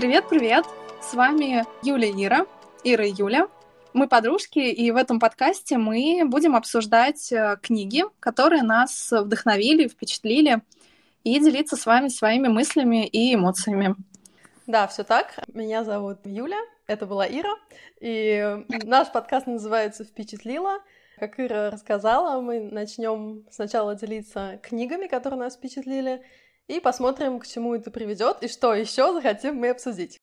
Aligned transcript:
Привет-привет! 0.00 0.64
С 1.02 1.12
вами 1.12 1.62
Юля 1.82 2.06
и 2.08 2.24
Ира, 2.24 2.46
Ира 2.84 3.04
и 3.04 3.12
Юля. 3.12 3.48
Мы 3.92 4.08
подружки, 4.08 4.58
и 4.58 4.90
в 4.90 4.96
этом 4.96 5.20
подкасте 5.20 5.76
мы 5.76 6.22
будем 6.24 6.56
обсуждать 6.56 7.30
э, 7.30 7.58
книги, 7.60 8.04
которые 8.18 8.62
нас 8.62 9.12
вдохновили, 9.12 9.88
впечатлили, 9.88 10.62
и 11.22 11.38
делиться 11.38 11.76
с 11.76 11.84
вами 11.84 12.08
своими 12.08 12.48
мыслями 12.48 13.06
и 13.06 13.34
эмоциями. 13.34 13.94
Да, 14.66 14.86
все 14.86 15.04
так. 15.04 15.38
Меня 15.52 15.84
зовут 15.84 16.20
Юля, 16.24 16.62
это 16.86 17.04
была 17.04 17.28
Ира, 17.28 17.54
и 18.00 18.64
наш 18.84 19.12
подкаст 19.12 19.46
называется 19.46 20.04
«Впечатлила». 20.04 20.78
Как 21.18 21.38
Ира 21.38 21.70
рассказала, 21.70 22.40
мы 22.40 22.58
начнем 22.58 23.44
сначала 23.50 23.94
делиться 23.94 24.58
книгами, 24.62 25.08
которые 25.08 25.40
нас 25.40 25.56
впечатлили, 25.56 26.22
и 26.70 26.78
посмотрим, 26.78 27.40
к 27.40 27.46
чему 27.46 27.74
это 27.74 27.90
приведет 27.90 28.42
и 28.42 28.48
что 28.48 28.74
еще 28.74 29.12
захотим 29.12 29.56
мы 29.56 29.70
обсудить. 29.70 30.18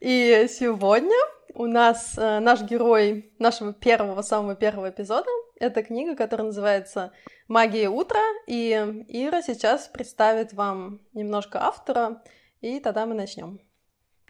И 0.00 0.46
сегодня 0.50 1.16
у 1.54 1.64
нас 1.66 2.18
э, 2.18 2.38
наш 2.40 2.60
герой 2.60 3.32
нашего 3.38 3.72
первого, 3.72 4.20
самого 4.20 4.54
первого 4.54 4.90
эпизода. 4.90 5.30
Это 5.58 5.82
книга, 5.82 6.14
которая 6.14 6.48
называется 6.48 7.12
«Магия 7.48 7.88
утра», 7.88 8.20
и 8.46 9.04
Ира 9.08 9.40
сейчас 9.40 9.88
представит 9.88 10.52
вам 10.52 11.00
немножко 11.14 11.64
автора, 11.64 12.22
и 12.60 12.78
тогда 12.78 13.06
мы 13.06 13.14
начнем. 13.14 13.58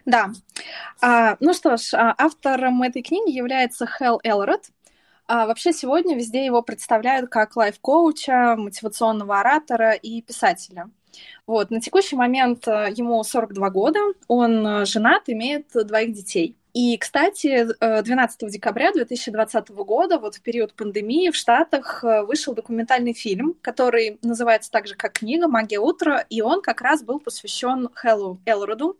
Да. 0.05 0.29
А, 1.01 1.35
ну 1.41 1.53
что 1.53 1.75
ж, 1.75 1.93
а, 1.95 2.15
автором 2.17 2.81
этой 2.81 3.01
книги 3.01 3.35
является 3.35 3.85
Хелл 3.85 4.21
Элрод. 4.23 4.69
А 5.27 5.45
вообще 5.45 5.73
сегодня 5.73 6.15
везде 6.15 6.45
его 6.45 6.61
представляют 6.61 7.29
как 7.29 7.57
лайф-коуча, 7.57 8.55
мотивационного 8.55 9.41
оратора 9.41 9.91
и 9.91 10.21
писателя. 10.21 10.89
Вот, 11.45 11.71
на 11.71 11.79
текущий 11.79 12.15
момент 12.15 12.67
э, 12.67 12.91
ему 12.95 13.23
42 13.23 13.69
года, 13.69 13.99
он 14.27 14.65
э, 14.65 14.85
женат, 14.85 15.23
имеет 15.27 15.67
двоих 15.73 16.13
детей. 16.13 16.55
И, 16.73 16.97
кстати, 16.97 17.67
12 17.79 18.43
э, 18.43 18.49
декабря 18.49 18.91
2020 18.91 19.69
года, 19.69 20.19
вот 20.19 20.35
в 20.35 20.41
период 20.41 20.73
пандемии, 20.73 21.31
в 21.31 21.35
Штатах 21.35 22.03
вышел 22.03 22.53
документальный 22.53 23.13
фильм, 23.13 23.55
который 23.61 24.19
называется 24.21 24.69
так 24.69 24.87
же, 24.87 24.95
как 24.95 25.13
книга 25.13 25.47
«Магия 25.47 25.79
утра», 25.79 26.25
и 26.29 26.41
он 26.41 26.61
как 26.61 26.81
раз 26.81 27.03
был 27.03 27.19
посвящен 27.19 27.89
Хэллу 27.93 28.39
Элроду. 28.45 28.97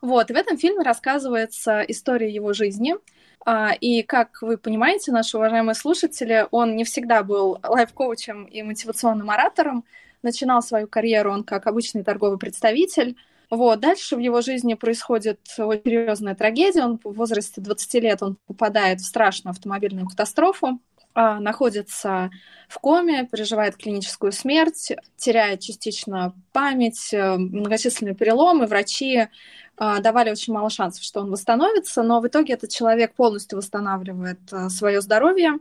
Вот, 0.00 0.30
и 0.30 0.32
в 0.32 0.36
этом 0.36 0.56
фильме 0.56 0.82
рассказывается 0.82 1.80
история 1.82 2.32
его 2.32 2.52
жизни— 2.52 2.94
а, 3.50 3.72
и 3.72 4.02
как 4.02 4.42
вы 4.42 4.58
понимаете, 4.58 5.10
наши 5.10 5.38
уважаемые 5.38 5.74
слушатели, 5.74 6.46
он 6.50 6.76
не 6.76 6.84
всегда 6.84 7.22
был 7.22 7.58
лайф-коучем 7.62 8.44
и 8.44 8.62
мотивационным 8.62 9.30
оратором. 9.30 9.84
Начинал 10.22 10.62
свою 10.62 10.88
карьеру 10.88 11.32
он 11.32 11.44
как 11.44 11.66
обычный 11.66 12.02
торговый 12.02 12.38
представитель. 12.38 13.16
Вот. 13.50 13.80
Дальше 13.80 14.16
в 14.16 14.18
его 14.18 14.40
жизни 14.42 14.74
происходит 14.74 15.40
серьезная 15.44 16.34
трагедия. 16.34 16.84
Он 16.84 16.98
в 17.02 17.12
возрасте 17.12 17.60
20 17.60 17.94
лет 17.94 18.22
он 18.22 18.36
попадает 18.46 19.00
в 19.00 19.06
страшную 19.06 19.52
автомобильную 19.52 20.06
катастрофу, 20.06 20.80
а, 21.14 21.40
находится 21.40 22.30
в 22.68 22.78
коме, 22.78 23.26
переживает 23.26 23.76
клиническую 23.76 24.32
смерть, 24.32 24.92
теряет 25.16 25.60
частично 25.60 26.34
память, 26.52 27.12
э, 27.12 27.36
многочисленные 27.36 28.14
переломы. 28.14 28.66
Врачи 28.66 29.28
а, 29.76 30.00
давали 30.00 30.30
очень 30.30 30.52
мало 30.52 30.70
шансов, 30.70 31.02
что 31.02 31.20
он 31.20 31.30
восстановится, 31.30 32.02
но 32.02 32.20
в 32.20 32.26
итоге 32.26 32.54
этот 32.54 32.70
человек 32.70 33.14
полностью 33.14 33.58
восстанавливает 33.58 34.38
а, 34.52 34.68
свое 34.68 35.00
здоровье. 35.00 35.58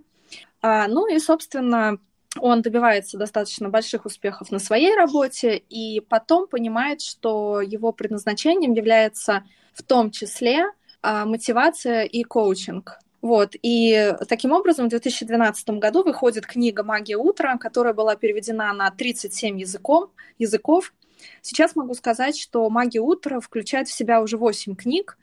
А, 0.61 0.87
ну 0.87 1.07
и, 1.07 1.19
собственно, 1.19 1.97
он 2.39 2.61
добивается 2.61 3.17
достаточно 3.17 3.69
больших 3.69 4.05
успехов 4.05 4.51
на 4.51 4.59
своей 4.59 4.95
работе 4.95 5.57
и 5.69 6.01
потом 6.01 6.47
понимает, 6.47 7.01
что 7.01 7.61
его 7.61 7.91
предназначением 7.91 8.73
является 8.73 9.43
в 9.73 9.83
том 9.83 10.11
числе 10.11 10.65
мотивация 11.01 12.03
и 12.03 12.23
коучинг. 12.23 12.99
Вот. 13.21 13.55
И 13.61 14.13
таким 14.27 14.51
образом 14.51 14.87
в 14.87 14.89
2012 14.89 15.69
году 15.71 16.03
выходит 16.03 16.45
книга 16.45 16.83
«Магия 16.83 17.17
утра», 17.17 17.57
которая 17.57 17.93
была 17.93 18.15
переведена 18.15 18.73
на 18.73 18.91
37 18.91 19.59
языков, 19.59 20.09
языков 20.37 20.93
Сейчас 21.41 21.75
могу 21.75 21.93
сказать, 21.93 22.37
что 22.37 22.69
«Магия 22.69 22.99
утра» 22.99 23.39
включает 23.39 23.87
в 23.87 23.93
себя 23.93 24.21
уже 24.21 24.37
8 24.37 24.75
книг. 24.75 25.17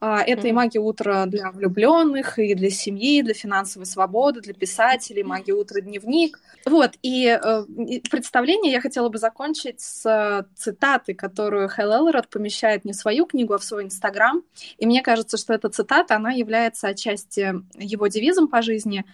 А, 0.00 0.22
это 0.22 0.48
и 0.48 0.52
магия 0.52 0.80
утра 0.80 1.24
для 1.26 1.50
влюбленных, 1.50 2.38
и 2.38 2.54
для 2.54 2.70
семьи, 2.70 3.18
и 3.18 3.22
для 3.22 3.34
финансовой 3.34 3.86
свободы, 3.86 4.40
для 4.40 4.52
писателей, 4.52 5.22
магия 5.22 5.54
утра 5.54 5.80
дневник. 5.80 6.40
Вот, 6.66 6.92
и 7.02 7.26
э, 7.26 7.64
представление 8.10 8.72
я 8.72 8.80
хотела 8.80 9.08
бы 9.08 9.18
закончить 9.18 9.80
с 9.80 10.04
э, 10.04 10.44
цитаты, 10.56 11.14
которую 11.14 11.68
Хэл 11.68 11.92
Элрод 11.92 12.28
помещает 12.28 12.84
не 12.84 12.92
в 12.92 12.96
свою 12.96 13.24
книгу, 13.24 13.54
а 13.54 13.58
в 13.58 13.64
свой 13.64 13.84
Инстаграм. 13.84 14.42
И 14.78 14.86
мне 14.86 15.00
кажется, 15.00 15.36
что 15.36 15.54
эта 15.54 15.70
цитата, 15.70 16.16
она 16.16 16.32
является 16.32 16.88
отчасти 16.88 17.54
его 17.78 18.06
девизом 18.08 18.48
по 18.48 18.62
жизни. 18.62 19.04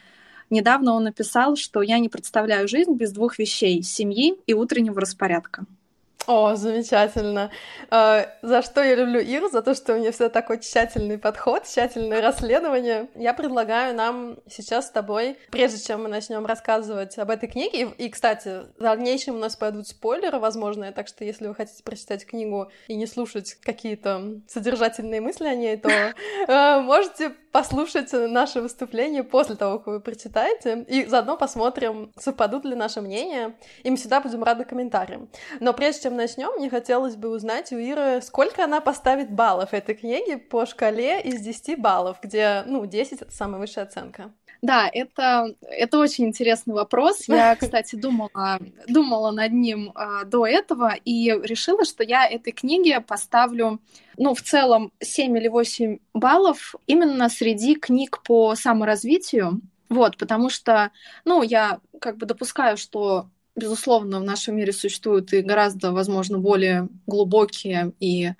Недавно 0.49 0.95
он 0.95 1.05
написал, 1.05 1.55
что 1.55 1.83
я 1.83 2.01
не 2.01 2.09
представляю 2.09 2.67
жизнь 2.67 2.95
без 2.95 3.13
двух 3.13 3.39
вещей— 3.39 3.83
семьи 3.85 4.35
и 4.47 4.55
утреннего 4.55 5.01
распорядка. 5.01 5.67
О, 6.31 6.55
замечательно. 6.55 7.51
Э, 7.91 8.27
за 8.41 8.63
что 8.63 8.85
я 8.85 8.95
люблю 8.95 9.19
Иру? 9.19 9.49
За 9.49 9.63
то, 9.63 9.75
что 9.75 9.95
у 9.95 9.99
нее 9.99 10.13
все 10.13 10.29
такой 10.29 10.61
тщательный 10.61 11.19
подход, 11.19 11.65
тщательное 11.65 12.23
расследование. 12.23 13.09
Я 13.17 13.35
предлагаю 13.35 13.97
нам 13.97 14.39
сейчас 14.49 14.87
с 14.87 14.91
тобой, 14.91 15.39
прежде 15.51 15.85
чем 15.85 16.05
мы 16.05 16.09
начнем 16.09 16.47
рассказывать 16.47 17.19
об 17.19 17.31
этой 17.31 17.49
книге, 17.49 17.89
и, 17.99 18.09
кстати, 18.09 18.61
в 18.79 18.81
дальнейшем 18.81 19.35
у 19.35 19.39
нас 19.39 19.57
пойдут 19.57 19.89
спойлеры, 19.89 20.39
возможно, 20.39 20.93
так 20.93 21.09
что 21.09 21.25
если 21.25 21.49
вы 21.49 21.55
хотите 21.57 21.83
прочитать 21.83 22.25
книгу 22.25 22.71
и 22.87 22.95
не 22.95 23.07
слушать 23.07 23.55
какие-то 23.55 24.41
содержательные 24.47 25.21
мысли 25.21 25.49
о 25.49 25.57
ней, 25.57 25.77
то 25.79 25.91
э, 25.91 26.81
можете 26.81 27.33
послушать 27.53 28.13
наше 28.13 28.61
выступление 28.61 29.25
после 29.25 29.57
того, 29.57 29.79
как 29.79 29.87
вы 29.87 30.01
прочитаете, 30.01 30.85
и 30.89 31.05
заодно 31.05 31.37
посмотрим, 31.37 32.13
совпадут 32.19 32.65
ли 32.65 32.75
наши 32.75 33.01
мнения, 33.01 33.57
и 33.83 33.91
мы 33.91 33.97
всегда 33.97 34.21
будем 34.21 34.43
рады 34.43 34.65
комментариям. 34.65 35.29
Но 35.59 35.73
прежде 35.73 36.05
чем 36.05 36.17
начнем, 36.17 36.51
мне 36.57 36.71
хотелось 36.71 37.17
бы 37.17 37.29
узнать 37.29 37.73
у 37.73 37.79
Иры, 37.79 38.21
сколько 38.23 38.65
она 38.65 38.81
поставит 38.81 39.31
баллов 39.31 39.75
этой 39.75 39.95
книги 39.95 40.37
по 40.37 40.67
шкале 40.67 41.21
из 41.21 41.41
10 41.41 41.81
баллов, 41.81 42.19
где, 42.23 42.63
ну, 42.67 42.87
10— 42.87 43.23
это 43.23 43.33
самая 43.33 43.61
высшая 43.61 43.83
оценка. 43.83 44.33
Да, 44.63 44.91
это, 44.93 45.55
это 45.63 45.99
очень 45.99 46.27
интересный 46.27 46.75
вопрос. 46.75 47.25
Я, 47.29 47.57
кстати, 47.61 47.97
думала, 47.97 48.59
думала 48.87 49.31
над 49.31 49.53
ним 49.53 49.93
а, 49.95 50.25
до 50.25 50.47
этого 50.47 50.95
и 51.05 51.31
решила, 51.43 51.85
что 51.85 52.05
я 52.05 52.29
этой 52.29 52.53
книге 52.53 53.01
поставлю, 53.01 53.81
ну, 54.19 54.35
в 54.35 54.43
целом 54.43 54.93
7 55.01 55.37
или 55.39 55.49
8 55.49 55.99
баллов 56.13 56.75
именно 56.87 57.29
среди 57.29 57.75
книг 57.75 58.23
по 58.23 58.55
саморазвитию. 58.55 59.61
Вот, 59.89 60.17
потому 60.19 60.51
что, 60.51 60.91
ну, 61.25 61.43
я 61.43 61.81
как 62.01 62.17
бы 62.17 62.27
допускаю, 62.27 62.77
что 62.77 63.27
безусловно, 63.57 64.21
в 64.21 64.25
нашем 64.25 64.57
мире 64.57 64.73
существуют 64.73 65.33
и 65.33 65.43
гораздо, 65.43 65.93
возможно, 65.93 66.39
более 66.39 66.89
глубокие 67.07 67.93
и 68.01 68.31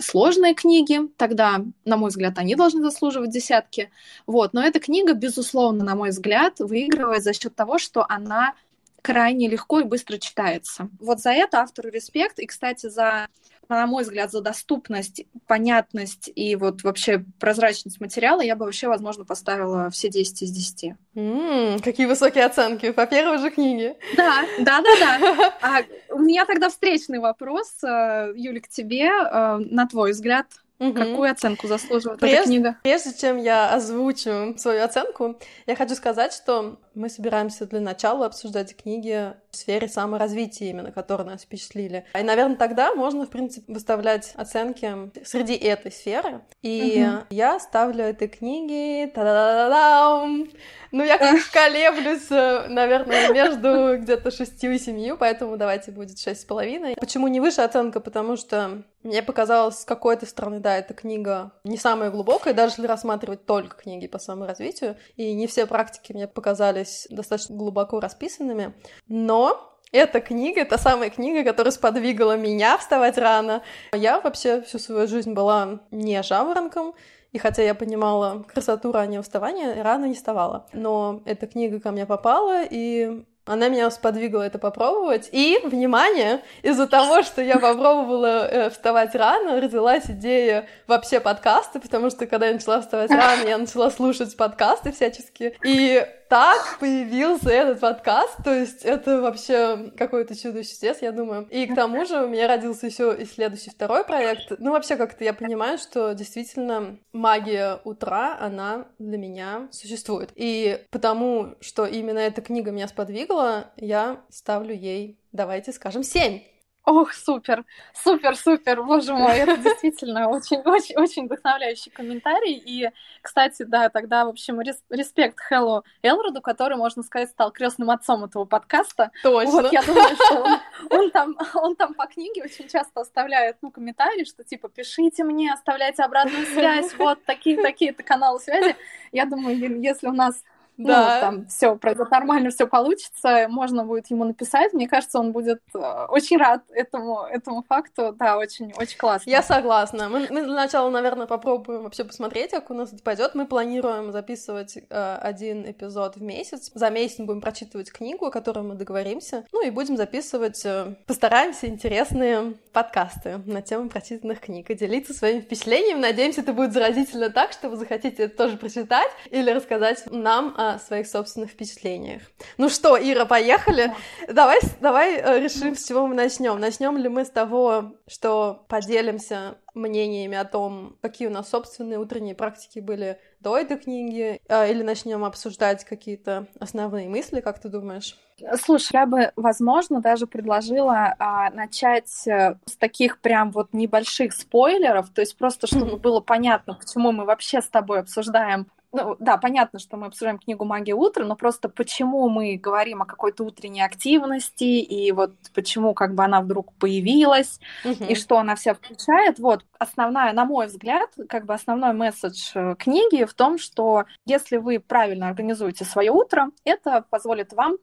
сложные 0.00 0.54
книги, 0.54 1.00
тогда, 1.16 1.64
на 1.84 1.96
мой 1.96 2.10
взгляд, 2.10 2.38
они 2.38 2.54
должны 2.54 2.82
заслуживать 2.82 3.30
десятки. 3.30 3.90
Вот. 4.26 4.52
Но 4.52 4.62
эта 4.62 4.80
книга, 4.80 5.14
безусловно, 5.14 5.84
на 5.84 5.94
мой 5.94 6.10
взгляд, 6.10 6.58
выигрывает 6.58 7.22
за 7.22 7.32
счет 7.32 7.54
того, 7.54 7.78
что 7.78 8.04
она 8.08 8.54
крайне 9.02 9.48
легко 9.48 9.80
и 9.80 9.84
быстро 9.84 10.18
читается. 10.18 10.88
Вот 11.00 11.20
за 11.20 11.30
это 11.30 11.60
автору 11.60 11.88
респект. 11.88 12.38
И, 12.38 12.46
кстати, 12.46 12.88
за 12.88 13.28
на 13.76 13.86
мой 13.86 14.02
взгляд, 14.02 14.30
за 14.30 14.40
доступность, 14.40 15.24
понятность 15.46 16.30
и 16.34 16.56
вот 16.56 16.82
вообще 16.82 17.24
прозрачность 17.38 18.00
материала 18.00 18.40
я 18.40 18.56
бы 18.56 18.64
вообще, 18.64 18.88
возможно, 18.88 19.24
поставила 19.24 19.90
все 19.90 20.08
10 20.08 20.42
из 20.42 20.50
10. 20.50 20.94
Mm, 21.14 21.82
какие 21.82 22.06
высокие 22.06 22.44
оценки 22.44 22.90
по 22.92 23.06
первой 23.06 23.38
же 23.38 23.50
книге. 23.50 23.96
Да, 24.16 24.44
да, 24.58 24.82
да, 24.82 25.18
да. 25.18 25.54
А 25.62 25.82
у 26.14 26.18
меня 26.18 26.46
тогда 26.46 26.68
встречный 26.68 27.18
вопрос, 27.18 27.82
э, 27.82 28.32
Юля, 28.34 28.60
к 28.60 28.68
тебе. 28.68 29.08
Э, 29.08 29.58
на 29.58 29.86
твой 29.86 30.12
взгляд, 30.12 30.46
Угу. 30.80 30.94
Какую 30.94 31.30
оценку 31.30 31.66
заслуживает 31.66 32.20
прежде, 32.20 32.38
эта 32.38 32.46
книга? 32.46 32.76
Прежде 32.82 33.12
чем 33.12 33.36
я 33.36 33.74
озвучу 33.74 34.54
свою 34.56 34.82
оценку, 34.82 35.38
я 35.66 35.76
хочу 35.76 35.94
сказать, 35.94 36.32
что 36.32 36.80
мы 37.00 37.08
собираемся 37.08 37.66
для 37.66 37.80
начала 37.80 38.26
обсуждать 38.26 38.76
книги 38.76 39.32
в 39.50 39.56
сфере 39.56 39.88
саморазвития 39.88 40.68
именно, 40.68 40.92
которые 40.92 41.26
нас 41.26 41.42
впечатлили. 41.42 42.04
И, 42.18 42.22
наверное, 42.22 42.56
тогда 42.56 42.94
можно, 42.94 43.26
в 43.26 43.30
принципе, 43.30 43.72
выставлять 43.72 44.32
оценки 44.36 45.10
среди 45.24 45.54
этой 45.54 45.90
сферы. 45.90 46.42
И 46.62 47.04
угу. 47.04 47.24
я 47.30 47.58
ставлю 47.58 48.04
этой 48.04 48.28
книге... 48.28 49.10
Та-да-да-дам! 49.14 50.48
Ну, 50.92 51.04
я 51.04 51.18
как 51.18 51.38
колеблюсь, 51.52 52.30
э, 52.30 52.66
наверное, 52.68 53.32
между 53.32 53.96
где-то 53.98 54.30
шестью 54.30 54.72
и 54.72 54.78
семью, 54.78 55.16
поэтому 55.16 55.56
давайте 55.56 55.92
будет 55.92 56.18
шесть 56.18 56.42
с 56.42 56.44
половиной. 56.44 56.96
Почему 56.96 57.28
не 57.28 57.40
выше 57.40 57.62
оценка? 57.62 58.00
Потому 58.00 58.36
что 58.36 58.82
мне 59.02 59.22
показалось, 59.22 59.78
с 59.78 59.84
какой-то 59.84 60.26
стороны, 60.26 60.58
да, 60.58 60.76
эта 60.76 60.92
книга 60.92 61.52
не 61.64 61.76
самая 61.76 62.10
глубокая, 62.10 62.54
даже 62.54 62.72
если 62.72 62.86
рассматривать 62.86 63.46
только 63.46 63.76
книги 63.76 64.06
по 64.06 64.18
саморазвитию, 64.18 64.96
и 65.16 65.32
не 65.32 65.46
все 65.46 65.66
практики 65.66 66.12
мне 66.12 66.26
показались 66.26 66.89
достаточно 67.10 67.56
глубоко 67.56 68.00
расписанными, 68.00 68.74
но 69.08 69.66
Эта 69.92 70.20
книга— 70.20 70.60
это 70.62 70.78
самая 70.78 71.10
книга, 71.10 71.42
которая 71.42 71.72
сподвигала 71.72 72.36
меня 72.36 72.78
вставать 72.78 73.18
рано. 73.18 73.62
Я 73.92 74.20
вообще 74.20 74.62
всю 74.62 74.78
свою 74.78 75.08
жизнь 75.08 75.32
была 75.32 75.80
не 75.90 76.22
жаворонком, 76.22 76.94
и 77.32 77.38
хотя 77.38 77.62
я 77.62 77.74
понимала 77.74 78.44
красоту 78.44 78.92
раннего 78.92 79.22
вставания, 79.22 79.82
рано 79.82 80.04
не 80.04 80.14
вставала. 80.14 80.66
Но 80.72 81.22
эта 81.24 81.48
книга 81.48 81.80
ко 81.80 81.90
мне 81.90 82.06
попала, 82.06 82.62
и 82.62 83.24
она 83.46 83.68
меня 83.68 83.90
сподвигла 83.90 84.42
это 84.42 84.60
попробовать. 84.60 85.28
И, 85.32 85.58
внимание, 85.64 86.40
из-за 86.62 86.86
того, 86.86 87.22
что 87.22 87.42
я 87.42 87.58
попробовала 87.58 88.46
э, 88.46 88.70
вставать 88.70 89.16
рано, 89.16 89.60
родилась 89.60 90.04
идея 90.06 90.68
вообще 90.86 91.18
подкаста, 91.18 91.80
потому 91.80 92.10
что 92.10 92.26
когда 92.26 92.46
я 92.46 92.52
начала 92.52 92.80
вставать 92.80 93.10
рано, 93.10 93.48
я 93.48 93.58
начала 93.58 93.90
слушать 93.90 94.36
подкасты 94.36 94.92
всячески. 94.92 95.56
И 95.64 96.06
так 96.30 96.78
появился 96.78 97.50
этот 97.50 97.80
подкаст, 97.80 98.36
то 98.44 98.54
есть 98.54 98.84
это 98.84 99.20
вообще 99.20 99.90
какое-то 99.96 100.40
чудо 100.40 100.62
чудес, 100.62 101.02
я 101.02 101.10
думаю. 101.10 101.48
И 101.50 101.66
к 101.66 101.74
тому 101.74 102.06
же 102.06 102.22
у 102.22 102.28
меня 102.28 102.46
родился 102.46 102.86
еще 102.86 103.16
и 103.20 103.24
следующий 103.24 103.70
второй 103.70 104.04
проект. 104.04 104.52
Ну, 104.60 104.70
вообще, 104.70 104.94
как-то 104.94 105.24
я 105.24 105.34
понимаю, 105.34 105.76
что 105.76 106.12
действительно 106.12 106.98
магия 107.12 107.80
утра, 107.82 108.38
она 108.40 108.86
для 109.00 109.18
меня 109.18 109.66
существует. 109.72 110.30
И 110.36 110.78
потому, 110.90 111.56
что 111.60 111.84
именно 111.84 112.20
эта 112.20 112.42
книга 112.42 112.70
меня 112.70 112.86
сподвигла, 112.86 113.72
я 113.76 114.20
ставлю 114.30 114.72
ей, 114.72 115.18
давайте 115.32 115.72
скажем, 115.72 116.04
семь. 116.04 116.42
Ох, 116.90 117.12
супер, 117.12 117.64
супер, 117.94 118.34
супер, 118.34 118.82
боже 118.82 119.14
мой, 119.14 119.36
это 119.38 119.56
действительно 119.62 120.28
очень-очень 120.28 120.96
очень 120.96 121.26
вдохновляющий 121.26 121.88
комментарий. 121.92 122.54
И, 122.54 122.90
кстати, 123.22 123.62
да, 123.62 123.90
тогда, 123.90 124.24
в 124.24 124.30
общем, 124.30 124.60
респект 124.60 125.38
Хэллу 125.38 125.84
Элроду, 126.02 126.40
который, 126.42 126.76
можно 126.76 127.04
сказать, 127.04 127.30
стал 127.30 127.52
крестным 127.52 127.90
отцом 127.90 128.24
этого 128.24 128.44
подкаста. 128.44 129.12
Точно. 129.22 129.52
Вот, 129.52 129.72
я 129.72 129.82
думаю, 129.82 130.16
что 130.16 130.42
он, 130.42 130.58
он, 130.90 131.10
там, 131.12 131.38
он 131.54 131.76
там 131.76 131.94
по 131.94 132.08
книге 132.08 132.42
очень 132.42 132.66
часто 132.66 133.02
оставляет, 133.02 133.58
ну, 133.62 133.70
комментарии, 133.70 134.24
что 134.24 134.42
типа, 134.42 134.68
пишите 134.68 135.22
мне, 135.22 135.52
оставляйте 135.52 136.02
обратную 136.02 136.44
связь, 136.44 136.92
вот 136.98 137.24
такие-такие-то 137.24 138.02
каналы 138.02 138.40
связи. 138.40 138.74
Я 139.12 139.26
думаю, 139.26 139.80
если 139.80 140.08
у 140.08 140.12
нас 140.12 140.42
да. 140.86 141.14
ну, 141.14 141.20
там 141.20 141.46
все 141.46 141.76
пройдет 141.76 142.10
нормально, 142.10 142.50
все 142.50 142.66
получится, 142.66 143.46
можно 143.48 143.84
будет 143.84 144.10
ему 144.10 144.24
написать. 144.24 144.72
Мне 144.72 144.88
кажется, 144.88 145.18
он 145.18 145.32
будет 145.32 145.60
э, 145.74 146.06
очень 146.08 146.38
рад 146.38 146.62
этому, 146.70 147.20
этому 147.22 147.62
факту. 147.62 148.14
Да, 148.18 148.38
очень, 148.38 148.72
очень 148.76 148.98
классно. 148.98 149.30
Я 149.30 149.42
согласна. 149.42 150.08
Мы, 150.08 150.26
мы 150.30 150.42
для 150.42 150.54
начала, 150.54 150.90
наверное, 150.90 151.26
попробуем 151.26 151.82
вообще 151.82 152.04
посмотреть, 152.04 152.50
как 152.50 152.70
у 152.70 152.74
нас 152.74 152.92
это 152.92 153.02
пойдет. 153.02 153.34
Мы 153.34 153.46
планируем 153.46 154.12
записывать 154.12 154.76
э, 154.76 155.18
один 155.20 155.70
эпизод 155.70 156.16
в 156.16 156.22
месяц. 156.22 156.70
За 156.74 156.90
месяц 156.90 157.18
мы 157.18 157.26
будем 157.26 157.40
прочитывать 157.40 157.92
книгу, 157.92 158.26
о 158.26 158.30
которой 158.30 158.64
мы 158.64 158.74
договоримся. 158.74 159.44
Ну 159.52 159.64
и 159.64 159.70
будем 159.70 159.96
записывать, 159.96 160.64
э, 160.64 160.94
постараемся, 161.06 161.66
интересные 161.66 162.54
подкасты 162.72 163.38
на 163.46 163.62
тему 163.62 163.88
прочитанных 163.88 164.40
книг 164.40 164.70
и 164.70 164.74
делиться 164.74 165.12
своими 165.12 165.40
впечатлениями. 165.40 166.00
Надеемся, 166.00 166.40
это 166.40 166.52
будет 166.52 166.72
заразительно 166.72 167.30
так, 167.30 167.52
что 167.52 167.68
вы 167.68 167.76
захотите 167.76 168.24
это 168.24 168.36
тоже 168.36 168.56
прочитать 168.56 169.10
или 169.30 169.50
рассказать 169.50 170.04
нам 170.10 170.54
о 170.56 170.69
своих 170.78 171.06
собственных 171.06 171.50
впечатлениях. 171.50 172.22
Ну 172.58 172.68
что, 172.68 172.96
Ира, 172.96 173.24
поехали? 173.24 173.92
Давай, 174.28 174.60
давай 174.80 175.16
э, 175.16 175.40
решим, 175.40 175.74
с 175.74 175.86
чего 175.86 176.06
мы 176.06 176.14
начнем. 176.14 176.58
Начнем 176.58 176.96
ли 176.96 177.08
мы 177.08 177.24
с 177.24 177.30
того, 177.30 177.94
что 178.06 178.64
поделимся 178.68 179.56
мнениями 179.74 180.36
о 180.36 180.44
том, 180.44 180.96
какие 181.00 181.28
у 181.28 181.30
нас 181.30 181.48
собственные 181.48 181.98
утренние 181.98 182.34
практики 182.34 182.80
были 182.80 183.18
до 183.40 183.56
этой 183.56 183.78
книги, 183.78 184.40
э, 184.48 184.70
или 184.70 184.82
начнем 184.82 185.24
обсуждать 185.24 185.84
какие-то 185.84 186.46
основные 186.58 187.08
мысли, 187.08 187.40
как 187.40 187.60
ты 187.60 187.68
думаешь? 187.68 188.16
Слушай, 188.62 188.90
я 188.94 189.06
бы, 189.06 189.32
возможно, 189.36 190.00
даже 190.00 190.26
предложила 190.26 191.14
а, 191.18 191.50
начать 191.50 192.26
э, 192.26 192.56
с 192.64 192.76
таких 192.76 193.20
прям 193.20 193.50
вот 193.50 193.72
небольших 193.72 194.32
спойлеров, 194.32 195.10
то 195.10 195.20
есть 195.20 195.36
просто 195.36 195.66
чтобы 195.66 195.96
было 195.96 196.20
понятно, 196.20 196.74
почему 196.74 197.12
мы 197.12 197.24
вообще 197.24 197.60
с 197.60 197.68
тобой 197.68 198.00
обсуждаем 198.00 198.66
ну, 198.92 199.16
да, 199.18 199.36
понятно, 199.36 199.78
что 199.78 199.96
мы 199.96 200.06
обсуждаем 200.06 200.38
книгу 200.38 200.64
«Магия 200.64 200.94
утра», 200.94 201.24
но 201.24 201.36
просто 201.36 201.68
почему 201.68 202.28
мы 202.28 202.56
говорим 202.56 203.02
о 203.02 203.06
какой-то 203.06 203.44
утренней 203.44 203.82
активности, 203.82 204.64
и 204.64 205.12
вот 205.12 205.34
почему 205.54 205.94
как 205.94 206.14
бы 206.14 206.24
она 206.24 206.40
вдруг 206.40 206.72
появилась, 206.74 207.60
угу. 207.84 208.04
и 208.04 208.14
что 208.14 208.38
она 208.38 208.56
вся 208.56 208.74
включает. 208.74 209.38
Вот, 209.38 209.64
основная, 209.78 210.32
на 210.32 210.44
мой 210.44 210.66
взгляд, 210.66 211.10
как 211.28 211.46
бы 211.46 211.54
основной 211.54 211.92
месседж 211.92 212.50
э, 212.54 212.74
книги 212.78 213.24
в 213.24 213.34
том, 213.34 213.58
что 213.58 214.06
если 214.26 214.56
вы 214.56 214.80
правильно 214.80 215.28
организуете 215.28 215.84
свое 215.84 216.10
утро, 216.10 216.50
это 216.64 217.04
позволит 217.10 217.52
вам 217.52 217.76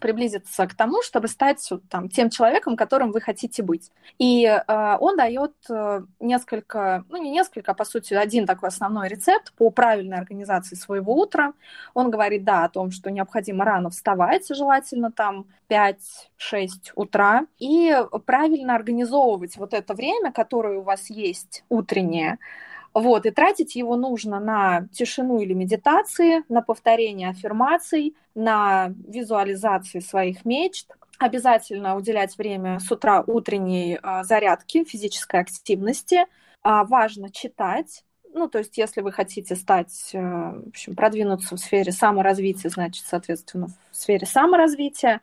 приблизиться 0.00 0.66
к 0.66 0.74
тому, 0.74 1.02
чтобы 1.02 1.28
стать 1.28 1.68
там, 1.88 2.08
тем 2.08 2.30
человеком, 2.30 2.76
которым 2.76 3.12
вы 3.12 3.20
хотите 3.20 3.62
быть. 3.62 3.90
И 4.18 4.44
э, 4.44 4.96
он 4.98 5.16
дает 5.16 5.52
э, 5.68 6.02
несколько, 6.20 7.04
ну 7.08 7.22
не 7.22 7.30
несколько, 7.30 7.72
а 7.72 7.74
по 7.74 7.84
сути 7.84 8.14
один 8.14 8.46
такой 8.46 8.68
основной 8.68 9.08
рецепт 9.08 9.52
по 9.54 9.70
правильной 9.70 10.18
организации 10.18 10.76
своего 10.76 11.14
утра. 11.14 11.52
Он 11.94 12.10
говорит, 12.10 12.44
да, 12.44 12.64
о 12.64 12.68
том, 12.68 12.90
что 12.90 13.10
необходимо 13.10 13.64
рано 13.64 13.90
вставать, 13.90 14.48
желательно 14.48 15.12
там 15.12 15.46
5-6 15.68 15.96
утра, 16.94 17.46
и 17.58 17.96
правильно 18.26 18.74
организовывать 18.74 19.56
вот 19.56 19.74
это 19.74 19.94
время, 19.94 20.32
которое 20.32 20.78
у 20.78 20.82
вас 20.82 21.10
есть 21.10 21.64
утреннее, 21.68 22.38
вот, 22.94 23.26
и 23.26 23.30
тратить 23.30 23.74
его 23.74 23.96
нужно 23.96 24.40
на 24.40 24.88
тишину 24.92 25.40
или 25.40 25.54
медитации, 25.54 26.44
на 26.48 26.62
повторение 26.62 27.30
аффирмаций, 27.30 28.14
на 28.34 28.94
визуализации 29.06 30.00
своих 30.00 30.44
мечт. 30.44 30.90
Обязательно 31.18 31.96
уделять 31.96 32.36
время 32.36 32.80
с 32.80 32.90
утра 32.90 33.22
утренней 33.26 33.98
а, 34.02 34.24
зарядки, 34.24 34.84
физической 34.84 35.40
активности. 35.40 36.26
А, 36.62 36.84
важно 36.84 37.30
читать, 37.30 38.04
ну, 38.34 38.48
то 38.48 38.58
есть, 38.58 38.78
если 38.78 39.02
вы 39.02 39.12
хотите 39.12 39.54
стать, 39.56 40.10
э, 40.14 40.18
в 40.18 40.68
общем, 40.68 40.96
продвинуться 40.96 41.54
в 41.54 41.60
сфере 41.60 41.92
саморазвития, 41.92 42.70
значит, 42.70 43.04
соответственно, 43.06 43.66
в 43.90 43.96
сфере 43.96 44.26
саморазвития, 44.26 45.20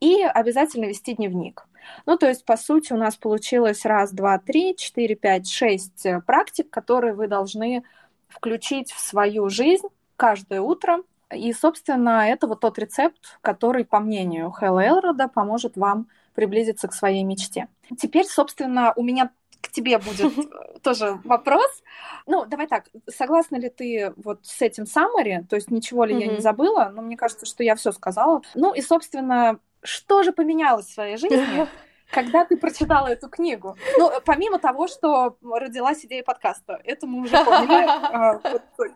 и 0.00 0.22
обязательно 0.22 0.84
вести 0.84 1.14
дневник. 1.14 1.66
Ну, 2.06 2.16
то 2.16 2.28
есть, 2.28 2.44
по 2.44 2.56
сути, 2.56 2.92
у 2.92 2.96
нас 2.96 3.16
получилось 3.16 3.84
раз, 3.84 4.12
два, 4.12 4.38
три, 4.38 4.76
четыре, 4.76 5.14
пять, 5.14 5.48
шесть 5.48 6.04
э, 6.06 6.20
практик, 6.20 6.70
которые 6.70 7.14
вы 7.14 7.28
должны 7.28 7.84
включить 8.28 8.92
в 8.92 9.00
свою 9.00 9.48
жизнь 9.48 9.86
каждое 10.16 10.60
утро. 10.60 10.98
И, 11.32 11.52
собственно, 11.52 12.28
это 12.28 12.46
вот 12.46 12.60
тот 12.60 12.78
рецепт, 12.78 13.38
который, 13.40 13.84
по 13.84 14.00
мнению 14.00 14.50
Хэлла 14.50 14.86
Элрода, 14.86 15.28
поможет 15.28 15.76
вам 15.76 16.08
приблизиться 16.34 16.88
к 16.88 16.94
своей 16.94 17.24
мечте. 17.24 17.68
Теперь, 17.98 18.26
собственно, 18.26 18.92
у 18.96 19.02
меня 19.02 19.30
к 19.60 19.70
тебе 19.70 19.98
будет 19.98 20.32
тоже 20.82 21.18
вопрос. 21.24 21.82
Ну, 22.26 22.44
давай 22.44 22.66
так, 22.66 22.88
согласна 23.08 23.56
ли 23.56 23.70
ты 23.70 24.12
вот 24.16 24.40
с 24.42 24.60
этим 24.60 24.84
summary? 24.84 25.44
То 25.46 25.56
есть 25.56 25.70
ничего 25.70 26.04
ли 26.04 26.18
я 26.18 26.26
не 26.26 26.40
забыла? 26.40 26.90
Но 26.94 27.02
мне 27.02 27.16
кажется, 27.16 27.46
что 27.46 27.62
я 27.62 27.74
все 27.74 27.92
сказала. 27.92 28.42
Ну 28.54 28.74
и, 28.74 28.82
собственно, 28.82 29.58
что 29.84 30.22
же 30.22 30.32
поменялось 30.32 30.86
в 30.86 30.94
своей 30.94 31.16
жизни, 31.16 31.68
когда 32.10 32.44
ты 32.44 32.56
прочитала 32.56 33.08
эту 33.08 33.28
книгу? 33.28 33.76
Ну, 33.98 34.10
помимо 34.24 34.58
того, 34.58 34.88
что 34.88 35.36
родилась 35.42 36.04
идея 36.04 36.22
подкаста, 36.22 36.80
это 36.84 37.06
мы 37.06 37.22
уже. 37.22 37.36
А, 37.36 38.40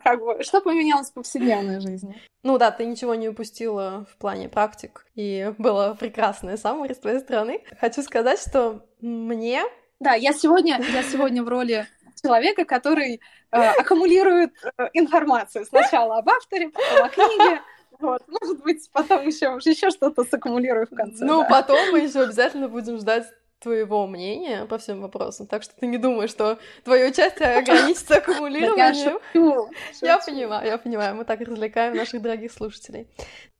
как 0.02 0.20
бы, 0.20 0.42
что 0.42 0.60
поменялось 0.60 1.10
в 1.10 1.14
повседневной 1.14 1.80
жизни? 1.80 2.20
Ну 2.42 2.58
да, 2.58 2.70
ты 2.70 2.86
ничего 2.86 3.14
не 3.14 3.28
упустила 3.28 4.06
в 4.12 4.16
плане 4.16 4.48
практик, 4.48 5.06
и 5.14 5.52
было 5.58 5.96
прекрасное 5.98 6.56
самое 6.56 6.94
с 6.94 6.98
твоей 6.98 7.20
стороны. 7.20 7.62
Хочу 7.80 8.02
сказать, 8.02 8.40
что 8.40 8.86
мне... 9.00 9.62
Да, 10.00 10.14
я 10.14 10.32
сегодня, 10.32 10.80
я 10.92 11.02
сегодня 11.02 11.42
в 11.42 11.48
роли 11.48 11.86
человека, 12.22 12.64
который 12.64 13.20
э, 13.50 13.56
аккумулирует 13.56 14.52
э, 14.62 14.88
информацию 14.92 15.64
сначала 15.66 16.18
об 16.18 16.28
авторе, 16.28 16.70
потом 16.70 17.04
о 17.04 17.08
книге, 17.08 17.60
вот, 18.00 18.22
может 18.28 18.62
быть, 18.62 18.88
потом 18.92 19.26
еще, 19.26 19.58
еще 19.64 19.90
что-то 19.90 20.24
саккумулирую 20.24 20.86
в 20.86 20.94
конце. 20.94 21.24
Ну, 21.24 21.42
да. 21.42 21.48
потом 21.48 21.78
мы 21.92 22.00
еще 22.00 22.22
обязательно 22.22 22.68
будем 22.68 22.98
ждать 22.98 23.26
твоего 23.60 24.06
мнения 24.06 24.66
по 24.66 24.78
всем 24.78 25.00
вопросам, 25.00 25.46
так 25.46 25.62
что 25.64 25.74
ты 25.74 25.86
не 25.86 25.98
думаешь, 25.98 26.30
что 26.30 26.58
твое 26.84 27.08
участие 27.08 27.58
ограничится 27.58 28.16
аккумулированием. 28.18 29.18
Я 30.00 30.18
понимаю, 30.18 30.66
я 30.66 30.78
понимаю, 30.78 31.16
мы 31.16 31.24
так 31.24 31.40
развлекаем 31.40 31.96
наших 31.96 32.22
дорогих 32.22 32.52
слушателей. 32.52 33.08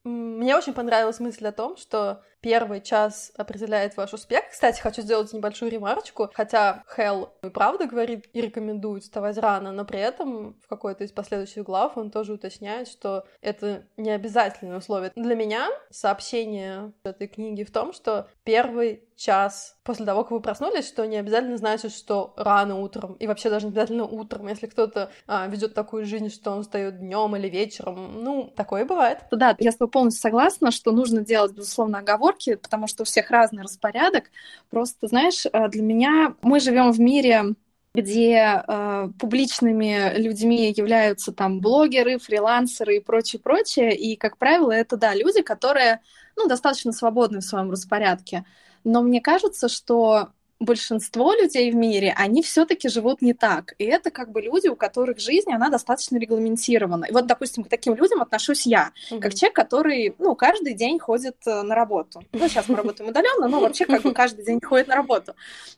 Мне 0.04 0.56
очень 0.56 0.72
понравилась 0.72 1.18
мысль 1.18 1.46
о 1.46 1.52
том, 1.52 1.76
что 1.76 2.22
первый 2.40 2.80
час 2.80 3.32
определяет 3.36 3.96
ваш 3.96 4.12
успех. 4.12 4.44
Кстати, 4.50 4.80
хочу 4.80 5.02
сделать 5.02 5.32
небольшую 5.32 5.70
ремарочку. 5.70 6.30
Хотя 6.34 6.84
Хелл 6.94 7.34
и 7.42 7.48
правда 7.48 7.86
говорит 7.86 8.28
и 8.32 8.40
рекомендует 8.40 9.02
вставать 9.02 9.38
рано, 9.38 9.72
но 9.72 9.84
при 9.84 10.00
этом 10.00 10.58
в 10.62 10.68
какой-то 10.68 11.04
из 11.04 11.12
последующих 11.12 11.64
глав 11.64 11.96
он 11.96 12.10
тоже 12.10 12.32
уточняет, 12.34 12.88
что 12.88 13.26
это 13.40 13.86
не 13.96 14.10
обязательное 14.10 14.78
условие. 14.78 15.12
Для 15.16 15.34
меня 15.34 15.68
сообщение 15.90 16.92
этой 17.04 17.28
книги 17.28 17.64
в 17.64 17.70
том, 17.70 17.92
что 17.92 18.28
первый 18.44 19.08
час 19.18 19.76
после 19.82 20.06
того, 20.06 20.22
как 20.22 20.30
вы 20.30 20.40
проснулись, 20.40 20.86
что 20.86 21.04
не 21.04 21.16
обязательно 21.16 21.56
значит, 21.56 21.92
что 21.92 22.32
рано 22.36 22.76
утром, 22.76 23.14
и 23.14 23.26
вообще 23.26 23.50
даже 23.50 23.66
не 23.66 23.72
обязательно 23.72 24.04
утром, 24.04 24.46
если 24.46 24.66
кто-то 24.66 25.10
а, 25.26 25.46
ведет 25.48 25.74
такую 25.74 26.06
жизнь, 26.06 26.30
что 26.30 26.52
он 26.52 26.62
встает 26.62 27.00
днем 27.00 27.34
или 27.36 27.48
вечером, 27.48 28.22
ну, 28.22 28.52
такое 28.56 28.84
бывает. 28.84 29.18
Да, 29.30 29.56
если 29.58 29.78
вы 29.80 29.88
полностью 29.88 30.22
согласна, 30.22 30.70
что 30.70 30.92
нужно 30.92 31.20
делать, 31.22 31.52
безусловно, 31.52 31.98
оговорки, 32.28 32.56
потому 32.56 32.86
что 32.86 33.02
у 33.02 33.06
всех 33.06 33.30
разный 33.30 33.62
распорядок. 33.62 34.24
Просто, 34.70 35.08
знаешь, 35.08 35.46
э, 35.46 35.68
для 35.68 35.82
меня 35.82 36.34
мы 36.42 36.60
живем 36.60 36.92
в 36.92 37.00
мире 37.00 37.54
где 37.94 38.62
э, 38.68 39.08
публичными 39.18 40.16
людьми 40.18 40.72
являются 40.76 41.32
там 41.32 41.60
блогеры, 41.60 42.18
фрилансеры 42.18 42.96
и 42.96 43.00
прочее, 43.00 43.40
прочее. 43.40 43.96
И, 43.96 44.14
как 44.14 44.36
правило, 44.36 44.70
это, 44.70 44.96
да, 44.96 45.14
люди, 45.14 45.42
которые, 45.42 46.00
ну, 46.36 46.46
достаточно 46.46 46.92
свободны 46.92 47.40
в 47.40 47.44
своем 47.44 47.72
распорядке. 47.72 48.44
Но 48.84 49.02
мне 49.02 49.20
кажется, 49.20 49.68
что 49.68 50.28
большинство 50.60 51.32
людей 51.34 51.70
в 51.70 51.76
мире, 51.76 52.12
они 52.16 52.42
все-таки 52.42 52.88
живут 52.88 53.22
не 53.22 53.32
так. 53.32 53.74
И 53.78 53.84
это 53.84 54.10
как 54.10 54.32
бы 54.32 54.40
люди, 54.40 54.68
у 54.68 54.76
которых 54.76 55.20
жизнь, 55.20 55.52
она 55.52 55.68
достаточно 55.70 56.16
регламентирована. 56.16 57.04
И 57.04 57.12
вот, 57.12 57.26
допустим, 57.26 57.64
к 57.64 57.68
таким 57.68 57.94
людям 57.94 58.20
отношусь 58.20 58.66
я, 58.66 58.92
mm-hmm. 59.10 59.20
как 59.20 59.34
человек, 59.34 59.54
который, 59.54 60.14
ну, 60.18 60.34
каждый 60.34 60.74
день 60.74 60.98
ходит 60.98 61.36
э, 61.46 61.62
на 61.62 61.74
работу. 61.74 62.22
Ну, 62.32 62.48
сейчас 62.48 62.68
мы 62.68 62.76
работаем 62.76 63.10
удаленно, 63.10 63.46
но 63.46 63.60
вообще 63.60 63.86
как 63.86 64.02
бы 64.02 64.12
каждый 64.14 64.44
день 64.44 64.60
ходит 64.60 64.88
на 64.88 64.96
работу. 64.96 65.34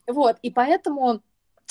Вот, 0.07 0.37
и 0.43 0.51
поэтому 0.51 1.21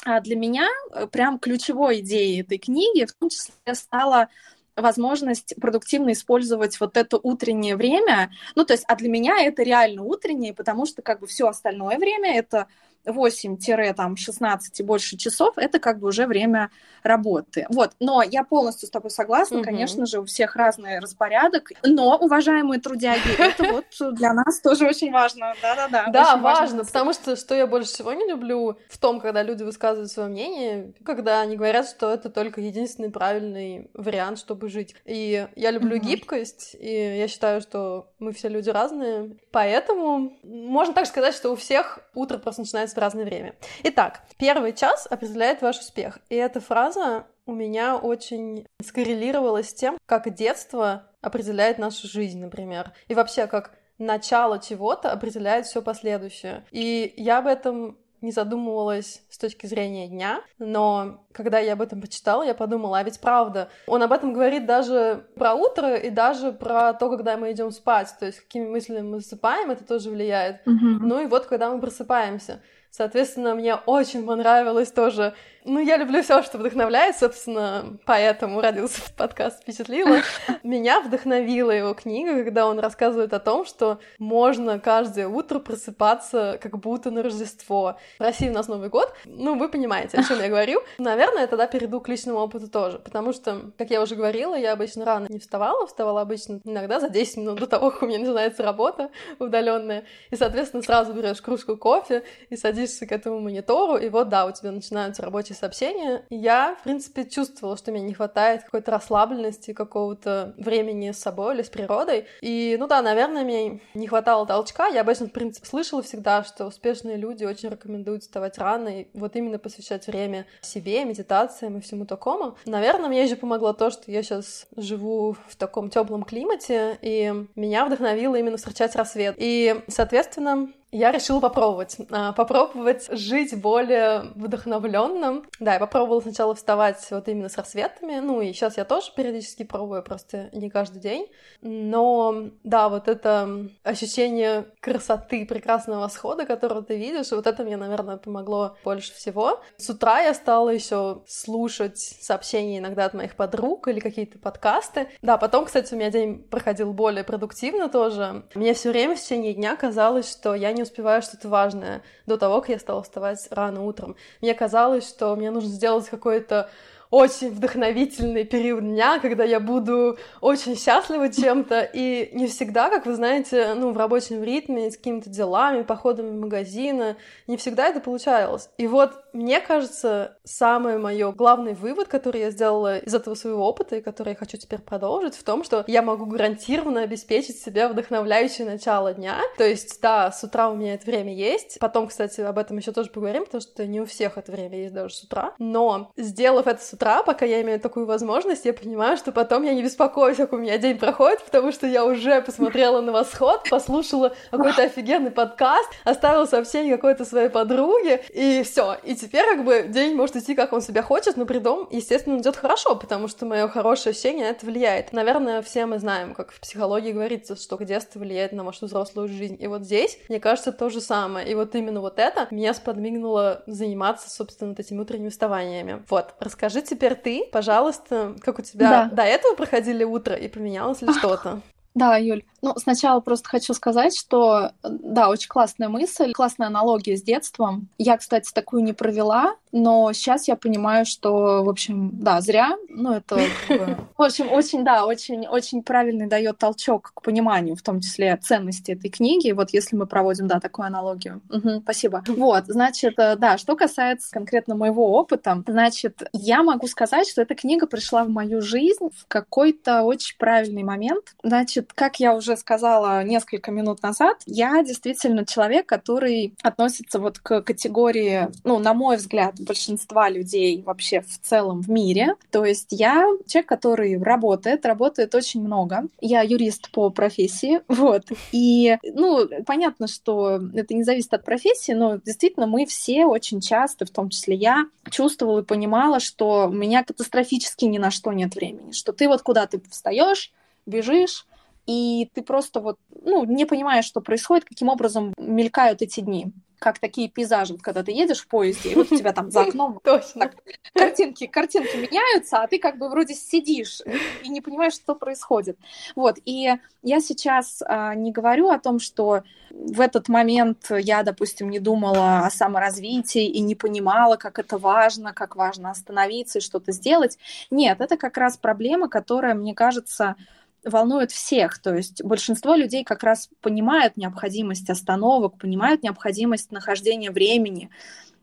а, 0.05 0.21
для 0.21 0.35
меня 0.35 0.67
э, 0.91 1.07
прям 1.07 1.39
ключевой 1.39 1.99
идеей 2.01 2.41
этой 2.41 2.59
книги 2.59 3.05
в 3.05 3.13
том 3.13 3.29
числе 3.29 3.73
стала 3.73 4.29
возможность 4.75 5.55
продуктивно 5.59 6.13
использовать 6.13 6.79
вот 6.79 6.95
это 6.95 7.17
утреннее 7.21 7.75
время. 7.75 8.31
Ну, 8.55 8.65
то 8.65 8.73
есть, 8.73 8.85
а 8.87 8.95
для 8.95 9.09
меня 9.09 9.43
это 9.43 9.63
реально 9.63 10.03
утреннее, 10.03 10.53
потому 10.53 10.85
что 10.85 11.01
как 11.01 11.19
бы 11.19 11.27
все 11.27 11.47
остальное 11.47 11.97
время 11.97 12.37
это 12.37 12.67
8-16 13.06 14.60
и 14.77 14.84
больше 14.84 15.18
часов, 15.18 15.58
это 15.58 15.79
как 15.79 16.00
бы 16.00 16.08
уже 16.08 16.27
время 16.27 16.70
работы. 17.03 17.65
Вот, 17.70 17.91
но 18.00 18.22
я 18.22 18.44
полностью 18.44 18.88
с 18.88 18.91
тобой 18.91 19.12
согласна, 19.12 19.58
угу. 19.58 19.65
конечно 19.65 20.06
же, 20.06 20.20
у 20.20 20.25
всех 20.25 20.56
разный 20.56 21.00
распорядок, 21.00 21.72
но, 21.84 22.18
уважаемые 22.18 22.79
трудяги, 22.79 23.22
это 23.39 23.63
вот 23.72 24.15
для 24.15 24.34
нас 24.34 24.60
тоже 24.60 24.88
очень 24.88 25.12
важно, 25.12 25.53
да-да-да. 25.62 26.08
Да, 26.12 26.38
важно, 26.38 26.84
потому 26.86 27.13
что 27.13 27.36
что 27.36 27.56
я 27.56 27.68
больше 27.68 27.89
всего 27.89 28.13
не 28.13 28.27
люблю 28.27 28.77
в 28.89 28.98
том, 28.98 29.20
когда 29.20 29.44
люди 29.44 29.63
высказывают 29.63 30.12
свое 30.12 30.29
мнение, 30.29 30.94
когда 31.06 31.41
они 31.41 31.56
говорят, 31.56 31.88
что 31.88 32.12
это 32.12 32.29
только 32.29 32.62
единственный 32.62 33.10
правильный 33.10 33.89
вариант, 33.94 34.39
чтобы 34.39 34.70
жить. 34.70 34.96
И 35.06 35.48
я 35.56 35.72
люблю 35.72 35.98
гибкость, 35.98 36.75
и 36.79 37.18
я 37.18 37.27
считаю, 37.27 37.62
что 37.62 38.12
мы 38.20 38.34
все 38.34 38.50
люди 38.50 38.70
разные, 38.70 39.38
поэтому 39.51 40.38
можно 40.44 40.94
так 40.94 41.06
сказать, 41.06 41.36
что 41.36 41.51
у 41.51 41.56
всех 41.56 42.00
утро 42.13 42.38
просто 42.38 42.62
начинается 42.62 42.88
в 42.96 43.00
разное 43.00 43.25
время. 43.25 43.55
Итак, 43.84 44.22
первый 44.38 44.74
час 44.74 45.08
определяет 45.10 45.62
ваш 45.62 45.79
успех. 45.79 46.19
И 46.29 46.36
эта 46.36 46.60
фраза 46.60 47.25
у 47.46 47.53
меня 47.53 47.98
очень 47.98 48.65
скоррелировалась 48.84 49.69
с 49.69 49.74
тем, 49.74 49.98
как 50.05 50.34
детство 50.34 51.08
определяет 51.22 51.79
нашу 51.79 52.08
жизнь, 52.08 52.39
например. 52.39 52.91
И 53.08 53.15
вообще, 53.15 53.48
как 53.48 53.74
начало 53.98 54.60
чего-то 54.60 55.12
определяет 55.12 55.65
все 55.65 55.81
последующее. 55.81 56.65
И 56.72 57.13
я 57.17 57.39
об 57.39 57.48
этом 57.48 57.98
не 58.22 58.31
задумывалась 58.31 59.24
с 59.29 59.38
точки 59.38 59.65
зрения 59.65 60.08
дня, 60.08 60.41
но 60.58 61.25
когда 61.31 61.60
я 61.60 61.74
об 61.74 61.81
этом 61.81 62.01
почитала, 62.01 62.43
я 62.43 62.53
подумала, 62.53 63.00
а 63.00 63.03
ведь 63.03 63.19
правда, 63.19 63.69
он 63.88 64.03
об 64.03 64.12
этом 64.12 64.34
говорит 64.34 64.65
даже 64.65 65.25
про 65.36 65.53
утро 65.53 65.96
и 65.96 66.10
даже 66.10 66.51
про 66.51 66.93
то, 66.93 67.10
когда 67.10 67.38
мы 67.38 67.51
идем 67.51 67.72
спать, 67.72 68.13
то 68.19 68.25
есть 68.25 68.41
какими 68.41 68.67
мыслями 68.67 69.08
мы 69.08 69.19
засыпаем, 69.19 69.72
это 69.72 69.86
тоже 69.86 70.10
влияет. 70.10 70.67
Mm-hmm. 70.67 70.98
Ну 71.00 71.22
и 71.22 71.27
вот, 71.27 71.46
когда 71.46 71.69
мы 71.69 71.79
просыпаемся. 71.79 72.62
Соответственно, 72.91 73.55
мне 73.55 73.75
очень 73.75 74.25
понравилось 74.25 74.91
тоже 74.91 75.34
ну, 75.65 75.79
я 75.79 75.98
люблю 75.98 76.24
все, 76.24 76.41
что 76.41 76.58
вдохновляет, 76.58 77.17
собственно, 77.17 77.98
поэтому 78.05 78.62
родился 78.62 79.01
этот 79.01 79.15
подкаст 79.15 79.62
«Впечатлило». 79.62 80.22
Меня 80.63 81.01
вдохновила 81.01 81.72
его 81.72 81.93
книга, 81.93 82.43
когда 82.43 82.65
он 82.65 82.79
рассказывает 82.79 83.34
о 83.34 83.39
том, 83.39 83.65
что 83.65 84.00
можно 84.17 84.79
каждое 84.79 85.27
утро 85.27 85.60
просыпаться 85.60 86.58
как 86.62 86.79
будто 86.79 87.12
на 87.12 87.22
Рождество. 87.24 87.98
В 88.17 88.24
России 88.24 88.50
у 88.50 88.53
нас 88.53 88.67
Новый 88.67 88.89
год, 88.89 89.13
ну, 89.25 89.58
вы 89.58 89.67
понимаете, 89.69 90.17
о 90.17 90.24
чем 90.24 90.39
я 90.39 90.48
говорю. 90.48 90.81
Наверное, 90.98 91.41
я 91.41 91.48
тогда 91.48 91.67
перейду 91.67 92.00
к 92.00 92.08
личному 92.08 92.39
опыту 92.39 92.69
тоже, 92.69 92.98
потому 92.98 93.34
что, 93.34 93.72
как 93.77 93.91
я 93.91 94.01
уже 94.01 94.15
говорила, 94.15 94.55
я 94.55 94.72
обычно 94.72 95.03
рано 95.03 95.27
не 95.29 95.39
вставала, 95.39 95.86
вставала 95.88 96.22
обычно 96.22 96.62
иногда 96.63 97.00
за 97.00 97.10
10 97.10 97.38
минут 97.38 97.60
до 97.60 97.67
того, 97.67 97.91
как 97.91 98.03
у 98.03 98.08
меня 98.08 98.19
начинается 98.19 98.63
работа 98.63 99.12
удаленная, 99.39 100.05
и, 100.31 100.36
соответственно, 100.36 100.84
сразу 100.84 101.13
берешь 101.13 101.41
кружку 101.41 101.75
кофе 101.75 102.24
и 102.50 102.55
садишься 102.55 102.78
к 102.88 103.12
этому 103.12 103.39
монитору, 103.39 103.98
и 103.98 104.09
вот, 104.09 104.29
да, 104.29 104.45
у 104.45 104.51
тебя 104.51 104.71
начинаются 104.71 105.21
рабочие 105.21 105.55
сообщения, 105.55 106.24
я, 106.29 106.75
в 106.79 106.83
принципе, 106.83 107.25
чувствовала, 107.25 107.77
что 107.77 107.91
мне 107.91 108.01
не 108.01 108.13
хватает 108.13 108.63
какой-то 108.63 108.91
расслабленности, 108.91 109.74
какого-то 109.74 110.53
времени 110.57 111.12
с 111.12 111.19
собой 111.19 111.55
или 111.55 111.63
с 111.63 111.69
природой. 111.69 112.25
И, 112.41 112.75
ну 112.79 112.88
да, 112.88 113.01
наверное, 113.01 113.43
мне 113.43 113.81
не 113.93 114.07
хватало 114.07 114.45
толчка. 114.45 114.88
Я 114.88 115.01
обычно, 115.01 115.27
в 115.27 115.31
принципе, 115.31 115.67
слышала 115.67 116.01
всегда, 116.01 116.43
что 116.43 116.65
успешные 116.67 117.17
люди 117.17 117.43
очень 117.43 117.69
рекомендуют 117.69 118.24
вставать 118.24 118.57
рано 118.57 119.01
и 119.01 119.07
вот 119.13 119.36
именно 119.36 119.59
посвящать 119.59 120.07
время 120.07 120.45
себе, 120.62 121.05
медитациям 121.05 121.77
и 121.77 121.81
всему 121.81 122.05
такому. 122.05 122.55
Наверное, 122.65 123.09
мне 123.09 123.24
еще 123.24 123.36
помогло 123.36 123.74
то, 123.74 123.89
что 123.91 124.12
я 124.12 124.24
сейчас 124.24 124.67
живу 124.75 125.36
в 125.48 125.55
таком 125.55 125.89
теплом 125.89 126.24
климате, 126.24 126.98
и 127.01 127.33
меня 127.55 127.86
вдохновило 127.86 128.36
именно 128.36 128.57
встречать 128.57 128.95
рассвет. 128.95 129.36
И, 129.38 129.81
соответственно, 129.88 130.71
я 130.91 131.12
решила 131.12 131.39
попробовать. 131.39 131.98
А, 132.10 132.34
попробовать 132.34 133.08
жить 133.12 133.60
более 133.60 134.31
вдохновленным. 134.36 135.46
Да, 135.60 135.74
я 135.74 135.79
попробовала 135.79 136.22
сначала 136.22 136.55
вставать 136.55 137.05
вот 137.12 137.27
именно 137.27 137.50
с 137.50 137.58
рассветами. 137.58 138.19
Ну 138.19 138.41
и 138.41 138.53
сейчас 138.53 138.77
я 138.77 138.86
тоже 138.86 139.12
периодически 139.15 139.63
пробую, 139.63 140.03
просто 140.03 140.50
не 140.53 140.69
каждый 140.69 141.00
день. 141.00 141.27
Но 141.62 142.50
да, 142.63 142.89
вот 142.89 143.08
это 143.08 143.69
ощущение 143.84 144.65
красоты, 144.79 145.46
прекрасного 145.46 146.01
восхода, 146.01 146.46
которого 146.46 146.81
ты 146.81 146.98
видишь, 146.98 147.31
вот 147.31 147.46
это 147.46 147.63
мне, 147.63 147.77
наверное, 147.77 148.17
помогло 148.17 148.75
больше 148.84 149.13
всего. 149.13 149.62
С 149.77 149.89
утра 149.89 150.19
я 150.22 150.34
стала 150.34 150.69
еще 150.69 151.22
слушать 151.27 152.00
сообщения 152.00 152.79
иногда 152.79 153.05
от 153.05 153.13
моих 153.13 153.36
подруг 153.36 153.88
или 153.88 154.00
какие-то 154.00 154.39
подкасты. 154.39 155.08
Да, 155.22 155.38
потом, 155.38 155.65
кстати, 155.65 155.93
у 155.93 155.98
меня 155.98 156.10
день 156.10 156.43
проходил 156.43 156.93
более 156.93 157.24
продуктивно 157.24 157.89
тоже. 157.89 158.43
Мне 158.55 158.74
все 158.74 158.89
время 158.89 159.15
в 159.15 159.22
течение 159.22 159.53
дня 159.53 159.75
казалось, 159.75 160.29
что 160.29 160.55
я 160.55 160.72
не 160.72 160.78
успеваю 160.83 161.21
что-то 161.21 161.50
важное 161.50 162.01
до 162.25 162.38
того, 162.38 162.62
как 162.62 162.69
я 162.69 162.79
стала 162.79 163.03
вставать 163.03 163.48
рано 163.51 163.83
утром. 163.83 164.15
Мне 164.41 164.53
казалось, 164.53 165.07
что 165.07 165.36
мне 165.36 165.51
нужно 165.51 165.69
сделать 165.69 166.07
какой-то 166.09 166.69
очень 167.12 167.50
вдохновительный 167.50 168.43
период 168.43 168.81
дня, 168.81 169.19
когда 169.19 169.43
я 169.43 169.59
буду 169.59 170.17
очень 170.41 170.77
счастлива 170.77 171.29
чем-то, 171.29 171.89
и 171.91 172.29
не 172.33 172.48
всегда, 172.48 172.89
как 172.89 173.05
вы 173.05 173.15
знаете, 173.15 173.74
ну, 173.75 173.91
в 173.91 173.98
рабочем 173.98 174.43
ритме, 174.43 174.91
с 174.91 174.98
какими-то 174.98 175.29
делами, 175.29 175.81
походами 175.81 176.29
в 176.29 176.39
магазины, 176.39 177.15
не 177.48 177.57
всегда 177.57 177.88
это 177.88 178.00
получалось. 178.00 178.69
И 178.77 178.86
вот, 178.86 179.24
мне 179.33 179.59
кажется, 179.59 180.38
самый 180.43 180.98
мой 180.98 181.19
главный 181.33 181.74
вывод, 181.74 182.07
который 182.07 182.41
я 182.41 182.51
сделала 182.51 182.98
из 182.98 183.13
этого 183.13 183.36
своего 183.36 183.67
опыта, 183.67 183.98
и 183.98 184.01
который 184.01 184.29
я 184.29 184.36
хочу 184.36 184.57
теперь 184.57 184.79
продолжить, 184.79 185.36
в 185.36 185.43
том, 185.43 185.63
что 185.63 185.83
я 185.88 186.01
могу 186.01 186.25
гарантированно 186.25 187.01
обеспечить 187.01 187.59
себе 187.59 187.88
вдохновляющее 187.88 188.65
начало 188.65 189.13
дня. 189.13 189.39
То 189.57 189.65
есть, 189.65 190.01
да, 190.01 190.31
с 190.31 190.43
утра 190.43 190.69
у 190.69 190.75
меня 190.75 190.95
это 190.95 191.05
время 191.05 191.33
есть. 191.33 191.77
Потом, 191.79 192.07
кстати, 192.07 192.41
об 192.41 192.57
этом 192.57 192.77
еще 192.77 192.91
тоже 192.91 193.09
поговорим, 193.09 193.45
потому 193.45 193.62
что 193.62 193.86
не 193.86 194.01
у 194.01 194.05
всех 194.05 194.38
это 194.38 194.51
время 194.51 194.77
есть 194.77 194.93
даже 194.93 195.15
с 195.15 195.24
утра. 195.24 195.53
Но, 195.59 196.12
сделав 196.17 196.67
это 196.67 196.83
с 196.83 196.93
утра, 196.93 197.24
пока 197.24 197.45
я 197.45 197.62
имею 197.62 197.79
такую 197.79 198.05
возможность, 198.05 198.65
я 198.65 198.74
понимаю, 198.74 199.17
что 199.17 199.31
потом 199.31 199.63
я 199.63 199.74
не 199.74 199.83
беспокоюсь, 199.83 200.38
как 200.38 200.53
у 200.53 200.57
меня 200.57 200.77
день 200.77 200.98
проходит, 200.98 201.43
потому 201.43 201.71
что 201.71 201.88
я 201.88 202.05
уже 202.05 202.41
посмотрела 202.41 203.01
на 203.01 203.12
восход, 203.12 203.67
послушала 203.69 204.36
какой-то 204.51 204.83
офигенный 204.83 205.31
подкаст, 205.31 205.89
оставила 206.03 206.45
сообщение 206.45 206.95
какой-то 206.95 207.25
своей 207.25 207.50
подруге, 207.50 208.24
и 208.33 208.63
все. 208.63 208.98
И 209.03 209.15
теперь 209.19 209.45
как 209.45 209.63
бы 209.63 209.88
день 209.88 210.15
может 210.15 210.35
идти, 210.35 210.55
как 210.55 210.73
он 210.73 210.81
себя 210.81 211.01
хочет, 211.01 211.38
но 211.38 211.45
при 211.45 211.59
том, 211.59 211.88
естественно, 211.91 212.39
идет 212.39 212.55
хорошо, 212.55 212.95
потому 212.95 213.27
что 213.27 213.45
мое 213.45 213.67
хорошее 213.67 214.11
ощущение 214.11 214.45
на 214.45 214.49
это 214.51 214.65
влияет. 214.65 215.13
Наверное, 215.13 215.61
все 215.61 215.85
мы 215.85 215.99
знаем, 215.99 216.33
как 216.33 216.51
в 216.51 216.59
психологии 216.59 217.11
говорится, 217.11 217.55
что 217.55 217.77
детство 217.83 218.19
влияет 218.19 218.51
на 218.51 218.63
вашу 218.63 218.85
взрослую 218.88 219.27
жизнь. 219.27 219.57
И 219.59 219.67
вот 219.67 219.83
здесь, 219.83 220.19
мне 220.29 220.39
кажется, 220.39 220.71
то 220.71 220.89
же 220.89 221.01
самое. 221.01 221.49
И 221.49 221.55
вот 221.55 221.75
именно 221.75 222.01
вот 222.01 222.19
это 222.19 222.47
меня 222.51 222.73
сподвигнуло 222.73 223.63
заниматься, 223.67 224.29
собственно, 224.29 224.71
вот 224.71 224.79
этими 224.79 224.99
утренними 224.99 225.29
вставаниями. 225.29 226.03
Вот, 226.09 226.33
расскажите 226.39 226.95
теперь 226.95 227.15
ты, 227.15 227.45
пожалуйста, 227.51 228.35
как 228.41 228.59
у 228.59 228.61
тебя 228.61 229.09
да. 229.09 229.15
до 229.15 229.21
этого 229.23 229.55
проходили 229.55 230.03
утро 230.03 230.35
и 230.35 230.47
поменялось 230.47 231.01
ли 231.01 231.13
что-то? 231.13 231.61
Да, 231.95 232.17
Юль, 232.17 232.43
Ну, 232.61 232.73
сначала 232.77 233.19
просто 233.19 233.49
хочу 233.49 233.73
сказать, 233.73 234.17
что, 234.17 234.71
да, 234.83 235.29
очень 235.29 235.49
классная 235.49 235.89
мысль, 235.89 236.31
классная 236.33 236.67
аналогия 236.67 237.17
с 237.17 237.23
детством. 237.23 237.87
Я, 237.97 238.17
кстати, 238.17 238.51
такую 238.53 238.83
не 238.83 238.93
провела, 238.93 239.55
но 239.71 240.11
сейчас 240.13 240.47
я 240.47 240.55
понимаю, 240.55 241.05
что, 241.05 241.63
в 241.63 241.69
общем, 241.69 242.11
да, 242.13 242.41
зря. 242.41 242.75
Ну, 242.89 243.13
это, 243.13 243.39
в 244.17 244.21
общем, 244.21 244.51
очень, 244.51 244.83
да, 244.83 245.05
очень, 245.05 245.47
очень 245.47 245.83
правильный 245.83 246.27
дает 246.27 246.57
толчок 246.57 247.11
к 247.13 247.21
пониманию, 247.21 247.75
в 247.75 247.81
том 247.81 248.01
числе 248.01 248.35
ценности 248.37 248.91
этой 248.91 249.09
книги. 249.09 249.51
Вот 249.51 249.71
если 249.71 249.95
мы 249.95 250.07
проводим, 250.07 250.47
да, 250.47 250.59
такую 250.59 250.87
аналогию. 250.87 251.41
Угу, 251.49 251.81
спасибо. 251.83 252.23
Вот, 252.27 252.65
значит, 252.67 253.13
э, 253.19 253.35
да, 253.35 253.57
что 253.57 253.75
касается 253.75 254.31
конкретно 254.31 254.75
моего 254.75 255.11
опыта, 255.11 255.63
значит, 255.67 256.23
я 256.33 256.63
могу 256.63 256.87
сказать, 256.87 257.27
что 257.27 257.41
эта 257.41 257.55
книга 257.55 257.85
пришла 257.85 258.23
в 258.23 258.29
мою 258.29 258.61
жизнь 258.61 259.09
в 259.15 259.27
какой-то 259.27 260.03
очень 260.03 260.37
правильный 260.37 260.83
момент. 260.83 261.35
Значит, 261.43 261.91
как 261.93 262.19
я 262.19 262.35
уже 262.35 262.49
сказала 262.56 263.24
несколько 263.24 263.72
минут 263.72 264.01
назад, 264.03 264.38
я 264.46 264.84
действительно 264.84 265.46
человек, 265.46 265.86
который 265.86 266.53
относится 266.62 267.20
вот 267.20 267.39
к 267.39 267.62
категории, 267.62 268.50
ну, 268.63 268.79
на 268.79 268.94
мой 268.94 269.18
взгляд, 269.18 269.60
большинства 269.60 270.29
людей 270.29 270.82
вообще 270.84 271.22
в 271.22 271.39
целом 271.41 271.82
в 271.82 271.89
мире. 271.89 272.36
То 272.51 272.65
есть 272.65 272.88
я 272.91 273.25
человек, 273.48 273.70
который 273.70 274.22
работает, 274.22 274.86
работает 274.86 275.36
очень 275.36 275.62
много. 275.62 276.03
Я 276.22 276.41
юрист 276.41 276.91
по 276.91 277.10
профессии, 277.10 277.82
вот. 277.88 278.24
И, 278.51 278.98
ну, 279.03 279.48
понятно, 279.65 280.08
что 280.08 280.60
это 280.74 280.94
не 280.94 281.03
зависит 281.03 281.34
от 281.34 281.44
профессии, 281.44 281.94
но 281.94 282.18
действительно 282.18 282.68
мы 282.68 282.86
все 282.86 283.25
очень 283.25 283.62
часто, 283.62 284.06
в 284.06 284.10
том 284.10 284.29
числе 284.29 284.56
я, 284.56 284.86
чувствовала 285.10 285.60
и 285.60 285.65
понимала, 285.65 286.20
что 286.20 286.68
у 286.68 286.74
меня 286.74 287.03
катастрофически 287.03 287.86
ни 287.86 287.98
на 287.98 288.12
что 288.12 288.32
нет 288.32 288.56
времени, 288.56 288.91
что 288.91 289.13
ты 289.13 289.27
вот 289.27 289.41
куда 289.41 289.68
ты 289.68 289.82
встаешь, 289.89 290.51
бежишь, 290.86 291.46
и 291.89 292.29
ты 292.36 292.43
просто 292.43 292.81
вот, 292.81 293.00
ну, 293.24 293.46
не 293.46 293.65
понимаешь, 293.65 294.05
что 294.05 294.22
происходит, 294.22 294.63
каким 294.63 294.89
образом 294.89 295.34
мелькают 295.39 296.03
эти 296.03 296.19
дни 296.19 296.53
как 296.79 296.98
такие 296.98 297.27
пейзажи, 297.27 297.77
когда 297.77 298.03
ты 298.03 298.13
едешь 298.13 298.39
в 298.39 298.48
поезде, 298.48 298.91
и 298.91 298.96
вот 298.96 299.12
у 299.12 299.17
тебя 299.17 299.34
там 299.34 299.51
за 299.51 299.63
окном 299.63 300.00
Точно. 300.03 300.50
картинки, 300.93 301.46
картинки 301.46 301.98
меняются, 301.98 302.60
а 302.60 302.67
ты 302.67 302.79
как 302.79 302.98
бы 302.98 303.10
вроде 303.10 303.34
сидишь 303.34 304.01
и 304.43 304.48
не 304.48 304.62
понимаешь, 304.62 304.93
что 304.93 305.13
происходит. 305.13 305.77
Вот, 306.15 306.38
и 306.46 306.74
я 307.03 307.19
сейчас 307.19 307.84
а, 307.86 308.15
не 308.15 308.31
говорю 308.31 308.69
о 308.69 308.79
том, 308.79 309.00
что 309.00 309.43
в 309.69 310.00
этот 310.00 310.29
момент 310.29 310.89
я, 310.89 311.24
допустим, 311.24 311.69
не 311.69 311.79
думала 311.79 312.46
о 312.46 312.50
саморазвитии 312.50 313.46
и 313.46 313.60
не 313.60 313.75
понимала, 313.75 314.38
как 314.38 314.58
это 314.58 314.77
важно, 314.77 315.34
как 315.34 315.58
важно 315.58 315.91
остановиться 315.91 316.60
и 316.60 316.62
что-то 316.62 316.93
сделать. 316.93 317.38
Нет, 317.69 318.00
это 318.00 318.15
как 318.15 318.38
раз 318.38 318.55
проблема, 318.55 319.10
которая, 319.10 319.53
мне 319.53 319.75
кажется, 319.75 320.38
волнует 320.83 321.31
всех. 321.31 321.79
То 321.79 321.95
есть 321.95 322.24
большинство 322.24 322.75
людей 322.75 323.03
как 323.03 323.24
раз 323.24 323.50
понимают 323.62 324.17
необходимость 324.17 324.89
остановок, 324.89 325.57
понимают 325.57 326.03
необходимость 326.03 326.71
нахождения 326.71 327.31
времени. 327.31 327.89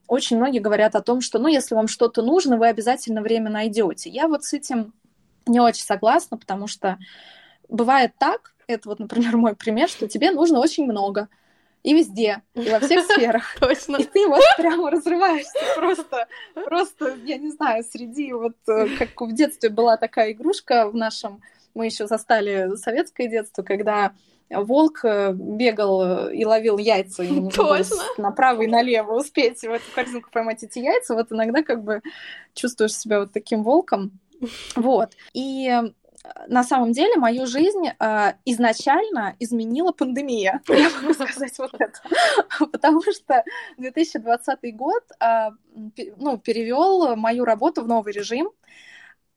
Очень 0.07 0.37
многие 0.37 0.61
говорят 0.61 0.95
о 0.95 1.03
том, 1.03 1.21
что, 1.21 1.39
ну, 1.39 1.49
если 1.49 1.75
вам 1.75 1.89
что-то 1.89 2.23
нужно, 2.23 2.57
вы 2.57 2.69
обязательно 2.69 3.23
время 3.23 3.51
найдете. 3.51 4.11
Я 4.11 4.29
вот 4.29 4.45
с 4.45 4.53
этим 4.53 4.93
не 5.47 5.61
очень 5.61 5.85
согласна, 5.85 6.37
потому 6.37 6.67
что 6.67 6.99
бывает 7.69 8.13
так, 8.19 8.55
это 8.67 8.89
вот, 8.89 8.99
например, 8.99 9.37
мой 9.37 9.55
пример, 9.55 9.89
что 9.89 10.09
тебе 10.09 10.31
нужно 10.31 10.61
очень 10.61 10.87
много, 10.87 11.29
и 11.83 11.95
везде, 11.95 12.43
и 12.55 12.69
во 12.69 12.81
всех 12.81 13.05
сферах. 13.11 13.57
Точно. 13.61 13.97
И 13.97 14.05
ты 14.05 14.27
вот 14.29 14.43
прямо 14.57 14.91
разрываешься 14.91 15.59
просто, 15.77 16.27
просто, 16.65 17.17
я 17.25 17.39
не 17.39 17.51
знаю, 17.51 17.85
среди 17.85 18.33
вот, 18.33 18.57
э, 18.69 18.89
как 18.99 19.21
в 19.21 19.33
детстве 19.33 19.71
была 19.71 19.97
такая 19.97 20.33
игрушка 20.33 20.89
в 20.91 20.97
нашем 20.97 21.41
мы 21.77 21.87
еще 21.87 22.07
застали 22.07 22.75
советское 22.77 23.29
детство, 23.29 23.63
когда 23.63 24.13
волк 24.51 25.05
э, 25.05 25.33
бегал 25.33 26.31
и 26.31 26.45
ловил 26.45 26.79
яйца, 26.79 27.23
и 27.23 27.41
было 27.41 27.79
направо 28.19 28.63
и 28.63 28.67
налево 28.67 29.17
успеть 29.17 29.61
в 29.61 29.71
эту 29.71 29.85
корзинку 29.95 30.31
поймать 30.31 30.63
эти 30.63 30.79
яйца. 30.79 31.15
Вот 31.15 31.33
иногда 31.33 31.63
как 31.63 31.83
бы 31.85 32.01
чувствуешь 32.55 32.95
себя 32.95 33.21
вот 33.21 33.33
таким 33.33 33.63
волком. 33.63 34.19
Вот. 34.75 35.13
И 35.33 35.69
э, 35.69 35.91
на 36.49 36.63
самом 36.63 36.93
деле 36.93 37.17
мою 37.17 37.47
жизнь 37.47 37.89
э, 37.89 38.33
изначально 38.45 39.37
изменила 39.39 39.93
пандемия. 39.93 40.61
Я 40.69 40.91
могу 40.91 41.15
сказать 41.15 41.59
вот 41.59 41.75
это. 41.75 42.01
Потому 42.73 43.03
что 43.03 43.45
2020 43.79 44.77
год 44.77 45.03
э, 45.21 45.51
ну, 46.17 46.39
перевел 46.39 47.17
мою 47.17 47.45
работу 47.45 47.83
в 47.83 47.89
новый 47.89 48.13
режим, 48.13 48.51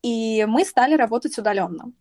и 0.02 0.46
мы 0.48 0.64
стали 0.66 0.96
работать 0.96 1.38
удаленно. 1.38 1.92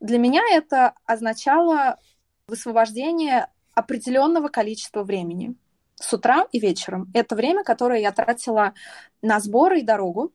Для 0.00 0.18
меня 0.18 0.42
это 0.50 0.94
означало 1.06 1.98
высвобождение 2.46 3.48
определенного 3.74 4.48
количества 4.48 5.02
времени 5.02 5.54
с 5.96 6.12
утра 6.12 6.46
и 6.52 6.58
вечером. 6.58 7.10
Это 7.14 7.34
время, 7.34 7.64
которое 7.64 8.00
я 8.00 8.12
тратила 8.12 8.74
на 9.22 9.40
сборы 9.40 9.80
и 9.80 9.84
дорогу, 9.84 10.32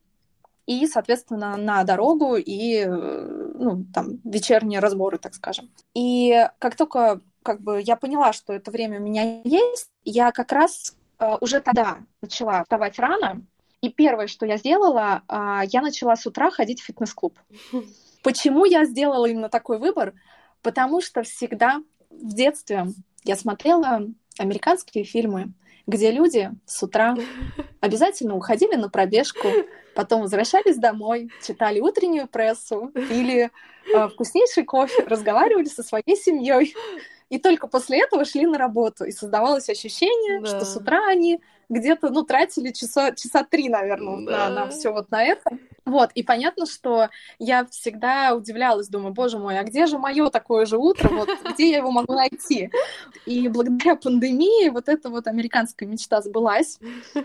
и, 0.65 0.85
соответственно, 0.87 1.57
на 1.57 1.83
дорогу 1.83 2.35
и 2.35 2.85
ну, 2.85 3.85
там, 3.93 4.19
вечерние 4.23 4.79
разборы, 4.79 5.17
так 5.17 5.33
скажем. 5.33 5.71
И 5.95 6.47
как 6.59 6.75
только 6.75 7.21
как 7.43 7.61
бы, 7.61 7.81
я 7.81 7.95
поняла, 7.95 8.33
что 8.33 8.53
это 8.53 8.69
время 8.69 8.99
у 8.99 9.03
меня 9.03 9.41
есть, 9.43 9.89
я 10.03 10.31
как 10.31 10.51
раз 10.51 10.95
э, 11.19 11.37
уже 11.41 11.61
тогда 11.61 11.99
начала 12.21 12.63
вставать 12.63 12.99
рано, 12.99 13.41
и 13.81 13.89
первое, 13.89 14.27
что 14.27 14.45
я 14.45 14.57
сделала, 14.57 15.23
э, 15.27 15.61
я 15.71 15.81
начала 15.81 16.15
с 16.15 16.25
утра 16.27 16.51
ходить 16.51 16.81
в 16.81 16.85
фитнес-клуб. 16.85 17.39
Почему 18.23 18.65
я 18.65 18.85
сделала 18.85 19.25
именно 19.25 19.49
такой 19.49 19.79
выбор? 19.79 20.13
Потому 20.61 21.01
что 21.01 21.23
всегда 21.23 21.81
в 22.09 22.33
детстве 22.33 22.87
я 23.23 23.35
смотрела 23.35 24.01
американские 24.37 25.03
фильмы, 25.03 25.53
где 25.87 26.11
люди 26.11 26.51
с 26.65 26.81
утра 26.83 27.17
обязательно 27.79 28.35
уходили 28.35 28.75
на 28.75 28.89
пробежку, 28.89 29.47
потом 29.95 30.21
возвращались 30.21 30.77
домой, 30.77 31.29
читали 31.45 31.79
утреннюю 31.79 32.27
прессу, 32.27 32.91
пили 32.93 33.51
э, 33.93 34.07
вкуснейший 34.09 34.63
кофе, 34.63 35.03
разговаривали 35.03 35.65
со 35.65 35.83
своей 35.83 36.15
семьей. 36.15 36.75
И 37.29 37.37
только 37.37 37.67
после 37.67 38.01
этого 38.01 38.25
шли 38.25 38.47
на 38.47 38.57
работу. 38.57 39.05
И 39.05 39.11
создавалось 39.11 39.69
ощущение, 39.69 40.41
да. 40.41 40.47
что 40.47 40.65
с 40.65 40.75
утра 40.75 41.05
они 41.07 41.41
где-то, 41.69 42.09
ну, 42.09 42.23
тратили 42.23 42.71
часа, 42.71 43.11
часа 43.11 43.43
три, 43.43 43.69
наверное, 43.69 44.25
да. 44.25 44.49
на, 44.49 44.65
на 44.65 44.69
все 44.69 44.91
вот 44.91 45.11
на 45.11 45.23
это. 45.23 45.49
Вот, 45.85 46.11
и 46.13 46.23
понятно, 46.23 46.65
что 46.65 47.09
я 47.39 47.65
всегда 47.65 48.35
удивлялась, 48.35 48.89
думаю, 48.89 49.13
боже 49.13 49.39
мой, 49.39 49.57
а 49.57 49.63
где 49.63 49.87
же 49.87 49.97
мое 49.97 50.29
такое 50.29 50.65
же 50.65 50.77
утро, 50.77 51.09
вот 51.09 51.29
где 51.53 51.71
я 51.71 51.77
его 51.77 51.91
могу 51.91 52.13
найти? 52.13 52.69
И 53.25 53.47
благодаря 53.47 53.95
пандемии 53.95 54.69
вот 54.69 54.87
эта 54.87 55.09
вот 55.09 55.27
американская 55.27 55.87
мечта 55.87 56.21
сбылась. 56.21 56.79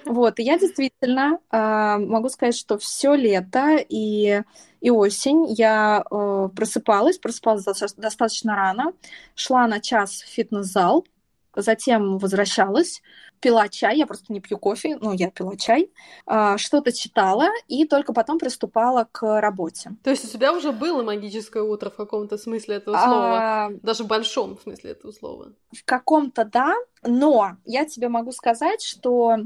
Вот, 0.06 0.38
и 0.38 0.42
я 0.42 0.58
действительно 0.58 1.38
э, 1.50 1.96
могу 1.98 2.28
сказать, 2.28 2.56
что 2.56 2.78
все 2.78 3.14
лето 3.14 3.76
и 3.88 4.42
и 4.80 4.90
осень 4.90 5.46
я 5.48 6.04
э, 6.10 6.48
просыпалась, 6.54 7.16
просыпалась 7.16 7.64
достаточно 7.96 8.54
рано, 8.54 8.92
шла 9.34 9.66
на 9.66 9.80
час 9.80 10.20
в 10.20 10.28
фитнес-зал, 10.28 11.06
затем 11.56 12.18
возвращалась, 12.18 13.02
пила 13.40 13.68
чай, 13.68 13.98
я 13.98 14.06
просто 14.06 14.32
не 14.32 14.40
пью 14.40 14.58
кофе, 14.58 14.96
но 15.00 15.12
я 15.12 15.30
пила 15.30 15.56
чай, 15.56 15.90
э, 16.26 16.56
что-то 16.56 16.92
читала 16.92 17.48
и 17.68 17.86
только 17.86 18.12
потом 18.12 18.38
приступала 18.38 19.08
к 19.10 19.40
работе. 19.40 19.92
То 20.02 20.10
есть 20.10 20.24
у 20.24 20.28
тебя 20.28 20.52
уже 20.52 20.72
было 20.72 21.02
магическое 21.02 21.62
утро 21.62 21.90
в 21.90 21.96
каком-то 21.96 22.38
смысле 22.38 22.76
этого 22.76 22.96
слова, 22.96 23.38
а... 23.38 23.70
даже 23.82 24.04
в 24.04 24.06
большом 24.06 24.58
смысле 24.58 24.92
этого 24.92 25.12
слова? 25.12 25.52
В 25.72 25.84
каком-то 25.84 26.44
да, 26.44 26.74
но 27.02 27.56
я 27.64 27.84
тебе 27.84 28.08
могу 28.08 28.32
сказать, 28.32 28.82
что 28.82 29.38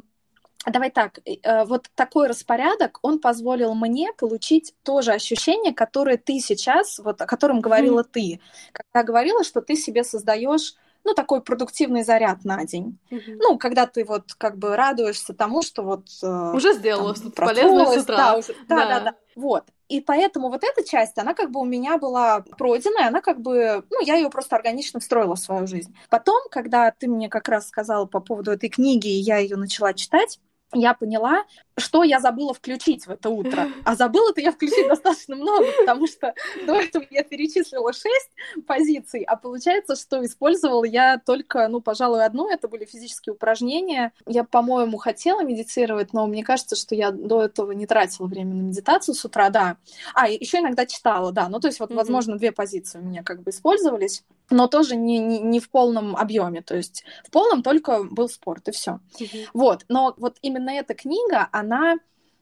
Давай 0.67 0.91
так, 0.91 1.21
э, 1.25 1.65
вот 1.65 1.89
такой 1.95 2.27
распорядок, 2.27 2.99
он 3.03 3.21
позволил 3.21 3.75
мне 3.75 4.13
получить 4.19 4.75
то 4.83 5.03
же 5.03 5.13
ощущение, 5.13 5.73
которое 5.73 6.17
ты 6.17 6.41
сейчас, 6.41 6.99
вот 6.99 7.21
о 7.23 7.27
котором 7.27 7.61
говорила 7.61 8.01
mm-hmm. 8.01 8.13
ты, 8.13 8.41
когда 8.73 9.07
говорила, 9.07 9.45
что 9.45 9.61
ты 9.63 9.77
себе 9.77 10.03
создаешь 10.03 10.75
ну, 11.05 11.15
такой 11.15 11.41
продуктивный 11.41 12.03
заряд 12.05 12.45
на 12.45 12.65
день. 12.65 12.99
Mm-hmm. 13.11 13.37
Ну, 13.39 13.59
когда 13.59 13.87
ты 13.87 14.05
вот 14.05 14.35
как 14.37 14.59
бы 14.59 14.77
радуешься 14.77 15.35
тому, 15.35 15.63
что 15.63 15.83
вот... 15.83 16.07
Э, 16.23 16.53
уже 16.55 16.75
сделала 16.75 17.15
что-то 17.15 17.47
полезное 17.47 17.87
с 17.87 18.03
утра. 18.03 18.17
Да, 18.17 18.37
уже, 18.37 18.55
да, 18.69 18.77
да, 18.77 18.87
да, 18.87 19.01
да. 19.01 19.15
Вот. 19.35 19.65
И 19.89 20.01
поэтому 20.03 20.51
вот 20.51 20.63
эта 20.65 20.87
часть, 20.87 21.17
она 21.17 21.33
как 21.33 21.51
бы 21.51 21.61
у 21.61 21.65
меня 21.65 21.97
была 21.97 22.41
пройденная, 22.59 23.09
она 23.09 23.23
как 23.23 23.41
бы, 23.41 23.85
ну, 23.91 24.01
я 24.03 24.17
ее 24.17 24.29
просто 24.29 24.57
органично 24.57 25.01
встроила 25.01 25.35
в 25.35 25.39
свою 25.39 25.67
жизнь. 25.67 25.97
Потом, 26.11 26.43
когда 26.51 26.91
ты 26.91 27.09
мне 27.09 27.31
как 27.31 27.49
раз 27.49 27.69
сказала 27.69 28.05
по 28.05 28.21
поводу 28.21 28.51
этой 28.51 28.69
книги, 28.69 29.09
и 29.09 29.21
я 29.21 29.39
ее 29.39 29.57
начала 29.57 29.95
читать, 29.95 30.41
я 30.75 30.95
поняла, 30.95 31.45
что 31.77 32.03
я 32.03 32.21
забыла 32.21 32.53
включить 32.53 33.07
в 33.07 33.11
это 33.11 33.31
утро. 33.31 33.69
А 33.85 33.95
забыла-то 33.95 34.41
я 34.41 34.53
включить 34.53 34.87
достаточно 34.89 35.35
много, 35.35 35.67
потому 35.81 36.07
что 36.07 36.35
до 36.67 36.75
этого 36.75 37.05
я 37.11 37.23
перечислила 37.23 37.93
шесть 37.93 38.31
позиций, 38.67 39.23
а 39.23 39.37
получается, 39.37 39.97
что 39.97 40.25
использовала 40.25 40.85
я 40.85 41.19
только, 41.19 41.69
ну, 41.69 41.81
пожалуй, 41.81 42.25
одну, 42.25 42.51
это 42.51 42.69
были 42.69 42.85
физические 42.85 43.35
упражнения. 43.35 44.13
Я, 44.27 44.45
по-моему, 44.45 44.99
хотела 44.99 45.43
медитировать, 45.43 46.13
но 46.13 46.27
мне 46.27 46.45
кажется, 46.45 46.77
что 46.77 46.95
я 46.95 47.11
до 47.11 47.43
этого 47.43 47.73
не 47.73 47.87
тратила 47.87 48.27
время 48.27 48.55
на 48.55 48.63
медитацию 48.63 49.15
с 49.15 49.25
утра, 49.25 49.49
да. 49.49 49.77
А, 50.15 50.29
еще 50.29 50.59
иногда 50.59 50.85
читала, 50.85 51.33
да. 51.33 51.49
Ну, 51.49 51.61
то 51.61 51.69
есть 51.69 51.81
вот, 51.81 51.91
mm-hmm. 51.91 51.97
возможно, 51.97 52.37
две 52.37 52.53
позиции 52.53 52.99
у 52.99 53.03
меня 53.03 53.23
как 53.23 53.43
бы 53.43 53.51
использовались. 53.51 54.25
Но 54.51 54.67
тоже 54.67 54.97
не, 54.97 55.19
не, 55.19 55.39
не 55.41 55.61
в 55.61 55.71
полном 55.71 56.17
объеме. 56.17 56.63
То 56.63 56.77
есть 56.77 57.05
в 57.25 57.31
полном 57.31 57.63
только 57.63 58.05
был 58.05 58.29
спорт, 58.29 58.69
и 58.69 58.71
все. 58.71 59.01
Mm-hmm. 59.19 59.49
Вот. 59.55 59.85
Но 59.89 60.15
вот 60.17 60.39
именно 60.43 60.71
эта 60.71 60.95
книга, 60.95 61.49
она. 61.53 61.97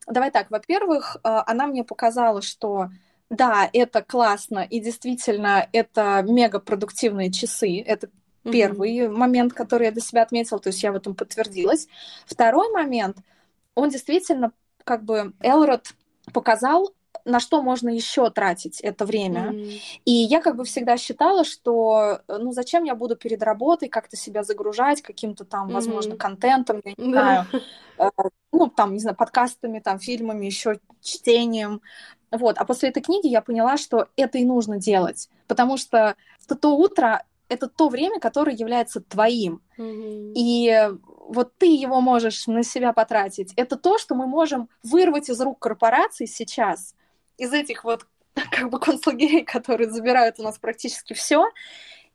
Давай 0.06 0.30
так, 0.30 0.50
во-первых, 0.50 1.16
э, 1.16 1.20
она 1.24 1.66
мне 1.66 1.82
показала, 1.82 2.40
что 2.40 2.90
да, 3.28 3.68
это 3.72 4.02
классно, 4.02 4.60
и 4.60 4.78
действительно, 4.78 5.68
это 5.72 6.22
мега 6.22 6.60
продуктивные 6.60 7.32
часы. 7.32 7.80
Это 7.80 8.06
mm-hmm. 8.06 8.52
первый 8.52 9.08
момент, 9.08 9.52
который 9.52 9.86
я 9.86 9.90
для 9.90 10.02
себя 10.02 10.22
отметила, 10.22 10.60
то 10.60 10.68
есть 10.68 10.82
я 10.82 10.92
в 10.92 10.96
этом 10.96 11.14
подтвердилась. 11.16 11.88
Второй 12.24 12.70
момент, 12.70 13.18
он 13.74 13.88
действительно, 13.88 14.52
как 14.84 15.02
бы, 15.02 15.32
Элрод 15.40 15.94
показал, 16.32 16.94
на 17.26 17.40
что 17.40 17.60
можно 17.60 17.88
еще 17.88 18.30
тратить 18.30 18.80
это 18.80 19.04
время. 19.04 19.50
Mm-hmm. 19.50 19.80
И 20.04 20.12
я 20.12 20.40
как 20.40 20.56
бы 20.56 20.64
всегда 20.64 20.96
считала, 20.96 21.44
что 21.44 22.20
ну 22.28 22.52
зачем 22.52 22.84
я 22.84 22.94
буду 22.94 23.16
перед 23.16 23.42
работой 23.42 23.88
как-то 23.88 24.16
себя 24.16 24.44
загружать 24.44 25.02
каким-то 25.02 25.44
там, 25.44 25.68
mm-hmm. 25.68 25.72
возможно, 25.72 26.16
контентом, 26.16 26.80
я 26.84 26.94
не 26.96 27.10
знаю, 27.10 27.46
э, 27.98 28.08
ну 28.52 28.68
там, 28.68 28.94
не 28.94 29.00
знаю, 29.00 29.16
подкастами, 29.16 29.80
там, 29.80 29.98
фильмами, 29.98 30.46
еще 30.46 30.78
чтением. 31.02 31.82
Вот. 32.30 32.58
А 32.58 32.64
после 32.64 32.90
этой 32.90 33.02
книги 33.02 33.26
я 33.26 33.42
поняла, 33.42 33.76
что 33.76 34.08
это 34.16 34.38
и 34.38 34.44
нужно 34.44 34.78
делать, 34.78 35.28
потому 35.48 35.76
что 35.76 36.14
это 36.44 36.54
то 36.54 36.76
утро, 36.76 37.24
это 37.48 37.68
то 37.68 37.88
время, 37.88 38.20
которое 38.20 38.54
является 38.54 39.00
твоим. 39.00 39.62
Mm-hmm. 39.78 40.32
И 40.36 40.90
вот 41.28 41.52
ты 41.58 41.66
его 41.66 42.00
можешь 42.00 42.46
на 42.46 42.62
себя 42.62 42.92
потратить. 42.92 43.52
Это 43.56 43.76
то, 43.76 43.98
что 43.98 44.14
мы 44.14 44.28
можем 44.28 44.68
вырвать 44.84 45.28
из 45.28 45.40
рук 45.40 45.58
корпораций 45.58 46.28
сейчас 46.28 46.94
из 47.38 47.52
этих 47.52 47.84
вот 47.84 48.06
как 48.50 48.70
бы 48.70 48.78
концлагерей, 48.78 49.44
которые 49.44 49.90
забирают 49.90 50.38
у 50.38 50.42
нас 50.42 50.58
практически 50.58 51.14
все, 51.14 51.46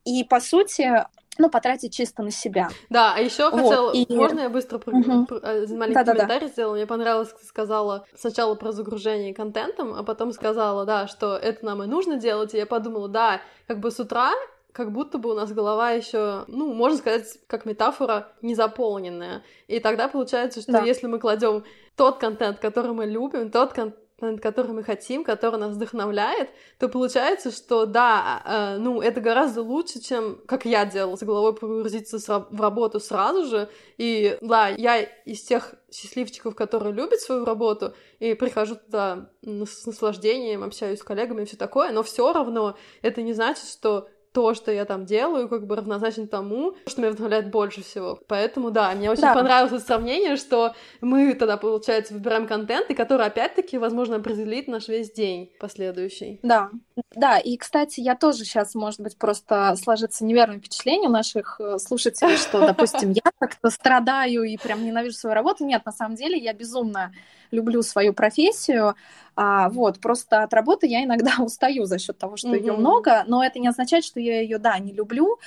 и 0.06 0.24
по 0.24 0.40
сути 0.40 1.06
ну, 1.38 1.50
потратить 1.50 1.94
чисто 1.94 2.24
на 2.24 2.32
себя. 2.32 2.70
Да, 2.90 3.14
а 3.16 3.20
еще 3.20 3.50
вот, 3.50 3.62
хотела... 3.62 3.92
И... 3.94 4.14
Можно 4.14 4.42
я 4.42 4.50
быстро 4.50 4.78
угу. 4.78 4.92
маленький 4.92 5.94
да, 5.94 6.04
комментарий 6.04 6.48
сделала? 6.48 6.76
Мне 6.76 6.86
понравилось, 6.86 7.30
как 7.30 7.40
ты 7.40 7.46
сказала 7.46 8.06
сначала 8.16 8.56
про 8.56 8.72
загружение 8.72 9.34
контентом, 9.34 9.94
а 9.94 10.04
потом 10.04 10.34
сказала, 10.34 10.86
да, 10.86 11.08
что 11.08 11.38
это 11.38 11.66
нам 11.66 11.84
и 11.84 11.88
нужно 11.88 12.18
делать, 12.18 12.54
и 12.54 12.58
я 12.58 12.66
подумала, 12.66 13.08
да, 13.08 13.42
как 13.68 13.80
бы 13.80 13.92
с 13.92 14.00
утра 14.00 14.34
как 14.74 14.94
будто 14.94 15.18
бы 15.18 15.32
у 15.32 15.34
нас 15.34 15.52
голова 15.52 15.92
еще, 15.92 16.46
ну, 16.48 16.74
можно 16.74 16.98
сказать, 16.98 17.26
как 17.48 17.66
метафора, 17.66 18.30
не 18.42 18.56
заполненная. 18.56 19.44
И 19.68 19.80
тогда 19.80 20.08
получается, 20.08 20.62
что 20.62 20.72
да. 20.72 20.84
если 20.84 21.08
мы 21.08 21.20
кладем 21.20 21.66
тот 21.98 22.20
контент, 22.20 22.60
который 22.60 22.94
мы 22.94 23.06
любим, 23.06 23.52
тот 23.52 23.74
контент, 23.74 23.98
который 24.42 24.72
мы 24.72 24.84
хотим, 24.84 25.24
который 25.24 25.60
нас 25.60 25.76
вдохновляет, 25.76 26.50
то 26.78 26.88
получается, 26.88 27.52
что 27.52 27.86
да, 27.86 28.42
э, 28.46 28.78
ну, 28.78 29.02
это 29.02 29.22
гораздо 29.22 29.62
лучше, 29.62 30.00
чем, 30.00 30.40
как 30.46 30.66
я 30.66 30.86
делала, 30.86 31.16
с 31.16 31.24
головой 31.24 31.54
погрузиться 31.54 32.48
в 32.50 32.62
работу 32.62 33.00
сразу 33.00 33.46
же. 33.46 33.70
И 33.98 34.38
да, 34.42 34.70
я 34.70 35.02
из 35.02 35.42
тех 35.42 35.76
счастливчиков, 35.92 36.56
которые 36.56 36.94
любят 36.94 37.20
свою 37.20 37.46
работу, 37.46 37.94
и 38.20 38.34
прихожу 38.34 38.76
туда 38.76 39.30
с 39.44 39.86
наслаждением, 39.86 40.64
общаюсь 40.64 41.00
с 41.00 41.04
коллегами 41.04 41.42
и 41.42 41.46
все 41.46 41.58
такое, 41.58 41.92
но 41.92 42.04
все 42.04 42.32
равно 42.32 42.78
это 43.02 43.22
не 43.22 43.34
значит, 43.34 43.66
что 43.66 44.08
то, 44.32 44.54
что 44.54 44.72
я 44.72 44.86
там 44.86 45.06
делаю, 45.06 45.50
как 45.50 45.68
бы 45.68 45.76
равнозначно 45.76 46.28
тому, 46.28 46.76
что 46.88 47.02
меня 47.02 47.12
вдохновляет 47.12 47.52
больше 47.52 47.84
всего. 47.84 48.20
Поэтому, 48.28 48.72
да, 48.72 48.92
мне 48.94 49.12
очень 49.12 49.22
да. 49.22 49.34
понравилось 49.34 49.74
это 49.74 49.84
сравнение, 49.86 50.38
что 50.38 50.74
мы 51.02 51.34
тогда, 51.34 51.58
получается, 51.58 52.14
выбираем 52.14 52.48
контент, 52.48 52.90
и 52.90 52.94
который, 52.94 53.26
опять-таки, 53.26 53.78
возможно, 53.78 54.18
определит 54.18 54.68
наш 54.68 54.88
весь 54.88 55.12
день 55.12 55.52
последующий. 55.60 56.40
Да, 56.44 56.70
да, 57.16 57.38
и, 57.40 57.58
кстати, 57.58 58.00
я 58.00 58.16
тоже 58.16 58.46
сейчас, 58.46 58.74
может 58.76 59.02
быть, 59.02 59.18
просто 59.18 59.76
сложится 59.82 60.24
неверное 60.24 60.60
впечатление 60.60 61.10
у 61.10 61.12
наших 61.12 61.60
э, 61.60 61.78
слушателей, 61.78 62.38
что, 62.38 62.60
допустим, 62.60 63.12
я 63.12 63.32
как-то 63.40 63.70
страдаю 63.70 64.44
и 64.44 64.58
прям 64.58 64.86
ненавижу 64.86 65.16
свою 65.16 65.34
работу. 65.34 65.66
Нет, 65.66 65.86
на 65.86 65.92
самом 65.92 66.16
деле 66.16 66.38
я 66.38 66.54
безумно 66.54 67.12
люблю 67.52 67.82
свою 67.82 68.14
профессию, 68.14 68.96
а, 69.36 69.70
вот, 69.70 70.00
просто 70.00 70.44
от 70.44 70.54
работы 70.54 70.88
я 70.88 71.04
иногда 71.04 71.32
устаю 71.40 71.86
за 71.86 72.00
счет 72.00 72.18
того, 72.18 72.38
что 72.38 72.50
mm-hmm. 72.50 72.60
ее 72.60 72.74
много, 72.74 73.24
но 73.28 73.44
это 73.44 73.60
не 73.60 73.68
означает, 73.68 74.04
что 74.04 74.20
я 74.20 74.42
ее, 74.42 74.58
да, 74.58 74.78
не 74.80 74.94
люблю, 74.94 75.40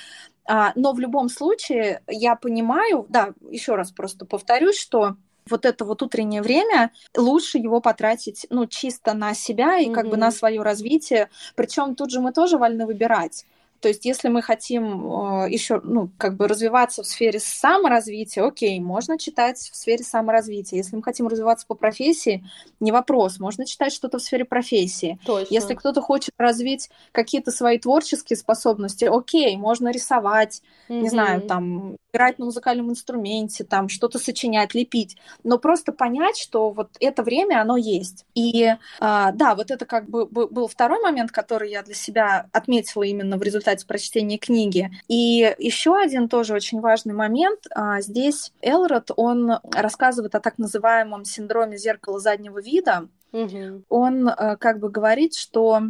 а, 0.45 0.71
но 0.75 0.93
в 0.93 0.99
любом 0.99 1.29
случае 1.29 2.01
я 2.07 2.35
понимаю, 2.35 3.05
да, 3.09 3.33
еще 3.49 3.75
раз 3.75 3.91
просто 3.91 4.25
повторюсь, 4.25 4.79
что 4.79 5.15
вот 5.49 5.65
это 5.65 5.85
вот 5.85 6.01
утреннее 6.01 6.41
время, 6.41 6.91
лучше 7.15 7.59
его 7.59 7.79
потратить, 7.79 8.47
ну, 8.49 8.65
чисто 8.65 9.13
на 9.13 9.33
себя 9.33 9.77
и 9.77 9.87
mm-hmm. 9.87 9.93
как 9.93 10.07
бы 10.07 10.17
на 10.17 10.31
свое 10.31 10.61
развитие. 10.61 11.29
Причем 11.55 11.95
тут 11.95 12.09
же 12.09 12.19
мы 12.19 12.31
тоже 12.31 12.57
вольны 12.57 12.87
выбирать. 12.87 13.45
То 13.81 13.89
есть, 13.89 14.05
если 14.05 14.29
мы 14.29 14.41
хотим 14.41 15.43
э, 15.43 15.49
еще, 15.49 15.79
ну, 15.83 16.09
как 16.17 16.35
бы 16.37 16.47
развиваться 16.47 17.03
в 17.03 17.05
сфере 17.05 17.39
саморазвития, 17.39 18.43
окей, 18.43 18.79
можно 18.79 19.17
читать 19.17 19.57
в 19.57 19.75
сфере 19.75 20.03
саморазвития. 20.03 20.77
Если 20.77 20.95
мы 20.95 21.03
хотим 21.03 21.27
развиваться 21.27 21.67
по 21.67 21.75
профессии, 21.75 22.43
не 22.79 22.91
вопрос, 22.91 23.39
можно 23.39 23.65
читать 23.65 23.93
что-то 23.93 24.17
в 24.17 24.21
сфере 24.21 24.45
профессии. 24.45 25.19
Точно. 25.25 25.53
Если 25.53 25.73
кто-то 25.75 26.01
хочет 26.01 26.33
развить 26.37 26.89
какие-то 27.11 27.51
свои 27.51 27.77
творческие 27.77 28.37
способности, 28.37 29.05
окей, 29.05 29.55
можно 29.57 29.89
рисовать, 29.89 30.61
mm-hmm. 30.89 31.01
не 31.01 31.09
знаю, 31.09 31.41
там, 31.41 31.97
играть 32.15 32.39
на 32.39 32.45
музыкальном 32.45 32.89
инструменте, 32.89 33.63
там, 33.63 33.89
что-то 33.89 34.19
сочинять, 34.19 34.73
лепить. 34.73 35.17
Но 35.43 35.57
просто 35.57 35.91
понять, 35.91 36.37
что 36.37 36.69
вот 36.69 36.89
это 36.99 37.23
время, 37.23 37.61
оно 37.61 37.77
есть. 37.77 38.25
И 38.35 38.63
э, 38.63 38.75
да, 38.99 39.55
вот 39.55 39.71
это 39.71 39.85
как 39.85 40.09
бы 40.09 40.25
был 40.25 40.67
второй 40.67 41.01
момент, 41.01 41.31
который 41.31 41.69
я 41.69 41.83
для 41.83 41.95
себя 41.95 42.47
отметила 42.51 43.03
именно 43.03 43.37
в 43.37 43.43
результате 43.43 43.65
результате 43.65 43.85
прочтения 43.85 44.37
книги. 44.37 44.91
И 45.07 45.55
еще 45.57 45.97
один 45.97 46.29
тоже 46.29 46.53
очень 46.53 46.79
важный 46.79 47.13
момент. 47.13 47.61
А, 47.73 48.01
здесь 48.01 48.51
Элрод, 48.61 49.11
он 49.15 49.59
рассказывает 49.71 50.35
о 50.35 50.39
так 50.39 50.57
называемом 50.57 51.25
синдроме 51.25 51.77
зеркала 51.77 52.19
заднего 52.19 52.61
вида. 52.61 53.07
Угу. 53.31 53.83
Он 53.89 54.29
э, 54.29 54.57
как 54.57 54.79
бы 54.79 54.89
говорит, 54.89 55.35
что 55.35 55.81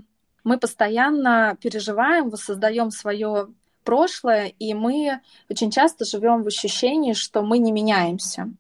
мы 0.44 0.58
постоянно 0.58 1.58
переживаем, 1.62 2.30
воссоздаем 2.30 2.92
свое 2.92 3.48
прошлое, 3.86 4.48
и 4.60 4.74
мы 4.74 5.22
очень 5.50 5.72
часто 5.72 6.04
живем 6.04 6.44
в 6.44 6.48
ощущении, 6.48 7.14
что 7.14 7.42
мы 7.42 7.60
не 7.60 7.72
меняемся. 7.72 8.52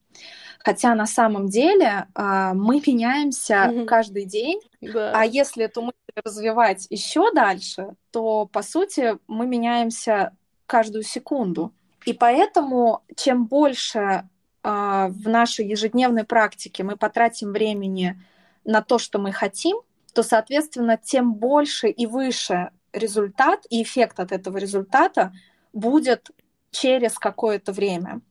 Хотя 0.59 0.95
на 0.95 1.05
самом 1.05 1.47
деле 1.49 2.07
а, 2.15 2.53
мы 2.53 2.81
меняемся 2.85 3.53
mm-hmm. 3.53 3.85
каждый 3.85 4.25
день, 4.25 4.61
да. 4.81 5.11
а 5.13 5.23
если 5.23 5.65
эту 5.65 5.81
мысль 5.81 5.95
развивать 6.23 6.87
еще 6.89 7.31
дальше, 7.33 7.89
то 8.11 8.45
по 8.45 8.63
сути 8.63 9.17
мы 9.27 9.45
меняемся 9.45 10.35
каждую 10.65 11.03
секунду. 11.03 11.73
И 12.05 12.13
поэтому 12.13 13.03
чем 13.15 13.45
больше 13.45 14.27
а, 14.63 15.09
в 15.09 15.27
нашей 15.29 15.67
ежедневной 15.67 16.23
практике 16.23 16.83
мы 16.83 16.95
потратим 16.95 17.51
времени 17.51 18.19
на 18.63 18.81
то, 18.81 18.97
что 18.97 19.19
мы 19.19 19.31
хотим, 19.31 19.77
то, 20.13 20.23
соответственно, 20.23 20.97
тем 20.97 21.35
больше 21.35 21.89
и 21.89 22.07
выше 22.07 22.71
результат 22.95 23.65
и 23.69 23.83
эффект 23.83 24.19
от 24.19 24.31
этого 24.31 24.57
результата 24.57 25.33
будет 25.73 26.31
через 26.71 27.17
какое-то 27.17 27.71
время 27.71 28.21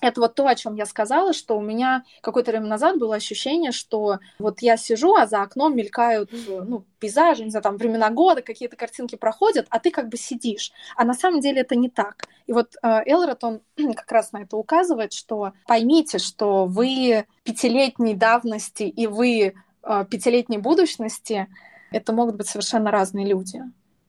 это 0.00 0.20
вот 0.20 0.34
то, 0.34 0.46
о 0.46 0.54
чем 0.54 0.74
я 0.74 0.86
сказала, 0.86 1.32
что 1.32 1.56
у 1.56 1.62
меня 1.62 2.04
какое-то 2.20 2.50
время 2.50 2.66
назад 2.66 2.98
было 2.98 3.16
ощущение, 3.16 3.72
что 3.72 4.18
вот 4.38 4.60
я 4.60 4.76
сижу, 4.76 5.14
а 5.14 5.26
за 5.26 5.42
окном 5.42 5.76
мелькают 5.76 6.30
ну, 6.48 6.84
пейзажи, 6.98 7.44
не 7.44 7.50
знаю, 7.50 7.62
там 7.62 7.76
времена 7.76 8.10
года, 8.10 8.42
какие-то 8.42 8.76
картинки 8.76 9.16
проходят, 9.16 9.66
а 9.70 9.78
ты 9.78 9.90
как 9.90 10.08
бы 10.08 10.16
сидишь. 10.16 10.72
А 10.96 11.04
на 11.04 11.14
самом 11.14 11.40
деле 11.40 11.62
это 11.62 11.76
не 11.76 11.88
так. 11.88 12.28
И 12.46 12.52
вот 12.52 12.76
э, 12.82 13.02
Элрот, 13.06 13.42
он 13.44 13.60
как 13.94 14.10
раз 14.12 14.32
на 14.32 14.42
это 14.42 14.56
указывает, 14.56 15.12
что 15.12 15.52
поймите, 15.66 16.18
что 16.18 16.66
вы 16.66 17.26
пятилетней 17.44 18.14
давности 18.14 18.84
и 18.84 19.06
вы 19.06 19.54
э, 19.82 20.04
пятилетней 20.10 20.58
будущности, 20.58 21.46
это 21.90 22.12
могут 22.12 22.36
быть 22.36 22.48
совершенно 22.48 22.90
разные 22.90 23.26
люди. 23.26 23.62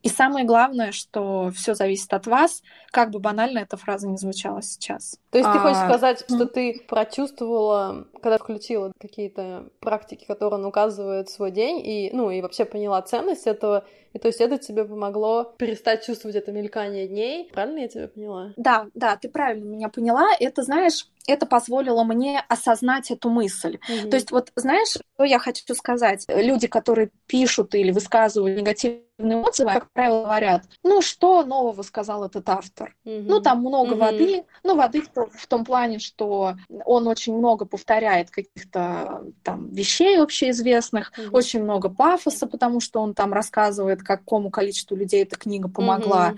И 0.08 0.10
самое 0.10 0.46
главное, 0.46 0.94
что 0.94 1.52
все 1.54 1.74
зависит 1.74 2.14
от 2.14 2.28
вас, 2.28 2.64
как 2.92 3.12
бы 3.12 3.20
банально 3.20 3.60
эта 3.60 3.76
фраза 3.76 4.08
не 4.08 4.16
звучала 4.16 4.62
сейчас. 4.62 5.20
То 5.32 5.38
есть 5.38 5.50
а... 5.50 5.52
ты 5.52 5.60
хочешь 5.60 5.82
а, 5.82 5.90
сказать, 5.90 6.24
что 6.26 6.46
ты 6.46 6.82
прочувствовала, 6.88 8.08
когда 8.22 8.38
включила 8.38 8.94
какие-то 9.02 9.66
практики, 9.82 10.24
которые 10.26 10.62
он 10.62 10.66
указывает 10.66 11.28
в 11.28 11.34
свой 11.34 11.52
день, 11.52 11.82
и, 11.86 12.10
ну, 12.14 12.32
и 12.32 12.42
вообще 12.42 12.64
поняла 12.64 13.02
ценность 13.02 13.48
этого, 13.48 13.84
и 14.18 14.20
то 14.20 14.30
есть 14.30 14.42
это 14.42 14.58
тебе 14.58 14.84
помогло 14.84 15.54
перестать 15.58 16.04
чувствовать 16.04 16.36
это 16.36 16.52
мелькание 16.52 17.08
дней. 17.08 17.52
Правильно 17.54 17.82
я 17.82 17.88
тебя 17.88 18.08
поняла? 18.08 18.52
Да, 18.58 18.88
да, 18.96 19.16
ты 19.16 19.30
правильно 19.30 19.66
меня 19.66 19.90
поняла. 19.90 20.28
Это, 20.40 20.64
знаешь, 20.64 21.06
это 21.28 21.46
позволило 21.46 22.04
мне 22.04 22.42
осознать 22.48 23.12
эту 23.12 23.30
мысль. 23.30 23.78
Mm-hmm. 23.90 24.10
То 24.10 24.16
есть 24.16 24.32
вот 24.32 24.52
знаешь, 24.56 24.90
что 24.90 25.24
я 25.24 25.40
хочу 25.40 25.76
сказать? 25.76 26.26
Люди, 26.30 26.68
которые 26.68 27.12
пишут 27.28 27.76
или 27.76 27.92
высказывают 27.92 28.58
негативные 28.58 29.04
отзывы, 29.18 29.74
как 29.74 29.92
правило, 29.92 30.24
говорят, 30.24 30.64
ну 30.84 31.02
что 31.02 31.44
нового 31.44 31.82
сказал 31.84 32.24
этот 32.24 32.48
автор? 32.50 32.96
Mm-hmm. 33.06 33.26
Ну 33.28 33.40
там 33.42 33.60
много 33.60 33.96
mm-hmm. 33.96 33.98
воды, 33.98 34.44
ну 34.64 34.76
воды 34.76 35.04
в, 35.16 35.48
том 35.48 35.66
плане, 35.66 36.00
что 36.00 36.56
он 36.86 37.08
очень 37.08 37.36
много 37.36 37.66
повторяет 37.66 38.32
каких-то 38.32 39.24
там 39.44 39.70
вещей 39.70 40.20
общеизвестных, 40.22 41.12
mm-hmm. 41.12 41.30
очень 41.32 41.62
много 41.62 41.90
пафоса, 41.90 42.48
потому 42.48 42.80
что 42.80 43.02
он 43.02 43.14
там 43.14 43.34
рассказывает 43.34 44.02
какому 44.08 44.50
количеству 44.50 44.96
людей 44.96 45.24
эта 45.24 45.36
книга 45.36 45.68
помогла. 45.70 46.32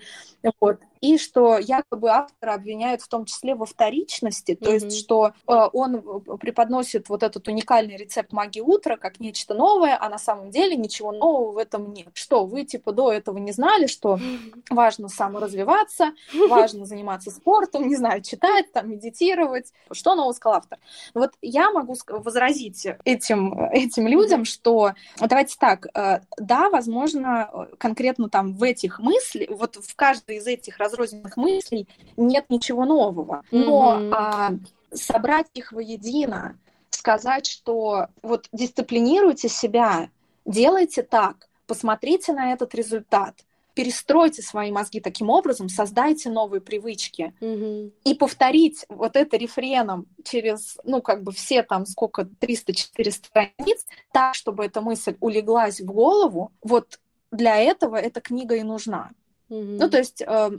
Mm-hmm. 0.43 0.51
Вот 0.59 0.79
и 1.01 1.17
что 1.17 1.57
якобы 1.57 2.09
автора 2.09 2.53
обвиняют 2.53 3.01
в 3.01 3.07
том 3.07 3.25
числе 3.25 3.55
во 3.55 3.65
вторичности, 3.65 4.55
то 4.55 4.69
mm-hmm. 4.69 4.73
есть 4.73 4.99
что 4.99 5.33
э, 5.47 5.53
он 5.73 6.01
преподносит 6.39 7.09
вот 7.09 7.23
этот 7.23 7.47
уникальный 7.47 7.95
рецепт 7.95 8.33
магии 8.33 8.61
утра 8.61 8.97
как 8.97 9.19
нечто 9.19 9.53
новое, 9.53 9.97
а 9.99 10.09
на 10.09 10.17
самом 10.17 10.51
деле 10.51 10.75
ничего 10.75 11.11
нового 11.11 11.53
в 11.53 11.57
этом 11.57 11.93
нет. 11.93 12.09
Что 12.13 12.45
вы 12.45 12.65
типа 12.65 12.91
до 12.91 13.11
этого 13.11 13.37
не 13.37 13.51
знали, 13.51 13.87
что 13.87 14.15
mm-hmm. 14.15 14.63
важно 14.71 15.07
саморазвиваться, 15.07 16.11
важно 16.49 16.85
заниматься 16.85 17.31
спортом, 17.31 17.87
не 17.87 17.95
знаю, 17.95 18.21
читать, 18.21 18.71
там 18.73 18.89
медитировать, 18.91 19.71
что 19.91 20.15
нового 20.15 20.33
сказал 20.33 20.57
автор. 20.57 20.79
Вот 21.13 21.31
я 21.41 21.71
могу 21.71 21.95
возразить 22.07 22.85
этим 23.05 23.69
этим 23.71 24.07
людям, 24.07 24.41
mm-hmm. 24.41 24.45
что 24.45 24.93
давайте 25.19 25.55
так, 25.57 25.87
э, 25.95 26.21
да, 26.37 26.69
возможно, 26.69 27.67
конкретно 27.77 28.29
там 28.29 28.53
в 28.53 28.63
этих 28.63 28.99
мыслях, 28.99 29.49
вот 29.51 29.77
в 29.77 29.95
каждой 29.95 30.37
из 30.37 30.47
этих 30.47 30.77
разрозненных 30.89 31.37
мыслей 31.37 31.87
нет 32.17 32.45
ничего 32.49 32.85
нового. 32.85 33.43
Но 33.51 33.97
mm-hmm. 33.99 34.13
а, 34.13 34.51
собрать 34.91 35.47
их 35.53 35.71
воедино, 35.71 36.57
сказать, 36.89 37.45
что 37.45 38.07
вот 38.21 38.47
дисциплинируйте 38.51 39.49
себя, 39.49 40.09
делайте 40.45 41.03
так, 41.03 41.47
посмотрите 41.67 42.33
на 42.33 42.51
этот 42.51 42.73
результат, 42.75 43.35
перестройте 43.75 44.41
свои 44.41 44.71
мозги 44.71 44.99
таким 44.99 45.29
образом, 45.29 45.69
создайте 45.69 46.29
новые 46.29 46.59
привычки 46.59 47.33
mm-hmm. 47.39 47.91
и 48.03 48.13
повторить 48.15 48.85
вот 48.89 49.15
это 49.15 49.37
рефреном 49.37 50.07
через, 50.23 50.77
ну, 50.83 51.01
как 51.01 51.23
бы 51.23 51.31
все 51.31 51.63
там 51.63 51.85
сколько, 51.85 52.23
300-400 52.23 53.11
страниц, 53.11 53.85
так, 54.11 54.35
чтобы 54.35 54.65
эта 54.65 54.81
мысль 54.81 55.15
улеглась 55.21 55.79
в 55.79 55.85
голову, 55.85 56.51
вот 56.61 56.99
для 57.31 57.57
этого 57.57 57.95
эта 57.95 58.21
книга 58.21 58.55
и 58.55 58.63
нужна. 58.63 59.11
Mm-hmm. 59.49 59.77
Ну, 59.79 59.89
то 59.89 59.97
есть, 59.97 60.21
э, 60.21 60.49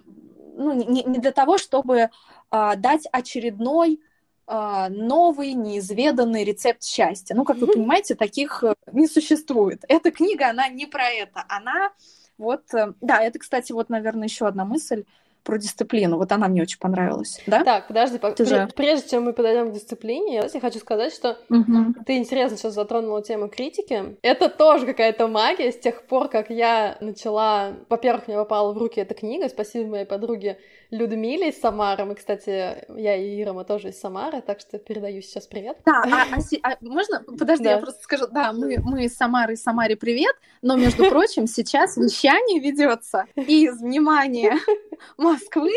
ну, 0.56 0.72
не, 0.72 1.02
не 1.04 1.18
для 1.18 1.32
того, 1.32 1.58
чтобы 1.58 2.10
э, 2.50 2.76
дать 2.76 3.06
очередной 3.12 4.00
э, 4.46 4.86
новый, 4.88 5.54
неизведанный 5.54 6.44
рецепт 6.44 6.82
счастья. 6.82 7.34
Ну, 7.34 7.44
как 7.44 7.56
mm-hmm. 7.56 7.66
вы 7.66 7.72
понимаете, 7.72 8.14
таких 8.14 8.64
э, 8.64 8.74
не 8.92 9.06
существует. 9.06 9.84
Эта 9.88 10.10
книга, 10.10 10.50
она 10.50 10.68
не 10.68 10.86
про 10.86 11.08
это. 11.08 11.44
Она 11.48 11.92
вот, 12.38 12.72
э, 12.74 12.94
да, 13.00 13.22
это, 13.22 13.38
кстати, 13.38 13.72
вот, 13.72 13.90
наверное, 13.90 14.26
еще 14.28 14.46
одна 14.46 14.64
мысль 14.64 15.04
про 15.42 15.58
дисциплину. 15.58 16.16
Вот 16.16 16.32
она 16.32 16.48
мне 16.48 16.62
очень 16.62 16.78
понравилась, 16.78 17.40
да? 17.46 17.64
Так, 17.64 17.88
подожди, 17.88 18.18
Ты 18.18 18.44
же... 18.44 18.68
прежде 18.74 19.10
чем 19.10 19.24
мы 19.24 19.32
подойдем 19.32 19.70
к 19.70 19.74
дисциплине, 19.74 20.48
я 20.52 20.60
хочу 20.60 20.78
сказать, 20.78 21.12
что 21.12 21.38
угу. 21.48 21.94
ты 22.06 22.16
интересно 22.16 22.56
сейчас 22.56 22.74
затронула 22.74 23.22
тему 23.22 23.48
критики. 23.48 24.16
Это 24.22 24.48
тоже 24.48 24.86
какая-то 24.86 25.28
магия 25.28 25.72
с 25.72 25.78
тех 25.78 26.02
пор, 26.06 26.28
как 26.28 26.50
я 26.50 26.96
начала... 27.00 27.74
Во-первых, 27.88 28.28
мне 28.28 28.36
попала 28.36 28.72
в 28.72 28.78
руки 28.78 29.00
эта 29.00 29.14
книга, 29.14 29.48
спасибо 29.48 29.90
моей 29.90 30.06
подруге 30.06 30.58
Людмиле 30.90 31.50
из 31.50 31.60
Самары. 31.60 32.04
Мы, 32.04 32.14
кстати, 32.14 32.84
я 32.96 33.16
и 33.16 33.40
Ира, 33.40 33.52
мы 33.52 33.64
тоже 33.64 33.90
из 33.90 34.00
Самары, 34.00 34.40
так 34.40 34.60
что 34.60 34.78
передаю 34.78 35.22
сейчас 35.22 35.46
привет. 35.46 35.78
Да, 35.86 36.02
а, 36.04 36.26
а, 36.34 36.70
а 36.70 36.76
можно? 36.80 37.22
Подожди, 37.38 37.64
да. 37.64 37.72
я 37.72 37.78
просто 37.78 38.02
скажу. 38.02 38.26
Да, 38.30 38.52
мы, 38.52 38.78
мы 38.82 39.04
из 39.04 39.16
Самары, 39.16 39.54
из 39.54 39.62
Самаре 39.62 39.96
привет, 39.96 40.34
но, 40.62 40.76
между 40.76 41.08
прочим, 41.08 41.46
сейчас 41.46 41.96
вещание 41.96 42.60
ведется 42.60 43.26
из, 43.36 43.80
внимания, 43.80 44.58
Москвы 45.30 45.72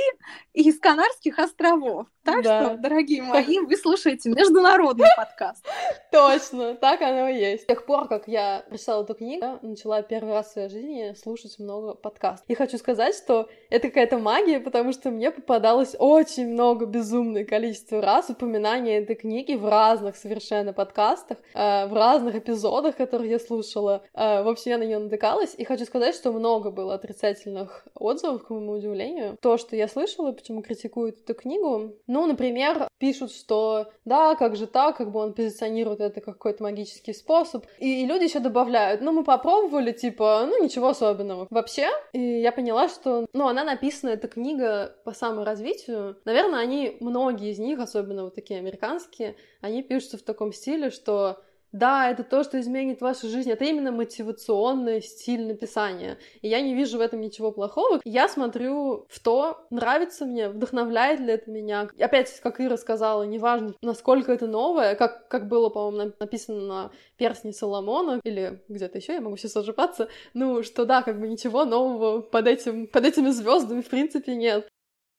и 0.53 0.67
из 0.67 0.79
Канарских 0.79 1.37
островов. 1.37 2.07
Так 2.23 2.43
да. 2.43 2.63
что, 2.63 2.77
дорогие 2.77 3.21
мои, 3.21 3.59
вы 3.59 3.75
слушаете 3.75 4.29
международный 4.29 5.09
подкаст. 5.15 5.63
Точно, 6.11 6.75
так 6.75 7.01
оно 7.01 7.27
и 7.27 7.37
есть. 7.37 7.63
С 7.63 7.65
тех 7.65 7.85
пор, 7.85 8.07
как 8.07 8.27
я 8.27 8.63
прочитала 8.69 9.03
эту 9.03 9.13
книгу, 9.13 9.59
начала 9.61 10.01
первый 10.01 10.33
раз 10.33 10.47
в 10.47 10.51
своей 10.53 10.69
жизни 10.69 11.13
слушать 11.21 11.59
много 11.59 11.95
подкастов. 11.95 12.45
И 12.47 12.55
хочу 12.55 12.77
сказать, 12.77 13.15
что 13.15 13.49
это 13.69 13.89
какая-то 13.89 14.17
магия, 14.17 14.59
потому 14.59 14.93
что 14.93 15.11
мне 15.11 15.31
попадалось 15.31 15.95
очень 15.99 16.47
много, 16.47 16.85
безумное 16.85 17.43
количество 17.43 18.01
раз 18.01 18.29
упоминания 18.29 18.99
этой 18.99 19.15
книги 19.15 19.53
в 19.53 19.67
разных 19.67 20.15
совершенно 20.15 20.71
подкастах, 20.71 21.39
э, 21.53 21.87
в 21.87 21.93
разных 21.93 22.35
эпизодах, 22.35 22.95
которых 22.95 23.27
я 23.27 23.39
слушала. 23.39 24.01
Э, 24.13 24.43
в 24.43 24.47
общем, 24.47 24.71
я 24.71 24.77
на 24.77 24.83
нее 24.83 24.99
натыкалась, 24.99 25.55
и 25.57 25.65
хочу 25.65 25.85
сказать, 25.85 26.15
что 26.15 26.31
много 26.31 26.71
было 26.71 26.95
отрицательных 26.95 27.85
отзывов, 27.95 28.45
к 28.45 28.49
моему 28.49 28.73
удивлению. 28.73 29.37
То, 29.43 29.57
что 29.57 29.75
я 29.75 29.89
слышала, 29.89 30.31
почему 30.31 30.61
критикуют 30.61 31.19
эту 31.19 31.33
книгу, 31.33 31.97
ну, 32.07 32.25
например, 32.25 32.87
пишут, 32.97 33.33
что 33.33 33.87
да, 34.05 34.35
как 34.35 34.55
же 34.55 34.67
так, 34.67 34.95
как 34.95 35.11
бы 35.11 35.19
он 35.19 35.33
позиционирует 35.33 35.99
это 35.99 36.21
как 36.21 36.35
какой-то 36.35 36.63
магический 36.63 37.13
способ. 37.13 37.65
И, 37.77 38.05
люди 38.05 38.23
еще 38.23 38.39
добавляют, 38.39 39.01
ну, 39.01 39.11
мы 39.11 39.25
попробовали, 39.25 39.91
типа, 39.91 40.45
ну, 40.47 40.63
ничего 40.63 40.87
особенного. 40.87 41.47
Вообще, 41.49 41.89
и 42.13 42.21
я 42.21 42.53
поняла, 42.53 42.87
что, 42.87 43.25
ну, 43.33 43.49
она 43.49 43.65
написана, 43.65 44.11
эта 44.11 44.29
книга 44.29 44.95
по 45.03 45.11
саморазвитию. 45.11 46.15
Наверное, 46.23 46.61
они, 46.61 46.95
многие 47.01 47.51
из 47.51 47.59
них, 47.59 47.79
особенно 47.79 48.23
вот 48.23 48.35
такие 48.35 48.61
американские, 48.61 49.35
они 49.59 49.83
пишутся 49.83 50.17
в 50.17 50.23
таком 50.23 50.53
стиле, 50.53 50.89
что 50.89 51.43
да, 51.73 52.07
это 52.09 52.23
то, 52.23 52.43
что 52.43 52.59
изменит 52.61 53.01
вашу 53.01 53.27
жизнь. 53.27 53.49
Это 53.49 53.65
именно 53.65 53.91
мотивационный 53.91 55.01
стиль 55.01 55.47
написания. 55.47 56.19
И 56.41 56.47
я 56.47 56.61
не 56.61 56.75
вижу 56.75 56.99
в 56.99 57.01
этом 57.01 57.19
ничего 57.19 57.51
плохого. 57.51 57.99
Я 58.05 58.29
смотрю 58.29 59.07
в 59.09 59.19
то, 59.19 59.65
нравится 59.71 60.25
мне, 60.25 60.49
вдохновляет 60.49 61.19
ли 61.19 61.33
это 61.33 61.49
меня. 61.49 61.89
Опять, 61.99 62.39
как 62.41 62.61
Ира 62.61 62.77
сказала, 62.77 63.23
неважно, 63.23 63.73
насколько 63.81 64.31
это 64.31 64.45
новое, 64.45 64.93
как, 64.93 65.27
как 65.27 65.47
было, 65.47 65.69
по-моему, 65.69 66.13
написано 66.19 66.61
на 66.61 66.91
персне 67.17 67.51
Соломона 67.51 68.21
или 68.23 68.61
где-то 68.69 68.99
еще, 68.99 69.13
я 69.13 69.21
могу 69.21 69.35
сейчас 69.37 69.57
ошибаться, 69.57 70.09
ну, 70.35 70.61
что 70.61 70.85
да, 70.85 71.01
как 71.01 71.19
бы 71.19 71.27
ничего 71.27 71.65
нового 71.65 72.21
под, 72.21 72.47
этим, 72.47 72.85
под 72.85 73.03
этими 73.03 73.29
звездами 73.29 73.81
в 73.81 73.89
принципе 73.89 74.35
нет. 74.35 74.67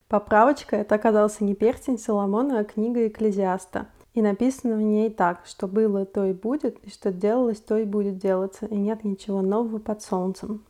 Поправочка, 0.06 0.76
это 0.76 0.94
оказался 0.94 1.42
не 1.42 1.56
перстень 1.56 1.98
Соломона, 1.98 2.60
а 2.60 2.64
книга 2.64 3.08
Экклезиаста. 3.08 3.88
И 4.14 4.22
написано 4.22 4.76
в 4.76 4.80
ней 4.80 5.10
так, 5.10 5.44
что 5.44 5.66
было, 5.66 6.06
то 6.06 6.24
и 6.24 6.32
будет, 6.32 6.78
и 6.84 6.90
что 6.90 7.12
делалось, 7.12 7.60
то 7.60 7.76
и 7.76 7.84
будет 7.84 8.16
делаться, 8.18 8.66
и 8.66 8.76
нет 8.76 9.02
ничего 9.04 9.42
нового 9.42 9.78
под 9.78 10.02
солнцем. 10.02 10.64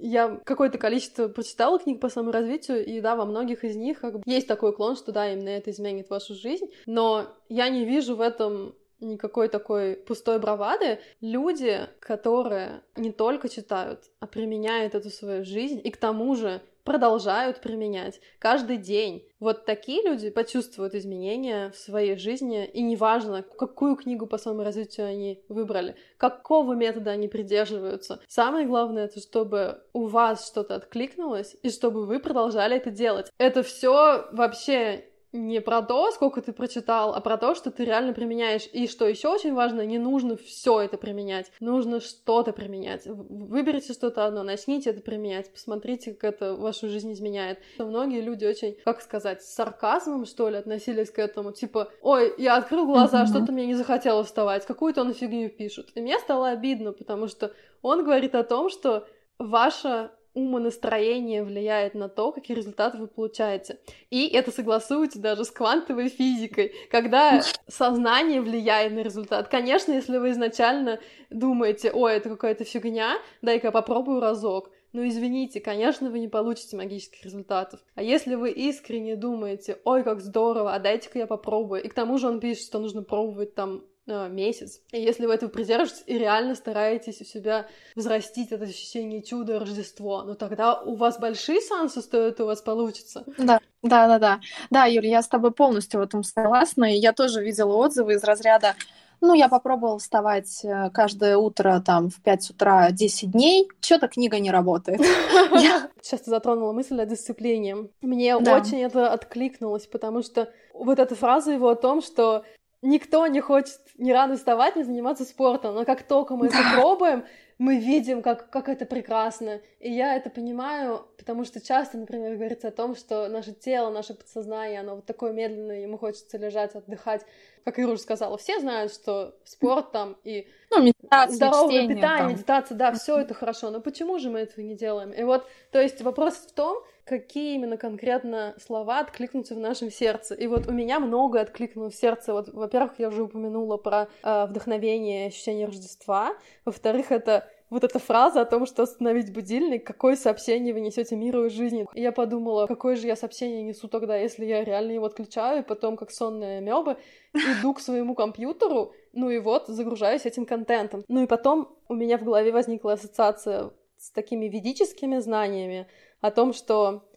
Я 0.00 0.40
какое-то 0.44 0.78
количество 0.78 1.26
прочитала 1.26 1.80
книг 1.80 2.00
по 2.00 2.08
саморазвитию, 2.08 2.86
и 2.86 3.00
да, 3.00 3.16
во 3.16 3.24
многих 3.24 3.64
из 3.64 3.74
них 3.74 4.00
как 4.00 4.14
бы 4.14 4.22
есть 4.26 4.46
такой 4.46 4.72
клон, 4.72 4.96
что 4.96 5.10
да, 5.10 5.32
именно 5.32 5.48
это 5.48 5.72
изменит 5.72 6.08
вашу 6.08 6.34
жизнь, 6.34 6.66
но 6.86 7.26
я 7.48 7.68
не 7.68 7.84
вижу 7.84 8.14
в 8.14 8.20
этом 8.20 8.76
никакой 9.00 9.48
такой 9.48 9.94
пустой 9.94 10.38
бравады. 10.38 10.98
Люди, 11.20 11.88
которые 12.00 12.82
не 12.96 13.12
только 13.12 13.48
читают, 13.48 14.04
а 14.20 14.26
применяют 14.26 14.94
эту 14.94 15.10
свою 15.10 15.44
жизнь, 15.44 15.80
и 15.82 15.90
к 15.90 15.96
тому 15.96 16.34
же 16.34 16.60
продолжают 16.88 17.60
применять 17.60 18.18
каждый 18.38 18.78
день. 18.78 19.22
Вот 19.40 19.66
такие 19.66 20.02
люди 20.02 20.30
почувствуют 20.30 20.94
изменения 20.94 21.70
в 21.70 21.76
своей 21.76 22.16
жизни, 22.16 22.64
и 22.64 22.80
неважно, 22.80 23.42
какую 23.42 23.94
книгу 23.94 24.26
по 24.26 24.38
саморазвитию 24.38 25.06
они 25.06 25.44
выбрали, 25.50 25.96
какого 26.16 26.72
метода 26.72 27.10
они 27.10 27.28
придерживаются. 27.28 28.20
Самое 28.26 28.66
главное, 28.66 29.04
это 29.04 29.20
чтобы 29.20 29.82
у 29.92 30.06
вас 30.06 30.48
что-то 30.48 30.76
откликнулось, 30.76 31.56
и 31.62 31.68
чтобы 31.68 32.06
вы 32.06 32.20
продолжали 32.20 32.78
это 32.78 32.90
делать. 32.90 33.30
Это 33.36 33.62
все 33.62 34.26
вообще 34.32 35.04
не 35.32 35.60
про 35.60 35.82
то, 35.82 36.10
сколько 36.10 36.40
ты 36.40 36.52
прочитал, 36.52 37.14
а 37.14 37.20
про 37.20 37.36
то, 37.36 37.54
что 37.54 37.70
ты 37.70 37.84
реально 37.84 38.12
применяешь. 38.12 38.68
И 38.72 38.86
что 38.86 39.06
еще 39.06 39.28
очень 39.28 39.54
важно, 39.54 39.84
не 39.84 39.98
нужно 39.98 40.36
все 40.36 40.80
это 40.80 40.96
применять, 40.96 41.50
нужно 41.60 42.00
что-то 42.00 42.52
применять. 42.52 43.06
Выберите 43.06 43.92
что-то 43.92 44.24
одно, 44.26 44.42
начните 44.42 44.90
это 44.90 45.02
применять, 45.02 45.52
посмотрите, 45.52 46.14
как 46.14 46.34
это 46.34 46.54
вашу 46.54 46.88
жизнь 46.88 47.12
изменяет. 47.12 47.58
Многие 47.78 48.20
люди 48.20 48.44
очень, 48.44 48.76
как 48.84 49.02
сказать, 49.02 49.42
с 49.42 49.54
сарказмом, 49.54 50.24
что 50.24 50.48
ли, 50.48 50.56
относились 50.56 51.10
к 51.10 51.18
этому. 51.18 51.52
Типа, 51.52 51.90
ой, 52.00 52.34
я 52.38 52.56
открыл 52.56 52.86
глаза, 52.86 53.26
что-то 53.26 53.52
мне 53.52 53.66
не 53.66 53.74
захотело 53.74 54.24
вставать, 54.24 54.66
какую-то 54.66 55.02
он 55.02 55.12
фигню 55.12 55.50
пишут. 55.50 55.90
И 55.94 56.00
мне 56.00 56.18
стало 56.18 56.48
обидно, 56.48 56.92
потому 56.92 57.28
что 57.28 57.52
он 57.82 58.04
говорит 58.04 58.34
о 58.34 58.44
том, 58.44 58.70
что 58.70 59.06
ваша 59.38 60.10
умонастроение 60.38 61.42
влияет 61.44 61.94
на 61.94 62.08
то, 62.08 62.32
какие 62.32 62.56
результаты 62.56 62.98
вы 62.98 63.06
получаете. 63.06 63.78
И 64.10 64.26
это 64.28 64.50
согласуется 64.50 65.20
даже 65.20 65.44
с 65.44 65.50
квантовой 65.50 66.08
физикой, 66.08 66.74
когда 66.90 67.42
сознание 67.66 68.40
влияет 68.40 68.92
на 68.92 69.00
результат. 69.00 69.48
Конечно, 69.48 69.92
если 69.92 70.18
вы 70.18 70.30
изначально 70.30 71.00
думаете, 71.30 71.90
ой, 71.90 72.14
это 72.14 72.30
какая-то 72.30 72.64
фигня, 72.64 73.18
дай-ка 73.42 73.70
попробую 73.70 74.20
разок. 74.20 74.70
Ну, 74.92 75.06
извините, 75.06 75.60
конечно, 75.60 76.10
вы 76.10 76.18
не 76.18 76.28
получите 76.28 76.76
магических 76.76 77.22
результатов. 77.22 77.80
А 77.94 78.02
если 78.02 78.36
вы 78.36 78.50
искренне 78.50 79.16
думаете, 79.16 79.78
ой, 79.84 80.02
как 80.02 80.20
здорово, 80.20 80.74
а 80.74 80.78
дайте-ка 80.78 81.18
я 81.18 81.26
попробую. 81.26 81.82
И 81.82 81.88
к 81.88 81.94
тому 81.94 82.16
же 82.16 82.26
он 82.26 82.40
пишет, 82.40 82.64
что 82.64 82.78
нужно 82.78 83.02
пробовать 83.02 83.54
там 83.54 83.84
месяц. 84.08 84.80
И 84.92 85.00
если 85.00 85.26
вы 85.26 85.34
этого 85.34 85.50
придерживаетесь 85.50 86.04
и 86.06 86.18
реально 86.18 86.54
стараетесь 86.54 87.20
у 87.20 87.24
себя 87.24 87.66
взрастить 87.94 88.52
это 88.52 88.64
ощущение 88.64 89.22
чуда 89.22 89.58
Рождество, 89.58 90.22
ну 90.22 90.34
тогда 90.34 90.80
у 90.80 90.94
вас 90.94 91.18
большие 91.18 91.60
шансы, 91.60 92.00
что 92.00 92.18
это 92.18 92.44
у 92.44 92.46
вас 92.46 92.62
получится. 92.62 93.24
Да, 93.36 93.60
да, 93.82 94.08
да, 94.08 94.18
да. 94.18 94.40
Да, 94.70 94.86
Юля, 94.86 95.08
я 95.10 95.22
с 95.22 95.28
тобой 95.28 95.52
полностью 95.52 96.00
в 96.00 96.02
этом 96.02 96.22
согласна. 96.22 96.92
И 96.92 96.98
я 96.98 97.12
тоже 97.12 97.42
видела 97.42 97.74
отзывы 97.74 98.14
из 98.14 98.24
разряда 98.24 98.74
Ну, 99.20 99.34
я 99.34 99.48
попробовала 99.48 99.98
вставать 99.98 100.64
э, 100.64 100.90
каждое 100.90 101.36
утро 101.36 101.82
там 101.84 102.08
в 102.08 102.20
5 102.22 102.50
утра 102.50 102.90
10 102.90 103.32
дней. 103.32 103.68
Что-то 103.80 104.08
книга 104.08 104.38
не 104.38 104.50
работает. 104.50 105.00
Сейчас 106.02 106.20
ты 106.20 106.30
затронула 106.30 106.72
мысль 106.72 107.00
о 107.00 107.06
дисциплине. 107.06 107.88
Мне 108.00 108.36
очень 108.36 108.80
это 108.80 109.12
откликнулось, 109.12 109.86
потому 109.86 110.22
что 110.22 110.52
вот 110.72 110.98
эта 110.98 111.14
фраза 111.14 111.52
его 111.52 111.68
о 111.68 111.74
том, 111.74 112.00
что 112.00 112.44
никто 112.82 113.26
не 113.26 113.40
хочет 113.40 113.80
ни 113.96 114.12
рано 114.12 114.36
вставать, 114.36 114.76
ни 114.76 114.82
заниматься 114.82 115.24
спортом, 115.24 115.74
но 115.74 115.84
как 115.84 116.02
только 116.02 116.36
мы 116.36 116.46
это 116.46 116.58
пробуем, 116.74 117.24
мы 117.58 117.78
видим, 117.78 118.22
как, 118.22 118.50
как 118.50 118.68
это 118.68 118.86
прекрасно. 118.86 119.60
И 119.80 119.92
я 119.92 120.14
это 120.14 120.30
понимаю, 120.30 121.08
потому 121.18 121.44
что 121.44 121.60
часто, 121.60 121.98
например, 121.98 122.36
говорится 122.36 122.68
о 122.68 122.72
том, 122.72 122.94
что 122.94 123.28
наше 123.28 123.52
тело, 123.52 123.90
наше 123.90 124.14
подсознание, 124.14 124.80
оно 124.80 124.96
вот 124.96 125.06
такое 125.06 125.32
медленное, 125.32 125.80
ему 125.80 125.98
хочется 125.98 126.38
лежать, 126.38 126.76
отдыхать. 126.76 127.26
Как 127.64 127.80
Ируш 127.80 128.00
сказала, 128.00 128.38
все 128.38 128.60
знают, 128.60 128.92
что 128.92 129.36
спорт 129.44 129.90
там 129.90 130.16
и 130.22 130.46
ну, 130.70 130.82
медитация, 130.82 131.34
здоровое 131.34 131.68
чтение, 131.70 131.96
питание, 131.96 132.18
там. 132.18 132.32
медитация, 132.32 132.76
да, 132.76 132.92
все 132.92 133.18
это 133.18 133.34
хорошо, 133.34 133.70
но 133.70 133.80
почему 133.80 134.18
же 134.20 134.30
мы 134.30 134.38
этого 134.38 134.64
не 134.64 134.76
делаем? 134.76 135.10
И 135.10 135.22
вот, 135.24 135.44
то 135.72 135.80
есть 135.80 136.00
вопрос 136.00 136.34
в 136.34 136.52
том, 136.52 136.78
какие 137.08 137.54
именно 137.54 137.76
конкретно 137.76 138.54
слова 138.64 139.00
откликнутся 139.00 139.54
в 139.54 139.58
нашем 139.58 139.90
сердце. 139.90 140.34
И 140.34 140.46
вот 140.46 140.66
у 140.66 140.72
меня 140.72 141.00
много 141.00 141.40
откликнулось 141.40 141.94
в 141.94 142.00
сердце. 142.00 142.32
Вот, 142.32 142.48
во-первых, 142.52 142.92
я 142.98 143.08
уже 143.08 143.22
упомянула 143.22 143.76
про 143.78 144.08
э, 144.22 144.46
вдохновение, 144.46 145.28
ощущение 145.28 145.66
Рождества. 145.66 146.34
Во-вторых, 146.64 147.10
это 147.10 147.48
вот 147.70 147.84
эта 147.84 147.98
фраза 147.98 148.42
о 148.42 148.44
том, 148.44 148.66
что 148.66 148.82
остановить 148.82 149.32
будильник, 149.32 149.86
какое 149.86 150.16
сообщение 150.16 150.72
вы 150.72 150.80
несете 150.80 151.16
миру 151.16 151.46
и 151.46 151.48
жизни. 151.50 151.86
И 151.94 152.00
я 152.00 152.12
подумала, 152.12 152.66
какое 152.66 152.96
же 152.96 153.06
я 153.06 153.16
сообщение 153.16 153.62
несу 153.62 153.88
тогда, 153.88 154.16
если 154.16 154.44
я 154.44 154.64
реально 154.64 154.92
его 154.92 155.06
отключаю, 155.06 155.60
и 155.60 155.66
потом, 155.66 155.96
как 155.96 156.10
сонная 156.10 156.60
мёба, 156.60 156.98
иду 157.34 157.74
к 157.74 157.80
своему 157.80 158.14
компьютеру, 158.14 158.92
ну 159.12 159.30
и 159.30 159.38
вот, 159.38 159.68
загружаюсь 159.68 160.26
этим 160.26 160.46
контентом. 160.46 161.04
Ну 161.08 161.22
и 161.22 161.26
потом 161.26 161.76
у 161.88 161.94
меня 161.94 162.18
в 162.18 162.24
голове 162.24 162.52
возникла 162.52 162.94
ассоциация 162.94 163.70
с 163.98 164.10
такими 164.10 164.46
ведическими 164.46 165.18
знаниями 165.18 165.86
о 166.20 166.30
том, 166.30 166.52
что 166.52 167.08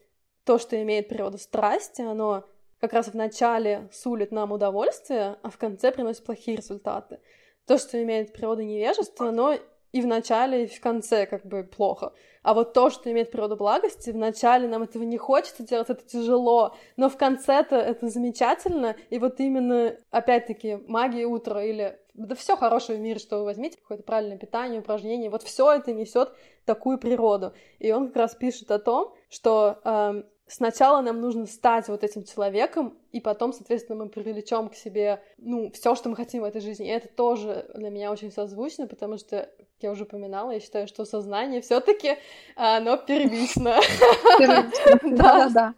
то, 0.46 0.58
что 0.58 0.82
имеет 0.82 1.08
природу 1.08 1.38
страсти, 1.38 2.02
оно 2.02 2.46
как 2.80 2.94
раз 2.94 3.08
в 3.08 3.14
начале 3.14 3.90
сулит 3.92 4.32
нам 4.32 4.52
удовольствие, 4.52 5.38
а 5.44 5.50
в 5.50 5.58
конце 5.58 5.92
приносит 5.92 6.26
плохие 6.26 6.58
результаты. 6.58 7.20
То, 7.68 7.78
что 7.78 8.02
имеет 8.02 8.34
природу 8.34 8.64
невежества, 8.64 9.30
оно 9.30 9.56
и 9.92 10.02
в 10.02 10.08
начале, 10.08 10.64
и 10.64 10.68
в 10.68 10.80
конце 10.80 11.26
как 11.26 11.46
бы 11.46 11.64
плохо. 11.64 12.14
А 12.44 12.54
вот 12.54 12.74
то, 12.74 12.90
что 12.90 13.12
имеет 13.12 13.30
природу 13.30 13.56
благости, 13.56 14.10
в 14.10 14.18
начале 14.18 14.68
нам 14.68 14.84
этого 14.84 15.04
не 15.04 15.18
хочется 15.18 15.64
делать, 15.64 15.90
это 15.90 16.04
тяжело, 16.04 16.76
но 16.96 17.10
в 17.10 17.18
конце-то 17.18 17.76
это 17.76 18.08
замечательно, 18.08 18.96
и 19.10 19.20
вот 19.20 19.40
именно, 19.40 19.96
опять-таки, 20.10 20.80
магия 20.88 21.26
утра 21.26 21.64
или 21.64 22.00
да 22.14 22.36
все 22.36 22.56
хорошее 22.56 22.98
в 22.98 23.02
мире, 23.02 23.20
что 23.20 23.40
вы 23.40 23.46
возьмите, 23.46 23.78
какое-то 23.78 24.04
правильное 24.04 24.38
питание, 24.38 24.82
упражнение, 24.82 25.30
вот 25.30 25.44
все 25.44 25.72
это 25.72 25.94
несет 25.94 26.34
такую 26.66 26.98
природу. 26.98 27.54
И 27.80 27.92
он 27.92 28.08
как 28.08 28.16
раз 28.18 28.36
пишет 28.36 28.72
о 28.72 28.80
том, 28.80 29.14
что 29.30 29.80
э, 29.84 30.24
сначала 30.48 31.02
нам 31.02 31.22
нужно 31.22 31.46
стать 31.46 31.88
вот 31.88 32.04
этим 32.04 32.24
человеком, 32.24 32.98
и 33.12 33.20
потом, 33.20 33.54
соответственно, 33.54 34.04
мы 34.04 34.10
привлечем 34.10 34.70
к 34.70 34.76
себе, 34.76 35.24
ну, 35.38 35.72
все, 35.72 35.96
что 35.96 36.10
мы 36.10 36.16
хотим 36.16 36.42
в 36.42 36.46
этой 36.46 36.62
жизни. 36.62 36.88
И 36.88 36.92
это 36.92 37.08
тоже 37.08 37.70
для 37.74 37.90
меня 37.90 38.12
очень 38.12 38.32
созвучно, 38.32 38.88
потому 38.88 39.18
что, 39.18 39.50
как 39.58 39.68
я 39.82 39.92
уже 39.92 40.04
упоминала, 40.04 40.52
я 40.52 40.60
считаю, 40.60 40.88
что 40.88 41.06
сознание 41.06 41.62
все-таки 41.62 42.18
оно 42.56 42.98
первично. 42.98 43.80
Да, 45.04 45.50
да. 45.50 45.74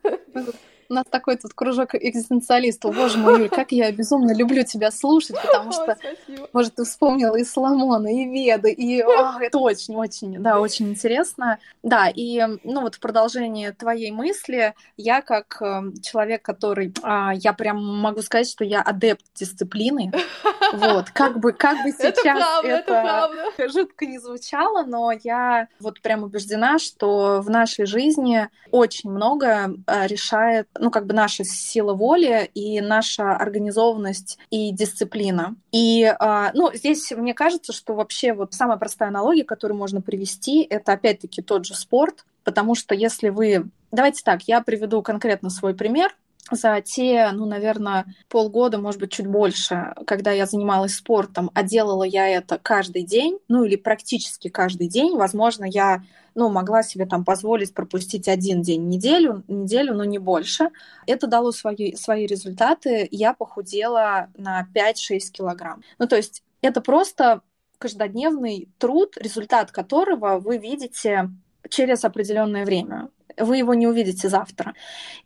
У 0.89 0.93
нас 0.93 1.05
такой 1.09 1.37
тут 1.37 1.53
кружок 1.53 1.95
экзистенциалистов. 1.95 2.95
Боже 2.95 3.17
мой, 3.17 3.39
Юль, 3.39 3.49
как 3.49 3.71
я 3.71 3.91
безумно 3.91 4.33
люблю 4.33 4.63
тебя 4.63 4.91
слушать, 4.91 5.35
потому 5.41 5.71
что, 5.71 5.97
Ой, 6.03 6.47
может, 6.53 6.75
ты 6.75 6.83
вспомнила 6.83 7.35
и 7.35 7.43
Соломона, 7.43 8.07
и 8.07 8.25
Веды, 8.25 8.71
и 8.71 9.01
о, 9.01 9.37
это 9.41 9.57
очень-очень, 9.59 10.41
да, 10.41 10.59
очень 10.59 10.89
интересно. 10.89 11.59
Да, 11.81 12.09
и, 12.13 12.41
ну, 12.63 12.81
вот 12.81 12.95
в 12.95 12.99
продолжение 12.99 13.71
твоей 13.71 14.11
мысли, 14.11 14.73
я 14.97 15.21
как 15.21 15.61
э, 15.61 15.81
человек, 16.01 16.41
который, 16.41 16.93
э, 17.03 17.35
я 17.35 17.53
прям 17.53 17.83
могу 17.83 18.21
сказать, 18.21 18.49
что 18.49 18.63
я 18.63 18.81
адепт 18.81 19.25
дисциплины, 19.35 20.11
вот, 20.73 21.09
как 21.11 21.39
бы, 21.39 21.53
как 21.53 21.83
бы 21.83 21.91
сейчас 21.91 22.63
это, 22.63 22.83
правда, 22.85 23.37
это, 23.37 23.63
это 23.63 23.71
жутко 23.71 24.05
не 24.05 24.19
звучало, 24.19 24.83
но 24.83 25.11
я 25.23 25.67
вот 25.79 26.01
прям 26.01 26.23
убеждена, 26.23 26.79
что 26.79 27.41
в 27.41 27.49
нашей 27.49 27.85
жизни 27.85 28.49
очень 28.71 29.11
много 29.11 29.73
э, 29.87 30.07
решает 30.07 30.67
ну, 30.79 30.91
как 30.91 31.05
бы 31.05 31.13
наша 31.13 31.43
сила 31.43 31.93
воли 31.93 32.49
и 32.53 32.81
наша 32.81 33.35
организованность 33.35 34.37
и 34.49 34.71
дисциплина. 34.71 35.55
И, 35.71 36.03
а, 36.03 36.51
ну, 36.53 36.71
здесь 36.73 37.11
мне 37.11 37.33
кажется, 37.33 37.73
что 37.73 37.93
вообще 37.93 38.33
вот 38.33 38.53
самая 38.53 38.77
простая 38.77 39.09
аналогия, 39.09 39.43
которую 39.43 39.77
можно 39.77 40.01
привести, 40.01 40.63
это 40.63 40.93
опять-таки 40.93 41.41
тот 41.41 41.65
же 41.65 41.75
спорт, 41.75 42.25
потому 42.43 42.75
что 42.75 42.95
если 42.95 43.29
вы... 43.29 43.65
Давайте 43.91 44.23
так, 44.23 44.43
я 44.43 44.61
приведу 44.61 45.01
конкретно 45.01 45.49
свой 45.49 45.75
пример 45.75 46.15
за 46.51 46.81
те, 46.81 47.31
ну, 47.31 47.45
наверное, 47.45 48.05
полгода, 48.27 48.77
может 48.77 48.99
быть, 48.99 49.11
чуть 49.11 49.27
больше, 49.27 49.93
когда 50.05 50.31
я 50.31 50.45
занималась 50.45 50.95
спортом, 50.95 51.49
а 51.53 51.63
делала 51.63 52.03
я 52.03 52.27
это 52.27 52.59
каждый 52.61 53.03
день, 53.03 53.39
ну, 53.47 53.63
или 53.63 53.75
практически 53.75 54.49
каждый 54.49 54.87
день, 54.87 55.15
возможно, 55.15 55.65
я 55.65 56.03
ну, 56.35 56.49
могла 56.49 56.83
себе 56.83 57.05
там 57.05 57.23
позволить 57.23 57.73
пропустить 57.73 58.27
один 58.27 58.61
день 58.61 58.87
неделю, 58.87 59.43
неделю, 59.47 59.93
но 59.93 60.03
не 60.03 60.17
больше. 60.17 60.69
Это 61.05 61.27
дало 61.27 61.51
свои, 61.51 61.95
свои 61.95 62.25
результаты. 62.25 63.07
Я 63.11 63.33
похудела 63.33 64.29
на 64.35 64.67
5-6 64.73 65.19
килограмм. 65.31 65.83
Ну, 65.99 66.07
то 66.07 66.15
есть 66.15 66.43
это 66.61 66.81
просто 66.81 67.41
каждодневный 67.77 68.69
труд, 68.79 69.15
результат 69.17 69.71
которого 69.71 70.39
вы 70.39 70.57
видите 70.57 71.29
через 71.69 72.03
определенное 72.03 72.65
время 72.65 73.09
вы 73.37 73.57
его 73.57 73.73
не 73.73 73.87
увидите 73.87 74.29
завтра. 74.29 74.73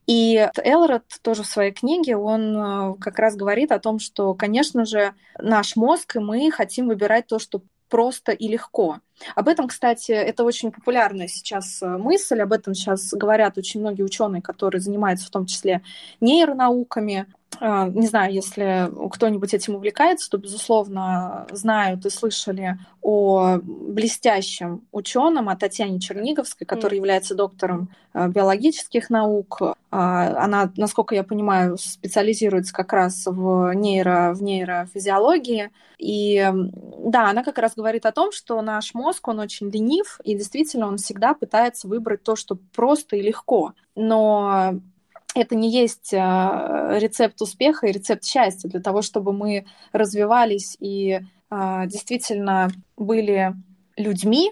И 0.06 0.50
Элрод 0.64 1.04
тоже 1.22 1.44
в 1.44 1.48
своей 1.48 1.72
книге, 1.72 2.18
он 2.18 2.56
э, 2.58 2.96
как 3.00 3.20
раз 3.20 3.36
говорит 3.36 3.72
о 3.72 3.80
том, 3.80 4.00
что, 4.00 4.34
конечно 4.34 4.86
же, 4.86 5.14
наш 5.40 5.76
мозг 5.76 6.16
и 6.16 6.20
мы 6.20 6.50
хотим 6.52 6.88
выбирать 6.88 7.28
то, 7.28 7.40
что 7.40 7.62
просто 7.90 8.32
и 8.32 8.48
легко. 8.48 9.00
Об 9.36 9.48
этом, 9.48 9.68
кстати, 9.68 10.12
это 10.12 10.44
очень 10.44 10.72
популярная 10.72 11.28
сейчас 11.28 11.82
э, 11.82 11.88
мысль, 11.98 12.40
об 12.42 12.54
этом 12.54 12.74
сейчас 12.74 13.14
говорят 13.14 13.58
очень 13.58 13.80
многие 13.80 14.04
ученые, 14.04 14.42
которые 14.42 14.82
занимаются 14.82 15.28
в 15.28 15.32
том 15.32 15.46
числе 15.46 15.82
нейронауками, 16.22 17.28
не 17.60 18.08
знаю, 18.08 18.34
если 18.34 18.90
кто-нибудь 19.10 19.54
этим 19.54 19.76
увлекается, 19.76 20.30
то, 20.30 20.38
безусловно, 20.38 21.48
знают 21.52 22.06
и 22.06 22.10
слышали 22.10 22.78
о 23.02 23.58
блестящем 23.64 24.84
ученом, 24.92 25.50
о 25.50 25.56
Татьяне 25.56 26.00
Черниговской, 26.00 26.68
которая 26.68 26.98
mm. 26.98 27.02
является 27.02 27.36
доктором 27.36 27.90
а, 28.14 28.28
биологических 28.28 29.10
наук. 29.10 29.62
А, 29.90 30.44
она, 30.44 30.72
насколько 30.78 31.16
я 31.16 31.24
понимаю, 31.24 31.78
специализируется 31.78 32.74
как 32.74 32.94
раз 32.94 33.24
в, 33.26 33.74
нейро, 33.74 34.34
в 34.36 34.44
нейрофизиологии. 34.44 35.72
И 35.98 36.48
да, 37.00 37.30
она 37.30 37.44
как 37.44 37.58
раз 37.58 37.74
говорит 37.76 38.06
о 38.06 38.12
том, 38.12 38.32
что 38.32 38.62
наш 38.62 38.94
мозг, 38.94 39.28
он 39.28 39.40
очень 39.40 39.70
ленив, 39.70 40.20
и 40.24 40.36
действительно 40.36 40.88
он 40.88 40.98
всегда 40.98 41.34
пытается 41.34 41.88
выбрать 41.88 42.24
то, 42.24 42.36
что 42.36 42.58
просто 42.76 43.16
и 43.16 43.22
легко. 43.22 43.74
Но 43.96 44.80
это 45.42 45.56
не 45.56 45.72
есть 45.72 46.14
а, 46.14 46.98
рецепт 47.00 47.42
успеха 47.42 47.88
и 47.88 47.92
рецепт 47.92 48.24
счастья. 48.24 48.70
Для 48.70 48.82
того, 48.82 49.02
чтобы 49.02 49.34
мы 49.34 49.66
развивались 49.92 50.76
и 50.80 51.20
а, 51.50 51.86
действительно 51.86 52.70
были 52.96 53.54
людьми, 53.96 54.52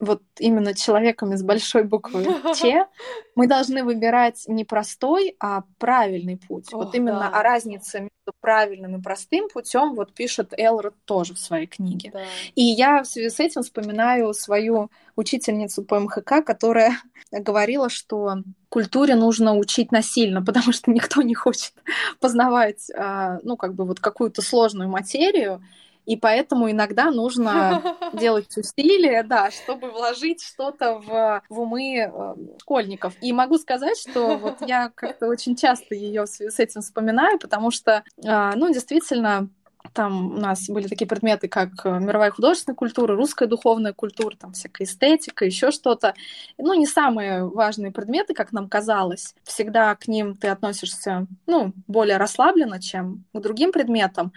вот 0.00 0.22
именно 0.38 0.74
человеком 0.74 1.32
из 1.32 1.42
большой 1.42 1.82
буквы 1.82 2.24
Ч, 2.56 2.86
мы 3.34 3.46
должны 3.46 3.82
выбирать 3.82 4.44
не 4.46 4.64
простой, 4.64 5.36
а 5.40 5.64
правильный 5.78 6.36
путь. 6.36 6.72
Ох, 6.72 6.84
вот 6.84 6.94
именно 6.94 7.30
да. 7.32 7.40
о 7.40 7.42
разнице 7.42 8.00
между 8.00 8.32
правильным 8.40 8.96
и 8.96 9.02
простым 9.02 9.48
путем 9.48 9.94
вот 9.94 10.14
пишет 10.14 10.52
Элрод 10.56 10.94
тоже 11.04 11.34
в 11.34 11.38
своей 11.38 11.66
книге. 11.66 12.10
Да. 12.12 12.22
И 12.54 12.62
я 12.62 13.02
в 13.02 13.06
связи 13.06 13.30
с 13.30 13.40
этим 13.40 13.62
вспоминаю 13.62 14.32
свою 14.34 14.90
учительницу 15.16 15.82
по 15.82 15.98
МХК, 15.98 16.44
которая 16.44 16.98
говорила, 17.32 17.88
что 17.88 18.36
культуре 18.68 19.16
нужно 19.16 19.56
учить 19.56 19.90
насильно, 19.90 20.42
потому 20.44 20.72
что 20.72 20.92
никто 20.92 21.22
не 21.22 21.34
хочет 21.34 21.72
познавать, 22.20 22.88
а, 22.96 23.38
ну, 23.42 23.56
как 23.56 23.74
бы 23.74 23.84
вот 23.84 23.98
какую-то 23.98 24.42
сложную 24.42 24.88
материю, 24.88 25.60
и 26.08 26.16
поэтому 26.16 26.70
иногда 26.70 27.10
нужно 27.10 27.82
делать 28.14 28.56
усилия, 28.56 29.22
да, 29.22 29.50
чтобы 29.50 29.90
вложить 29.90 30.42
что-то 30.42 30.94
в, 30.94 31.42
в 31.50 31.60
умы 31.60 31.98
э, 31.98 32.34
школьников. 32.62 33.12
И 33.20 33.30
могу 33.34 33.58
сказать, 33.58 33.98
что 33.98 34.38
вот 34.38 34.56
я 34.66 34.90
как-то 34.94 35.28
очень 35.28 35.54
часто 35.54 35.94
ее 35.94 36.26
с 36.26 36.58
этим 36.58 36.80
вспоминаю, 36.80 37.38
потому 37.38 37.70
что, 37.70 38.04
э, 38.24 38.52
ну, 38.56 38.72
действительно, 38.72 39.50
там 39.92 40.36
у 40.36 40.38
нас 40.38 40.70
были 40.70 40.88
такие 40.88 41.06
предметы, 41.06 41.46
как 41.46 41.68
э, 41.84 41.90
мировая 41.90 42.30
художественная 42.30 42.76
культура, 42.76 43.14
русская 43.14 43.46
духовная 43.46 43.92
культура, 43.92 44.34
там 44.34 44.54
всякая 44.54 44.84
эстетика, 44.84 45.44
еще 45.44 45.70
что-то. 45.70 46.14
Ну, 46.56 46.72
не 46.72 46.86
самые 46.86 47.46
важные 47.46 47.92
предметы, 47.92 48.32
как 48.32 48.52
нам 48.52 48.70
казалось. 48.70 49.34
Всегда 49.44 49.94
к 49.94 50.08
ним 50.08 50.36
ты 50.36 50.48
относишься, 50.48 51.26
ну, 51.46 51.74
более 51.86 52.16
расслабленно, 52.16 52.80
чем 52.80 53.24
к 53.34 53.40
другим 53.40 53.72
предметам. 53.72 54.32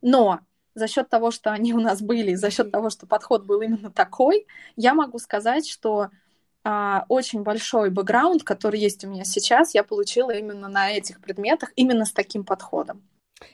Но 0.00 0.40
за 0.74 0.86
счет 0.86 1.08
того, 1.08 1.30
что 1.30 1.52
они 1.52 1.74
у 1.74 1.80
нас 1.80 2.00
были, 2.00 2.34
за 2.34 2.50
счет 2.50 2.70
того, 2.70 2.90
что 2.90 3.06
подход 3.06 3.44
был 3.44 3.60
именно 3.60 3.90
такой, 3.90 4.46
я 4.76 4.94
могу 4.94 5.18
сказать, 5.18 5.68
что 5.68 6.10
а, 6.62 7.04
очень 7.08 7.42
большой 7.42 7.90
бэкграунд, 7.90 8.42
который 8.42 8.80
есть 8.80 9.04
у 9.04 9.08
меня 9.08 9.24
сейчас, 9.24 9.74
я 9.74 9.82
получила 9.82 10.30
именно 10.30 10.68
на 10.68 10.90
этих 10.90 11.20
предметах, 11.20 11.72
именно 11.76 12.04
с 12.04 12.12
таким 12.12 12.44
подходом. 12.44 13.02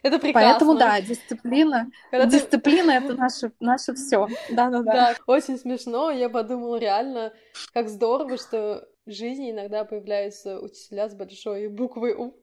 Это 0.03 0.19
прекрасно. 0.19 0.51
Поэтому 0.51 0.75
да, 0.77 1.01
дисциплина, 1.01 1.89
Когда 2.11 2.27
дисциплина 2.27 2.99
ты... 2.99 3.05
это 3.05 3.15
наше, 3.15 3.53
наше 3.61 3.95
все. 3.95 4.27
Да, 4.51 4.69
да, 4.69 4.83
да. 4.83 4.93
Да, 4.93 5.17
очень 5.27 5.59
смешно. 5.59 6.11
Я 6.11 6.29
подумала 6.29 6.77
реально, 6.77 7.33
как 7.73 7.89
здорово, 7.89 8.37
что 8.37 8.89
в 9.07 9.13
жизни 9.13 9.53
иногда 9.53 9.85
появляются 9.85 10.61
учителя 10.61 11.09
с 11.09 11.15
большой 11.15 11.69
буквы 11.69 12.15
У, 12.15 12.35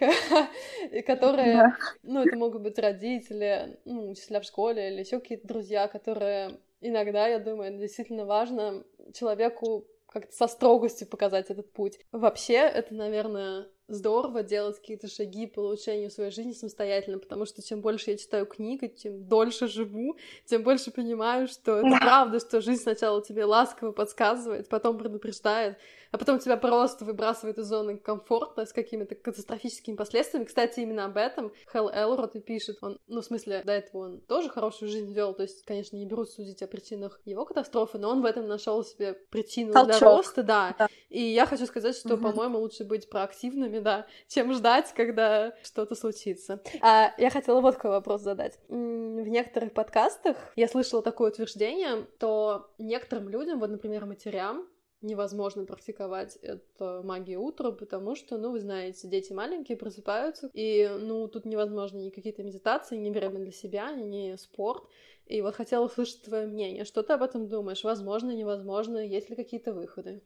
которые, 1.06 1.54
да. 1.54 1.76
ну, 2.02 2.24
это 2.24 2.36
могут 2.36 2.62
быть 2.62 2.78
родители, 2.78 3.78
ну, 3.84 4.10
учителя 4.10 4.40
в 4.40 4.44
школе 4.44 4.92
или 4.92 5.00
еще 5.00 5.20
какие-то 5.20 5.46
друзья, 5.46 5.86
которые 5.86 6.58
иногда, 6.80 7.28
я 7.28 7.38
думаю, 7.38 7.78
действительно 7.78 8.24
важно 8.24 8.84
человеку 9.14 9.86
как-то 10.06 10.34
со 10.34 10.48
строгостью 10.48 11.06
показать 11.06 11.50
этот 11.50 11.72
путь. 11.72 12.00
Вообще, 12.12 12.54
это, 12.54 12.94
наверное, 12.94 13.68
здорово 13.88 14.42
делать 14.42 14.78
какие-то 14.78 15.08
шаги 15.08 15.46
по 15.46 15.60
улучшению 15.60 16.10
своей 16.10 16.30
жизни 16.30 16.52
самостоятельно, 16.52 17.18
потому 17.18 17.44
что 17.46 17.62
чем 17.62 17.80
больше 17.80 18.12
я 18.12 18.16
читаю 18.16 18.46
книг, 18.46 18.82
тем 18.96 19.26
дольше 19.26 19.68
живу, 19.68 20.16
тем 20.46 20.62
больше 20.62 20.90
понимаю, 20.90 21.46
что 21.46 21.78
это 21.78 21.90
да. 21.90 21.98
правда, 21.98 22.40
что 22.40 22.60
жизнь 22.60 22.82
сначала 22.82 23.22
тебе 23.22 23.44
ласково 23.44 23.92
подсказывает, 23.92 24.68
потом 24.68 24.98
предупреждает, 24.98 25.78
а 26.10 26.18
потом 26.18 26.38
тебя 26.38 26.56
просто 26.56 27.04
выбрасывает 27.04 27.58
из 27.58 27.66
зоны 27.66 27.96
комфорта 27.96 28.64
с 28.64 28.72
какими-то 28.72 29.14
катастрофическими 29.14 29.96
последствиями. 29.96 30.46
Кстати, 30.46 30.80
именно 30.80 31.04
об 31.04 31.16
этом 31.16 31.52
Хелл 31.72 31.90
Элрот 31.90 32.34
и 32.36 32.40
пишет. 32.40 32.78
Он, 32.82 32.98
ну, 33.06 33.20
в 33.20 33.24
смысле, 33.24 33.62
до 33.64 33.72
этого 33.72 34.04
он 34.04 34.20
тоже 34.20 34.48
хорошую 34.48 34.90
жизнь 34.90 35.12
вел, 35.12 35.34
то 35.34 35.42
есть, 35.42 35.64
конечно, 35.64 35.96
не 35.96 36.06
берут 36.06 36.30
судить 36.30 36.62
о 36.62 36.66
причинах 36.66 37.20
его 37.24 37.44
катастрофы, 37.44 37.98
но 37.98 38.10
он 38.10 38.22
в 38.22 38.24
этом 38.24 38.46
нашел 38.46 38.84
себе 38.84 39.14
причину 39.30 39.72
Толчок. 39.72 39.98
для 39.98 40.08
роста, 40.08 40.42
да. 40.42 40.74
да. 40.78 40.88
И 41.08 41.22
я 41.22 41.46
хочу 41.46 41.66
сказать, 41.66 41.96
что, 41.96 42.14
угу. 42.14 42.24
по-моему, 42.24 42.58
лучше 42.58 42.84
быть 42.84 43.08
проактивными, 43.08 43.78
да, 43.78 44.06
чем 44.28 44.52
ждать, 44.52 44.92
когда 44.94 45.54
что-то 45.62 45.94
случится. 45.94 46.62
А 46.80 47.12
я 47.18 47.30
хотела 47.30 47.60
вот 47.60 47.76
какой 47.76 47.90
вопрос 47.90 48.22
задать. 48.22 48.58
В 48.68 49.28
некоторых 49.28 49.72
подкастах 49.72 50.36
я 50.56 50.68
слышала 50.68 51.02
такое 51.02 51.30
утверждение, 51.30 52.06
что 52.16 52.70
некоторым 52.78 53.28
людям, 53.28 53.60
вот, 53.60 53.70
например, 53.70 54.06
матерям, 54.06 54.66
невозможно 55.00 55.64
практиковать 55.64 56.36
это 56.36 57.02
магию 57.04 57.40
утра, 57.42 57.70
потому 57.70 58.14
что, 58.16 58.38
ну, 58.38 58.50
вы 58.50 58.60
знаете, 58.60 59.08
дети 59.08 59.32
маленькие 59.32 59.76
просыпаются, 59.76 60.50
и, 60.54 60.88
ну, 61.00 61.28
тут 61.28 61.44
невозможно 61.44 61.98
ни 61.98 62.10
какие-то 62.10 62.42
медитации, 62.42 62.96
ни 62.96 63.10
время 63.10 63.38
для 63.38 63.52
себя, 63.52 63.92
ни 63.92 64.36
спорт. 64.36 64.84
И 65.26 65.42
вот 65.42 65.54
хотела 65.54 65.84
услышать 65.84 66.22
твое 66.22 66.46
мнение. 66.46 66.84
Что 66.84 67.02
ты 67.02 67.12
об 67.12 67.22
этом 67.22 67.48
думаешь? 67.48 67.84
Возможно, 67.84 68.30
невозможно? 68.30 68.98
Есть 68.98 69.28
ли 69.28 69.36
какие-то 69.36 69.74
выходы? 69.74 70.22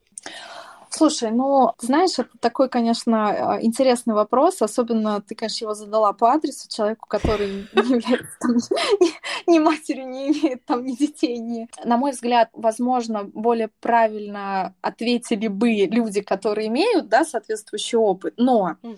Слушай, 1.02 1.32
ну, 1.32 1.72
знаешь, 1.80 2.12
это 2.16 2.30
такой, 2.38 2.68
конечно, 2.68 3.54
а, 3.54 3.60
интересный 3.60 4.14
вопрос, 4.14 4.62
особенно 4.62 5.20
ты, 5.20 5.34
конечно, 5.34 5.64
его 5.64 5.74
задала 5.74 6.12
по 6.12 6.30
адресу 6.30 6.68
человеку, 6.68 7.08
который 7.08 7.66
не 7.72 7.82
является 7.82 8.38
там, 8.38 8.54
ни, 8.54 9.10
ни 9.50 9.58
матерью, 9.58 10.08
не 10.08 10.28
имеет 10.28 10.64
там 10.64 10.84
ни 10.84 10.92
детей, 10.92 11.38
ни... 11.38 11.68
На 11.84 11.96
мой 11.96 12.12
взгляд, 12.12 12.50
возможно, 12.52 13.24
более 13.24 13.68
правильно 13.80 14.76
ответили 14.80 15.48
бы 15.48 15.70
люди, 15.90 16.20
которые 16.20 16.68
имеют, 16.68 17.08
да, 17.08 17.24
соответствующий 17.24 17.98
опыт, 17.98 18.34
но 18.36 18.76
угу. 18.84 18.96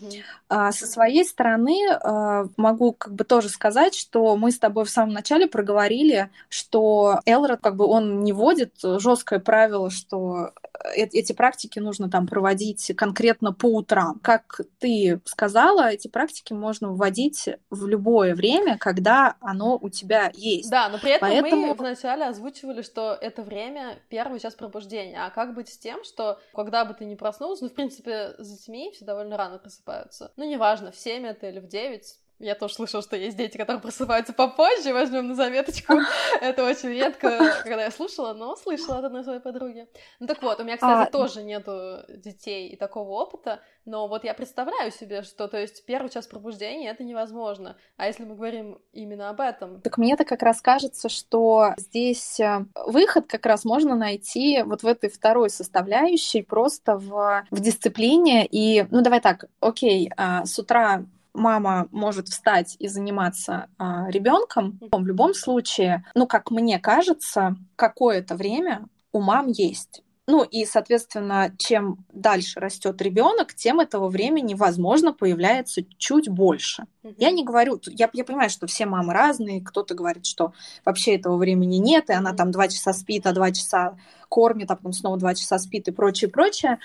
а, 0.51 0.73
со 0.73 0.87
своей 0.87 1.25
стороны 1.25 1.89
а, 1.91 2.49
могу 2.59 2.93
как 2.93 3.15
бы 3.15 3.25
тоже 3.25 3.49
сказать, 3.49 3.95
что 3.95 4.37
мы 4.37 4.51
с 4.51 4.59
тобой 4.59 4.85
в 4.85 4.91
самом 4.91 5.15
начале 5.15 5.47
проговорили, 5.47 6.29
что 6.51 7.21
Элрод, 7.25 7.61
как 7.63 7.77
бы, 7.77 7.87
он 7.87 8.25
не 8.25 8.35
вводит 8.35 8.75
жесткое 8.83 9.39
правило, 9.39 9.89
что 9.89 10.53
э, 10.95 11.07
эти 11.13 11.33
практики 11.33 11.79
нужно 11.79 11.94
там 12.11 12.27
проводить 12.27 12.93
конкретно 12.97 13.53
по 13.53 13.67
утрам. 13.67 14.21
Как 14.23 14.61
ты 14.79 15.21
сказала, 15.25 15.89
эти 15.91 16.09
практики 16.09 16.53
можно 16.53 16.93
вводить 16.93 17.49
в 17.71 17.87
любое 17.87 18.35
время, 18.35 18.79
когда 18.79 19.37
оно 19.41 19.79
у 19.81 19.89
тебя 19.89 20.31
есть. 20.35 20.71
Да, 20.71 20.89
но 20.89 20.99
при 20.99 21.13
этом 21.13 21.29
Поэтому... 21.29 21.67
мы 21.67 21.75
вначале 21.75 22.25
озвучивали, 22.27 22.83
что 22.83 23.17
это 23.21 23.43
время 23.43 23.99
первый 24.09 24.41
час 24.41 24.55
пробуждения. 24.55 25.25
А 25.25 25.31
как 25.31 25.55
быть 25.55 25.69
с 25.69 25.79
тем, 25.79 26.05
что 26.05 26.39
когда 26.55 26.85
бы 26.85 26.95
ты 26.95 27.05
не 27.05 27.17
проснулся, 27.17 27.65
ну, 27.65 27.71
в 27.71 27.75
принципе, 27.75 28.35
с 28.39 28.49
детьми 28.49 28.91
все 28.95 29.05
довольно 29.05 29.37
рано 29.37 29.59
просыпаются. 29.59 30.33
Ну, 30.37 30.49
неважно, 30.49 30.91
в 30.91 30.97
7 30.97 31.27
это 31.27 31.49
или 31.49 31.61
в 31.61 31.69
9, 31.69 32.03
я 32.45 32.55
тоже 32.55 32.75
слышала, 32.75 33.03
что 33.03 33.17
есть 33.17 33.37
дети, 33.37 33.57
которые 33.57 33.81
просыпаются 33.81 34.33
попозже, 34.33 34.93
возьмем 34.93 35.29
на 35.29 35.35
заметочку. 35.35 35.95
Это 36.41 36.65
очень 36.65 36.91
редко, 36.91 37.39
когда 37.63 37.85
я 37.85 37.91
слушала, 37.91 38.35
но 38.35 38.55
слышала 38.57 38.99
от 38.99 39.05
одной 39.05 39.25
своей 39.25 39.41
подруги. 39.41 39.89
Ну 40.21 40.27
так 40.27 40.43
вот, 40.43 40.61
у 40.61 40.65
меня, 40.65 40.77
кстати, 40.77 41.09
а... 41.09 41.11
тоже 41.11 41.43
нету 41.43 42.05
детей 42.09 42.69
и 42.69 42.77
такого 42.77 43.11
опыта, 43.11 43.61
но 43.87 44.09
вот 44.09 44.25
я 44.25 44.35
представляю 44.35 44.91
себе, 44.91 45.23
что, 45.23 45.49
то 45.49 45.59
есть, 45.59 45.85
первый 45.87 46.11
час 46.11 46.27
пробуждения— 46.27 46.91
это 46.93 47.03
невозможно. 47.03 47.77
А 47.97 48.07
если 48.07 48.25
мы 48.25 48.35
говорим 48.35 48.79
именно 48.93 49.31
об 49.31 49.41
этом? 49.41 49.81
Так 49.81 49.99
мне-то 49.99 50.25
как 50.25 50.43
раз 50.43 50.61
кажется, 50.61 51.09
что 51.09 51.75
здесь 51.77 52.41
э, 52.41 52.65
выход 52.87 53.27
как 53.27 53.45
раз 53.47 53.65
можно 53.65 53.95
найти 53.95 54.63
вот 54.63 54.83
в 54.83 54.87
этой 54.87 55.11
второй 55.11 55.51
составляющей, 55.51 56.43
просто 56.43 56.97
в, 56.97 57.45
в 57.51 57.61
дисциплине. 57.61 58.47
И, 58.47 58.87
ну 58.91 59.03
давай 59.03 59.21
так, 59.21 59.47
окей, 59.61 60.11
а, 60.17 60.45
с 60.45 60.59
утра 60.59 61.05
мама 61.35 61.89
может 61.91 62.29
встать 62.29 62.77
и 62.79 62.89
заниматься 62.89 63.69
а, 63.77 64.09
ребенком, 64.11 64.79
в 64.91 65.07
любом 65.07 65.35
случае, 65.35 66.05
ну, 66.15 66.27
как 66.27 66.51
мне 66.51 66.79
кажется, 66.79 67.57
какое-то 67.77 68.37
время 68.37 68.87
у 69.13 69.21
мам 69.21 69.49
есть. 69.49 70.03
Ну 70.27 70.43
и, 70.43 70.65
соответственно, 70.65 71.53
чем 71.59 72.07
дальше 72.11 72.59
растет 72.59 73.03
ребенок, 73.03 73.53
тем 73.53 73.81
этого 73.81 74.09
времени, 74.09 74.55
возможно, 74.55 75.13
появляется 75.13 75.83
чуть 75.99 76.31
больше. 76.31 76.85
Mm-hmm. 77.03 77.15
Я 77.19 77.31
не 77.31 77.45
говорю, 77.45 77.79
я, 77.89 78.09
я 78.11 78.25
понимаю, 78.25 78.49
что 78.49 78.67
все 78.67 78.87
мамы 78.87 79.13
разные, 79.13 79.61
кто-то 79.61 79.95
говорит, 79.95 80.25
что 80.25 80.55
вообще 80.83 81.17
этого 81.17 81.37
времени 81.37 81.77
нет, 81.77 82.09
и 82.09 82.15
она 82.15 82.33
там 82.33 82.53
два 82.53 82.69
часа 82.69 82.95
спит, 82.95 83.27
а 83.27 83.33
два 83.33 83.53
часа 83.53 83.99
кормит, 84.31 84.71
а 84.71 84.77
потом 84.77 84.95
снова 84.95 85.19
два 85.19 85.35
часа 85.35 85.59
спит 85.59 85.89
и 85.89 85.93
прочее, 85.93 86.31
прочее. 86.31 86.79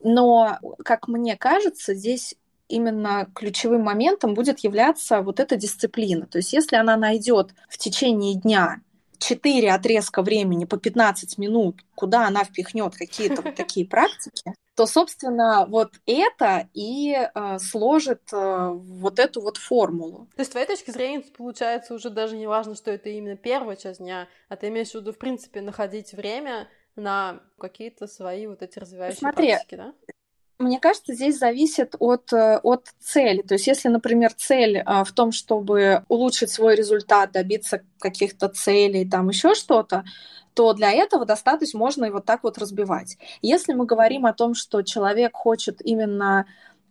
Но, 0.00 0.58
как 0.84 1.08
мне 1.08 1.36
кажется, 1.36 1.94
здесь 1.94 2.36
именно 2.68 3.28
ключевым 3.34 3.82
моментом 3.82 4.34
будет 4.34 4.60
являться 4.60 5.22
вот 5.22 5.40
эта 5.40 5.56
дисциплина. 5.56 6.26
То 6.26 6.38
есть 6.38 6.52
если 6.52 6.76
она 6.76 6.96
найдет 6.96 7.54
в 7.68 7.78
течение 7.78 8.34
дня 8.34 8.80
четыре 9.18 9.72
отрезка 9.72 10.22
времени 10.22 10.64
по 10.64 10.76
15 10.76 11.38
минут, 11.38 11.80
куда 11.94 12.26
она 12.26 12.44
впихнет 12.44 12.94
какие-то 12.94 13.42
вот 13.42 13.54
такие 13.56 13.86
практики, 13.86 14.54
то, 14.76 14.86
собственно, 14.86 15.66
вот 15.68 15.92
это 16.04 16.68
и 16.74 17.14
э, 17.14 17.58
сложит 17.58 18.22
э, 18.32 18.70
вот 18.72 19.20
эту 19.20 19.40
вот 19.40 19.56
формулу. 19.56 20.28
То 20.34 20.40
есть, 20.40 20.50
с 20.50 20.52
твоей 20.52 20.66
точки 20.66 20.90
зрения, 20.90 21.22
получается 21.36 21.94
уже 21.94 22.10
даже 22.10 22.36
не 22.36 22.48
важно, 22.48 22.74
что 22.74 22.90
это 22.90 23.08
именно 23.08 23.36
первая 23.36 23.76
часть 23.76 24.00
дня, 24.00 24.28
а 24.48 24.56
ты 24.56 24.68
имеешь 24.68 24.90
в 24.90 24.94
виду, 24.94 25.12
в 25.12 25.18
принципе, 25.18 25.60
находить 25.60 26.12
время 26.12 26.68
на 26.96 27.40
какие-то 27.58 28.06
свои 28.06 28.46
вот 28.46 28.62
эти 28.62 28.78
развивающие 28.78 29.18
Смотри, 29.18 29.48
практики, 29.50 29.74
да? 29.76 29.94
Мне 30.58 30.78
кажется, 30.78 31.14
здесь 31.14 31.38
зависит 31.38 31.96
от, 31.98 32.32
э, 32.32 32.60
от 32.62 32.88
цели. 33.00 33.42
То 33.42 33.54
есть, 33.54 33.66
если, 33.66 33.88
например, 33.88 34.32
цель 34.34 34.78
а, 34.78 35.02
в 35.04 35.10
том, 35.12 35.32
чтобы 35.32 36.04
улучшить 36.08 36.50
свой 36.50 36.76
результат, 36.76 37.32
добиться 37.32 37.82
каких-то 37.98 38.48
целей, 38.48 39.08
там 39.08 39.28
еще 39.30 39.54
что-то, 39.54 40.04
то 40.54 40.72
для 40.72 40.92
этого 40.92 41.24
достаточно 41.24 41.78
можно 41.78 42.04
и 42.04 42.10
вот 42.10 42.24
так 42.24 42.44
вот 42.44 42.58
разбивать. 42.58 43.18
Если 43.42 43.72
мы 43.72 43.86
говорим 43.86 44.26
о 44.26 44.32
том, 44.32 44.54
что 44.54 44.82
человек 44.82 45.34
хочет 45.34 45.84
именно 45.84 46.46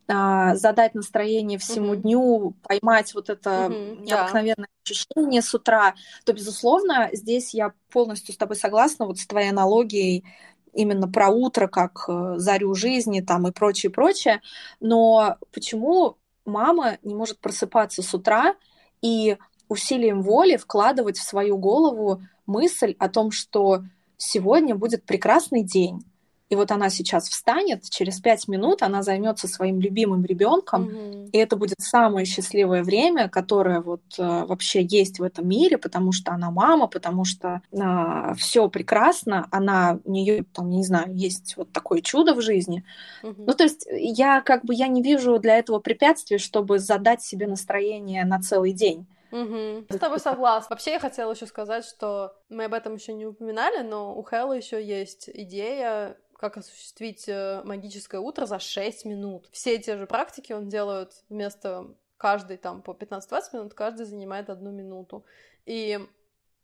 а, 0.07 0.55
задать 0.55 0.95
настроение 0.95 1.57
всему 1.57 1.93
mm-hmm. 1.93 2.01
дню, 2.01 2.53
поймать 2.61 3.13
вот 3.13 3.29
это 3.29 3.49
mm-hmm, 3.49 4.03
необыкновенное 4.03 4.67
да. 4.67 4.83
ощущение 4.83 5.41
с 5.41 5.53
утра, 5.53 5.95
то, 6.25 6.33
безусловно, 6.33 7.09
здесь 7.13 7.53
я 7.53 7.71
полностью 7.89 8.33
с 8.33 8.37
тобой 8.37 8.57
согласна 8.57 9.05
вот 9.05 9.19
с 9.19 9.25
твоей 9.25 9.49
аналогией 9.49 10.25
именно 10.73 11.07
про 11.07 11.29
утро, 11.29 11.67
как 11.67 12.05
э, 12.07 12.35
зарю 12.37 12.73
жизни 12.73 13.21
там 13.21 13.47
и 13.47 13.51
прочее, 13.51 13.91
прочее. 13.91 14.41
Но 14.79 15.37
почему 15.53 16.17
мама 16.45 16.97
не 17.03 17.15
может 17.15 17.39
просыпаться 17.39 18.01
с 18.01 18.13
утра 18.13 18.55
и 19.01 19.37
усилием 19.69 20.21
воли 20.21 20.57
вкладывать 20.57 21.17
в 21.17 21.23
свою 21.23 21.57
голову 21.57 22.21
мысль 22.45 22.95
о 22.99 23.09
том, 23.09 23.31
что 23.31 23.83
сегодня 24.17 24.75
будет 24.75 25.05
прекрасный 25.05 25.63
день, 25.63 26.03
и 26.49 26.55
вот 26.55 26.71
она 26.71 26.89
сейчас 26.89 27.29
встанет, 27.29 27.89
через 27.89 28.19
пять 28.19 28.47
минут 28.47 28.83
она 28.83 29.01
займется 29.01 29.47
своим 29.47 29.79
любимым 29.79 30.23
ребенком, 30.23 30.87
mm-hmm. 30.87 31.29
и 31.31 31.37
это 31.37 31.55
будет 31.55 31.79
самое 31.79 32.25
счастливое 32.25 32.83
время, 32.83 33.29
которое 33.29 33.81
вот 33.81 34.03
э, 34.17 34.45
вообще 34.45 34.83
есть 34.83 35.19
в 35.19 35.23
этом 35.23 35.47
мире, 35.47 35.77
потому 35.77 36.11
что 36.11 36.31
она 36.31 36.51
мама, 36.51 36.87
потому 36.87 37.25
что 37.25 37.61
э, 37.71 38.35
все 38.37 38.69
прекрасно, 38.69 39.47
она 39.51 39.99
у 40.03 40.11
нее 40.11 40.45
там 40.53 40.69
не 40.69 40.83
знаю 40.83 41.15
есть 41.15 41.55
вот 41.57 41.71
такое 41.71 42.01
чудо 42.01 42.35
в 42.35 42.41
жизни. 42.41 42.83
Mm-hmm. 43.23 43.43
Ну 43.47 43.53
то 43.53 43.63
есть 43.63 43.87
я 43.89 44.41
как 44.41 44.63
бы 44.63 44.75
я 44.75 44.87
не 44.87 45.01
вижу 45.01 45.39
для 45.39 45.57
этого 45.57 45.79
препятствий, 45.79 46.37
чтобы 46.37 46.79
задать 46.79 47.21
себе 47.21 47.47
настроение 47.47 48.25
на 48.25 48.39
целый 48.39 48.73
день. 48.73 49.07
Угу. 49.33 49.85
С 49.89 49.97
тобой 49.97 50.19
согласна. 50.19 50.67
Вообще 50.69 50.91
я 50.91 50.99
хотела 50.99 51.31
еще 51.31 51.47
сказать, 51.47 51.85
что 51.85 52.35
мы 52.49 52.65
об 52.65 52.73
этом 52.75 52.93
еще 52.93 53.13
не 53.13 53.25
упоминали, 53.25 53.81
но 53.81 54.15
у 54.15 54.21
Хэлла 54.21 54.53
еще 54.53 54.83
есть 54.83 55.27
идея 55.27 56.15
как 56.43 56.57
осуществить 56.57 57.29
э, 57.29 57.61
магическое 57.63 58.19
утро 58.19 58.45
за 58.45 58.59
6 58.59 59.05
минут. 59.05 59.47
Все 59.53 59.77
те 59.77 59.95
же 59.95 60.05
практики 60.05 60.51
он 60.51 60.67
делает 60.67 61.23
вместо 61.29 61.95
каждый 62.17 62.57
там 62.57 62.81
по 62.81 62.91
15-20 62.91 63.41
минут, 63.53 63.73
каждый 63.73 64.05
занимает 64.05 64.49
одну 64.49 64.71
минуту. 64.71 65.23
И 65.65 66.05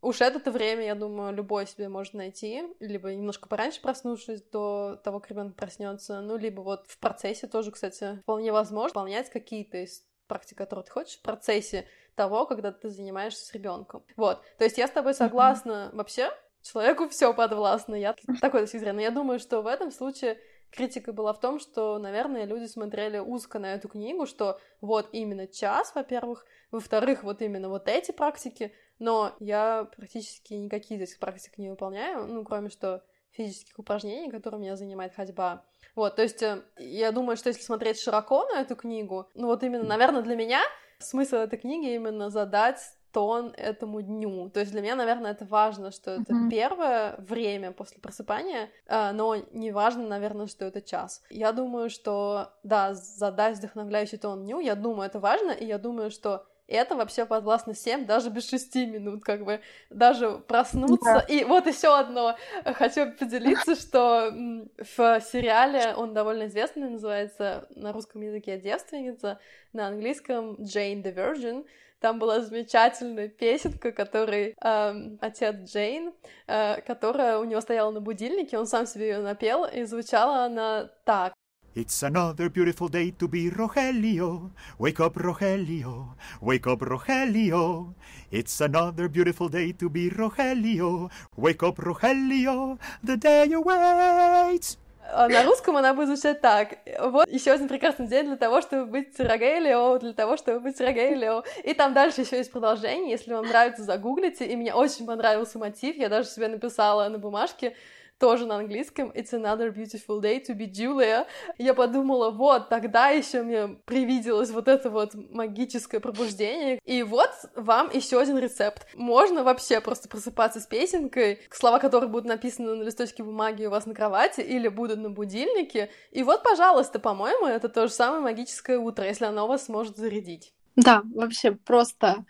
уж 0.01 0.19
это 0.19 0.51
время, 0.51 0.83
я 0.83 0.95
думаю, 0.95 1.33
любой 1.33 1.65
себе 1.65 1.87
может 1.87 2.13
найти, 2.13 2.61
либо 2.81 3.15
немножко 3.15 3.47
пораньше 3.47 3.81
проснувшись 3.81 4.41
до 4.41 4.99
того, 5.01 5.21
как 5.21 5.29
ребенок 5.29 5.55
проснется, 5.55 6.19
ну, 6.19 6.35
либо 6.35 6.59
вот 6.59 6.85
в 6.89 6.97
процессе 6.97 7.47
тоже, 7.47 7.71
кстати, 7.71 8.19
вполне 8.23 8.51
возможно 8.51 8.99
выполнять 8.99 9.29
какие-то 9.29 9.77
из 9.77 10.03
практик, 10.27 10.57
которые 10.57 10.83
ты 10.83 10.91
хочешь, 10.91 11.17
в 11.17 11.21
процессе 11.21 11.87
того, 12.15 12.45
когда 12.45 12.73
ты 12.73 12.89
занимаешься 12.89 13.45
с 13.45 13.53
ребенком. 13.53 14.03
Вот. 14.17 14.41
То 14.57 14.65
есть 14.65 14.77
я 14.77 14.89
с 14.89 14.91
тобой 14.91 15.13
согласна 15.13 15.89
mm-hmm. 15.89 15.95
вообще, 15.95 16.31
человеку 16.61 17.07
все 17.09 17.33
подвластно. 17.33 17.95
Я 17.95 18.15
такой 18.41 18.61
точки 18.61 18.77
зрения. 18.77 18.93
Но 18.93 19.01
я 19.01 19.11
думаю, 19.11 19.39
что 19.39 19.61
в 19.61 19.67
этом 19.67 19.91
случае 19.91 20.39
критика 20.71 21.13
была 21.13 21.33
в 21.33 21.39
том, 21.39 21.59
что, 21.59 21.97
наверное, 21.97 22.45
люди 22.45 22.65
смотрели 22.65 23.17
узко 23.17 23.59
на 23.59 23.73
эту 23.73 23.87
книгу, 23.87 24.25
что 24.25 24.59
вот 24.81 25.09
именно 25.11 25.47
час, 25.47 25.93
во-первых, 25.95 26.45
во-вторых, 26.71 27.23
вот 27.23 27.41
именно 27.41 27.69
вот 27.69 27.87
эти 27.87 28.11
практики, 28.11 28.73
но 28.99 29.35
я 29.39 29.89
практически 29.95 30.53
никакие 30.53 30.99
из 30.99 31.09
этих 31.09 31.19
практик 31.19 31.57
не 31.57 31.69
выполняю, 31.69 32.27
ну, 32.27 32.43
кроме 32.43 32.69
что 32.69 33.03
физических 33.31 33.77
упражнений, 33.79 34.31
которым 34.31 34.61
меня 34.61 34.75
занимает 34.75 35.13
ходьба. 35.13 35.65
Вот, 35.95 36.15
то 36.15 36.21
есть 36.21 36.41
э, 36.41 36.63
я 36.77 37.11
думаю, 37.11 37.37
что 37.37 37.49
если 37.49 37.61
смотреть 37.61 37.99
широко 37.99 38.45
на 38.53 38.61
эту 38.61 38.75
книгу, 38.75 39.29
ну 39.35 39.47
вот 39.47 39.63
именно, 39.63 39.83
наверное, 39.83 40.21
для 40.21 40.35
меня 40.35 40.61
смысл 40.99 41.37
этой 41.37 41.59
книги 41.59 41.93
именно 41.93 42.29
задать 42.29 42.79
тон 43.11 43.53
этому 43.57 44.01
дню. 44.01 44.49
То 44.49 44.59
есть 44.59 44.71
для 44.71 44.81
меня, 44.81 44.95
наверное, 44.95 45.31
это 45.31 45.45
важно, 45.45 45.91
что 45.91 46.11
это 46.11 46.33
mm-hmm. 46.33 46.49
первое 46.49 47.15
время 47.17 47.71
после 47.71 47.99
просыпания, 47.99 48.69
э, 48.87 49.11
но 49.11 49.35
не 49.51 49.71
важно, 49.71 50.07
наверное, 50.07 50.47
что 50.47 50.65
это 50.65 50.81
час. 50.81 51.21
Я 51.29 51.51
думаю, 51.51 51.89
что, 51.89 52.53
да, 52.63 52.93
задать 52.93 53.57
вдохновляющий 53.57 54.17
тон 54.17 54.43
дню, 54.43 54.59
я 54.59 54.75
думаю, 54.75 55.07
это 55.07 55.19
важно, 55.19 55.51
и 55.51 55.65
я 55.65 55.77
думаю, 55.77 56.11
что 56.11 56.45
это 56.69 56.95
вообще 56.95 57.25
подвластно 57.25 57.73
всем, 57.73 58.05
даже 58.05 58.29
без 58.29 58.47
шести 58.47 58.85
минут, 58.85 59.23
как 59.23 59.43
бы, 59.43 59.59
даже 59.89 60.37
проснуться. 60.47 61.13
Да. 61.15 61.19
И 61.27 61.43
вот 61.43 61.65
еще 61.65 61.97
одно 61.97 62.37
хочу 62.63 63.11
поделиться, 63.11 63.75
что 63.75 64.31
в 64.77 65.21
сериале, 65.21 65.95
он 65.95 66.13
довольно 66.13 66.45
известный, 66.45 66.89
называется 66.89 67.67
на 67.71 67.91
русском 67.91 68.21
языке 68.21 68.59
«Девственница», 68.59 69.39
на 69.73 69.87
английском 69.87 70.53
«Jane 70.55 71.01
the 71.03 71.13
Virgin», 71.13 71.65
там 71.99 72.19
была 72.19 72.41
замечательная 72.41 73.27
песенка, 73.27 73.91
который 73.91 74.55
э, 74.61 75.17
отец 75.21 75.55
Джейн, 75.71 76.13
э, 76.47 76.81
которая 76.81 77.39
у 77.39 77.43
него 77.43 77.61
стояла 77.61 77.91
на 77.91 78.01
будильнике, 78.01 78.57
он 78.57 78.67
сам 78.67 78.85
себе 78.85 79.09
ее 79.09 79.19
напел, 79.19 79.65
и 79.65 79.83
звучала 79.83 80.45
она 80.45 80.89
так. 81.05 81.33
It's 81.75 82.01
another 82.03 82.49
beautiful 82.49 82.89
day 82.89 83.11
to 83.11 83.27
be 83.27 83.49
Rogelio. 83.49 84.51
Wake 84.79 84.99
up, 84.99 85.15
Rogelio. 85.15 86.15
Wake 86.41 86.65
up, 86.67 86.79
Rogelio. 86.81 87.93
It's 88.31 88.59
another 88.59 89.07
beautiful 89.07 89.49
day 89.49 89.71
to 89.73 89.87
be 89.87 90.09
Rogelio. 90.09 91.11
Wake 91.37 91.61
up, 91.61 91.77
Rogelio. 91.77 92.79
The 93.03 93.17
day 93.17 93.51
awaits. 93.53 94.77
А 95.11 95.27
на 95.27 95.43
русском 95.43 95.77
она 95.77 95.93
будет 95.93 96.07
звучать 96.07 96.41
так. 96.41 96.77
Вот 96.99 97.27
еще 97.29 97.51
один 97.51 97.67
прекрасный 97.67 98.07
день 98.07 98.27
для 98.27 98.37
того, 98.37 98.61
чтобы 98.61 98.85
быть 98.85 99.19
Рогелио, 99.19 99.97
для 99.97 100.13
того, 100.13 100.37
чтобы 100.37 100.59
быть 100.59 100.79
Рогелио. 100.79 101.43
И 101.63 101.73
там 101.73 101.93
дальше 101.93 102.21
еще 102.21 102.37
есть 102.37 102.51
продолжение. 102.51 103.11
Если 103.11 103.33
вам 103.33 103.45
нравится, 103.45 103.83
загуглите. 103.83 104.45
И 104.45 104.55
мне 104.55 104.73
очень 104.73 105.05
понравился 105.05 105.57
мотив. 105.57 105.95
Я 105.95 106.09
даже 106.09 106.29
себе 106.29 106.47
написала 106.47 107.09
на 107.09 107.17
бумажке 107.17 107.75
тоже 108.19 108.45
на 108.45 108.57
английском 108.57 109.09
It's 109.11 109.31
another 109.31 109.73
beautiful 109.73 110.21
day 110.21 110.45
to 110.45 110.55
be 110.55 110.69
Julia. 110.69 111.25
Я 111.57 111.73
подумала, 111.73 112.29
вот, 112.29 112.69
тогда 112.69 113.09
еще 113.09 113.41
мне 113.41 113.79
привиделось 113.85 114.51
вот 114.51 114.67
это 114.67 114.89
вот 114.89 115.13
магическое 115.13 115.99
пробуждение. 115.99 116.79
И 116.85 117.03
вот 117.03 117.31
вам 117.55 117.89
еще 117.91 118.19
один 118.19 118.37
рецепт. 118.37 118.85
Можно 118.95 119.43
вообще 119.43 119.81
просто 119.81 120.09
просыпаться 120.09 120.59
с 120.59 120.67
песенкой, 120.67 121.39
слова 121.49 121.79
которой 121.79 122.07
будут 122.09 122.27
написаны 122.27 122.75
на 122.75 122.83
листочке 122.83 123.23
бумаги 123.23 123.65
у 123.65 123.69
вас 123.69 123.85
на 123.85 123.95
кровати 123.95 124.41
или 124.41 124.67
будут 124.67 124.99
на 124.99 125.09
будильнике. 125.09 125.89
И 126.11 126.23
вот, 126.23 126.43
пожалуйста, 126.43 126.99
по-моему, 126.99 127.47
это 127.47 127.69
то 127.69 127.87
же 127.87 127.93
самое 127.93 128.21
магическое 128.21 128.77
утро, 128.77 129.05
если 129.05 129.25
оно 129.25 129.47
вас 129.47 129.69
может 129.69 129.97
зарядить. 129.97 130.53
Да, 130.75 131.03
вообще 131.13 131.51
просто 131.51 132.25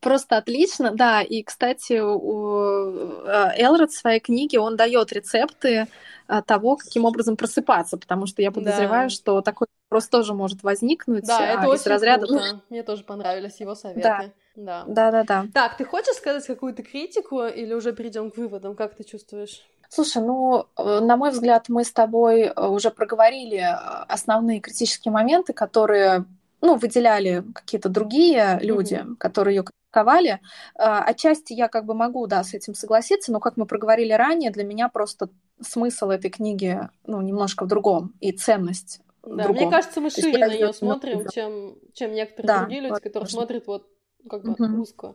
Просто 0.00 0.36
отлично, 0.36 0.92
да. 0.92 1.22
И, 1.22 1.42
кстати, 1.42 1.98
у 2.00 3.26
э, 3.26 3.50
Элрод 3.56 3.90
в 3.90 3.98
своей 3.98 4.20
книге 4.20 4.60
он 4.60 4.76
дает 4.76 5.12
рецепты 5.12 5.88
э, 6.28 6.42
того, 6.42 6.76
каким 6.76 7.04
образом 7.04 7.36
просыпаться, 7.36 7.96
потому 7.96 8.26
что 8.26 8.40
я 8.40 8.52
подозреваю, 8.52 9.08
да. 9.08 9.14
что 9.14 9.40
такой 9.40 9.66
вопрос 9.90 10.08
тоже 10.08 10.34
может 10.34 10.62
возникнуть. 10.62 11.24
Да, 11.24 11.44
это 11.44 11.62
а, 11.62 11.68
очень 11.68 11.90
разряда... 11.90 12.26
круто. 12.26 12.62
Мне 12.70 12.84
тоже 12.84 13.02
понравились 13.02 13.58
его 13.58 13.74
советы. 13.74 14.02
Да. 14.02 14.24
Да. 14.54 14.84
да, 14.88 15.10
да, 15.10 15.22
да. 15.24 15.46
Так, 15.54 15.76
ты 15.76 15.84
хочешь 15.84 16.16
сказать 16.16 16.44
какую-то 16.46 16.82
критику 16.82 17.44
или 17.44 17.74
уже 17.74 17.92
перейдем 17.92 18.30
к 18.30 18.36
выводам? 18.36 18.74
Как 18.74 18.96
ты 18.96 19.04
чувствуешь? 19.04 19.64
Слушай, 19.88 20.22
ну, 20.22 20.66
э, 20.76 21.00
на 21.00 21.16
мой 21.16 21.30
взгляд, 21.30 21.68
мы 21.68 21.84
с 21.84 21.92
тобой 21.92 22.52
уже 22.52 22.90
проговорили 22.90 23.64
основные 24.08 24.60
критические 24.60 25.12
моменты, 25.12 25.52
которые 25.52 26.24
ну, 26.60 26.76
выделяли 26.76 27.44
какие-то 27.54 27.88
другие 27.88 28.58
люди, 28.62 28.94
mm-hmm. 28.94 29.16
которые 29.16 29.56
ее 29.56 29.64
критиковали. 29.64 30.40
А, 30.74 31.02
отчасти 31.04 31.52
я 31.52 31.68
как 31.68 31.84
бы 31.84 31.94
могу, 31.94 32.26
да, 32.26 32.42
с 32.42 32.54
этим 32.54 32.74
согласиться, 32.74 33.32
но, 33.32 33.40
как 33.40 33.56
мы 33.56 33.66
проговорили 33.66 34.12
ранее, 34.12 34.50
для 34.50 34.64
меня 34.64 34.88
просто 34.88 35.30
смысл 35.60 36.10
этой 36.10 36.30
книги, 36.30 36.80
ну, 37.06 37.20
немножко 37.20 37.64
в 37.64 37.68
другом, 37.68 38.14
и 38.20 38.32
ценность 38.32 39.00
да, 39.22 39.44
другом. 39.44 39.62
мне 39.62 39.70
кажется, 39.70 40.00
мы 40.00 40.10
шире 40.10 40.38
на 40.38 40.48
нее 40.48 40.72
смотрим, 40.72 41.28
чем, 41.28 41.76
чем 41.92 42.12
некоторые 42.12 42.46
да, 42.46 42.60
другие 42.60 42.80
люди, 42.82 43.00
которые 43.00 43.28
смотрят 43.28 43.66
вот 43.66 43.86
как 44.28 44.42
бы 44.42 44.52
угу. 44.52 44.82
узко. 44.82 45.14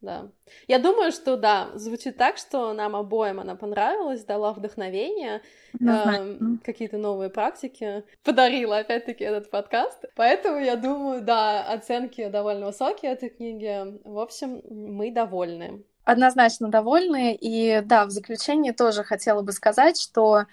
Да. 0.00 0.30
Я 0.68 0.78
думаю, 0.78 1.10
что 1.10 1.36
да, 1.36 1.70
звучит 1.74 2.16
так, 2.16 2.36
что 2.36 2.72
нам 2.74 2.94
обоим 2.94 3.40
она 3.40 3.56
понравилась, 3.56 4.24
дала 4.24 4.52
вдохновение, 4.52 5.40
э, 5.80 6.58
какие-то 6.62 6.98
новые 6.98 7.30
практики, 7.30 8.04
подарила 8.22 8.78
опять-таки 8.78 9.24
этот 9.24 9.50
подкаст. 9.50 10.04
Поэтому 10.14 10.58
я 10.58 10.76
думаю, 10.76 11.22
да, 11.22 11.62
оценки 11.62 12.28
довольно 12.28 12.66
высокие 12.66 13.12
этой 13.12 13.30
книги. 13.30 13.98
В 14.04 14.18
общем, 14.18 14.62
мы 14.68 15.10
довольны. 15.10 15.82
Однозначно 16.04 16.68
довольны. 16.68 17.34
И 17.34 17.80
да, 17.84 18.04
в 18.04 18.10
заключение 18.10 18.72
тоже 18.72 19.02
хотела 19.02 19.42
бы 19.42 19.52
сказать, 19.52 20.00
что 20.00 20.44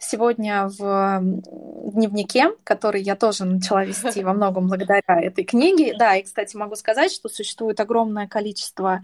сегодня 0.00 0.68
в 0.78 1.20
дневнике, 1.92 2.50
который 2.64 3.02
я 3.02 3.14
тоже 3.14 3.44
начала 3.44 3.84
вести 3.84 4.24
во 4.24 4.32
многом 4.32 4.66
благодаря 4.66 5.02
этой 5.06 5.44
книге. 5.44 5.94
Да, 5.96 6.16
и, 6.16 6.22
кстати, 6.22 6.56
могу 6.56 6.74
сказать, 6.74 7.12
что 7.12 7.28
существует 7.28 7.78
огромное 7.78 8.26
количество 8.26 9.02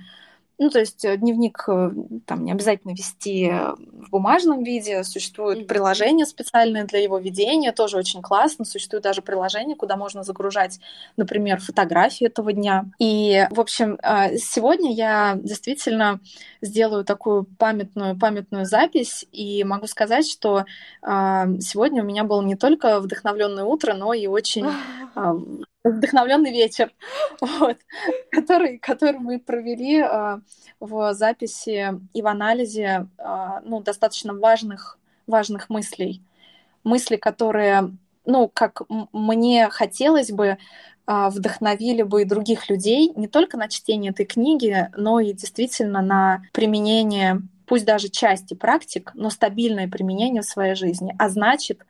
ну, 0.59 0.71
то 0.71 0.79
есть 0.79 1.05
э, 1.05 1.17
дневник 1.19 1.65
э, 1.69 1.91
там 2.25 2.45
не 2.45 2.53
обязательно 2.53 2.93
вести 2.93 3.49
э, 3.51 3.75
в 3.75 4.11
бумажном 4.11 4.63
виде, 4.63 5.05
существуют 5.05 5.61
mm-hmm. 5.61 5.67
приложения 5.67 6.25
специальные 6.25 6.85
для 6.85 7.01
его 7.01 7.19
ведения, 7.19 7.73
тоже 7.73 7.99
очень 7.99 8.23
классно. 8.23 8.65
Существует 8.65 9.03
даже 9.03 9.21
приложение, 9.21 9.77
куда 9.77 9.97
можно 9.97 10.23
загружать, 10.23 10.81
например, 11.19 11.61
фотографии 11.61 12.27
этого 12.27 12.55
дня. 12.55 12.87
И, 12.99 13.47
в 13.51 13.61
общем, 13.61 13.99
сегодня 14.39 14.95
я 14.95 15.39
действительно 15.43 16.21
сделаю 16.67 17.05
такую 17.05 17.45
памятную, 17.45 18.19
памятную 18.19 18.67
запись, 18.67 19.27
и 19.33 19.65
могу 19.65 19.87
сказать, 19.87 20.29
что 20.29 20.65
сегодня 21.03 22.03
у 22.03 22.07
меня 22.07 22.25
было 22.25 22.43
не 22.43 22.57
только 22.57 23.01
вдохновленное 23.01 23.65
утро, 23.65 23.95
но 23.95 24.13
и 24.13 24.27
очень 24.27 24.67
вдохновленный 25.91 26.51
вечер, 26.51 26.93
вот, 27.41 27.79
который, 28.31 28.79
который 28.79 29.19
мы 29.19 29.39
провели 29.39 30.01
э, 30.01 30.41
в 30.81 31.15
записи 31.15 32.01
и 32.13 32.23
в 32.23 32.27
анализе 32.27 33.09
э, 33.19 33.61
ну, 33.65 33.81
достаточно 33.81 34.35
важных, 34.35 34.99
важных 35.27 35.69
мыслей. 35.71 36.23
Мысли, 36.85 37.17
которые, 37.17 37.97
ну, 38.25 38.49
как 38.53 38.83
мне 39.13 39.69
хотелось 39.71 40.31
бы, 40.31 40.59
вдохновили 41.07 42.03
бы 42.03 42.23
и 42.23 42.25
других 42.25 42.69
людей 42.69 43.13
не 43.15 43.29
только 43.29 43.57
на 43.57 43.69
чтение 43.69 44.11
этой 44.11 44.27
книги, 44.27 44.91
но 44.97 45.21
и 45.21 45.33
действительно 45.33 46.03
на 46.03 46.43
применение, 46.53 47.43
пусть 47.67 47.85
даже 47.85 48.09
части 48.09 48.55
практик, 48.55 49.13
но 49.15 49.31
стабильное 49.31 49.89
применение 49.89 50.43
в 50.43 50.47
своей 50.47 50.75
жизни. 50.75 51.15
А 51.19 51.29
значит, 51.29 51.85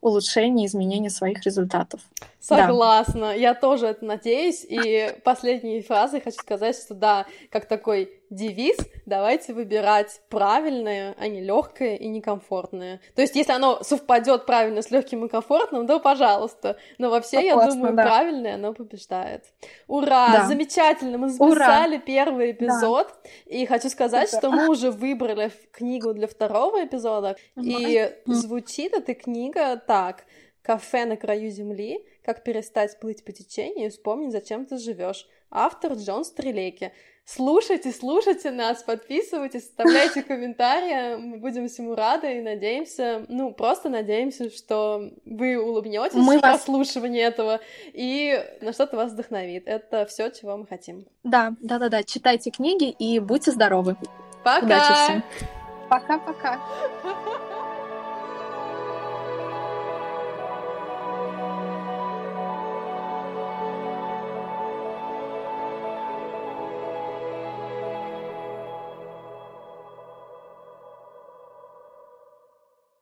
улучшение, 0.00 0.66
изменение 0.66 1.10
своих 1.10 1.42
результатов. 1.44 2.00
Согласна, 2.38 3.20
да. 3.20 3.32
я 3.34 3.54
тоже 3.54 3.86
это 3.86 4.04
надеюсь. 4.04 4.64
И 4.68 5.14
последней 5.24 5.82
фразой 5.82 6.20
хочу 6.20 6.38
сказать, 6.38 6.76
что 6.76 6.94
да, 6.94 7.26
как 7.50 7.66
такой 7.66 8.19
девиз, 8.30 8.76
давайте 9.06 9.52
выбирать 9.52 10.20
правильное, 10.28 11.14
а 11.18 11.26
не 11.26 11.40
легкое 11.42 11.96
и 11.96 12.06
некомфортное. 12.08 13.00
То 13.14 13.22
есть, 13.22 13.34
если 13.34 13.52
оно 13.52 13.82
совпадет 13.82 14.46
правильно 14.46 14.82
с 14.82 14.90
легким 14.90 15.24
и 15.24 15.28
комфортным, 15.28 15.86
то 15.86 15.98
пожалуйста. 15.98 16.78
Но 16.98 17.10
вообще, 17.10 17.44
я 17.44 17.56
думаю, 17.56 17.94
да. 17.94 18.04
правильное 18.04 18.54
оно 18.54 18.72
побеждает. 18.72 19.44
Ура! 19.88 20.32
Да. 20.32 20.46
Замечательно! 20.46 21.18
Мы 21.18 21.28
записали 21.28 21.96
Ура. 21.96 22.02
первый 22.06 22.52
эпизод. 22.52 23.08
Да. 23.08 23.30
И 23.46 23.66
хочу 23.66 23.88
сказать, 23.88 24.30
Супер. 24.30 24.38
что 24.38 24.50
мы 24.50 24.68
уже 24.68 24.90
выбрали 24.90 25.50
книгу 25.72 26.14
для 26.14 26.28
второго 26.28 26.84
эпизода. 26.84 27.36
И 27.60 28.10
звучит 28.26 28.94
эта 28.94 29.14
книга 29.14 29.76
так. 29.76 30.24
Кафе 30.62 31.04
на 31.04 31.16
краю 31.16 31.50
земли. 31.50 32.04
Как 32.30 32.44
перестать 32.44 33.00
плыть 33.00 33.24
по 33.24 33.32
течению 33.32 33.88
и 33.88 33.90
вспомнить, 33.90 34.30
зачем 34.30 34.64
ты 34.64 34.78
живешь. 34.78 35.26
Автор 35.50 35.94
Джон 35.94 36.24
Стрелеки. 36.24 36.92
Слушайте, 37.24 37.90
слушайте 37.90 38.52
нас, 38.52 38.84
подписывайтесь, 38.84 39.64
оставляйте 39.64 40.22
комментарии, 40.28 41.16
мы 41.16 41.38
будем 41.38 41.66
всему 41.66 41.96
рады 41.96 42.38
и 42.38 42.40
надеемся, 42.40 43.26
ну, 43.26 43.52
просто 43.52 43.88
надеемся, 43.88 44.48
что 44.48 45.10
вы 45.24 45.58
улыбнетесь 45.58 46.14
мы 46.14 46.38
в 46.38 46.42
вас... 46.42 46.58
прослушивании 46.58 47.20
этого 47.20 47.58
и 47.92 48.40
на 48.60 48.72
что-то 48.72 48.96
вас 48.96 49.10
вдохновит. 49.10 49.64
Это 49.66 50.06
все, 50.06 50.30
чего 50.30 50.56
мы 50.56 50.68
хотим. 50.68 51.06
Да, 51.24 51.54
да, 51.60 51.80
да, 51.80 51.88
да. 51.88 52.04
Читайте 52.04 52.52
книги 52.52 52.90
и 52.90 53.18
будьте 53.18 53.50
здоровы. 53.50 53.96
Пока. 54.44 54.66
Удачи 54.66 54.92
всем. 54.92 55.24
Пока-пока. 55.88 56.60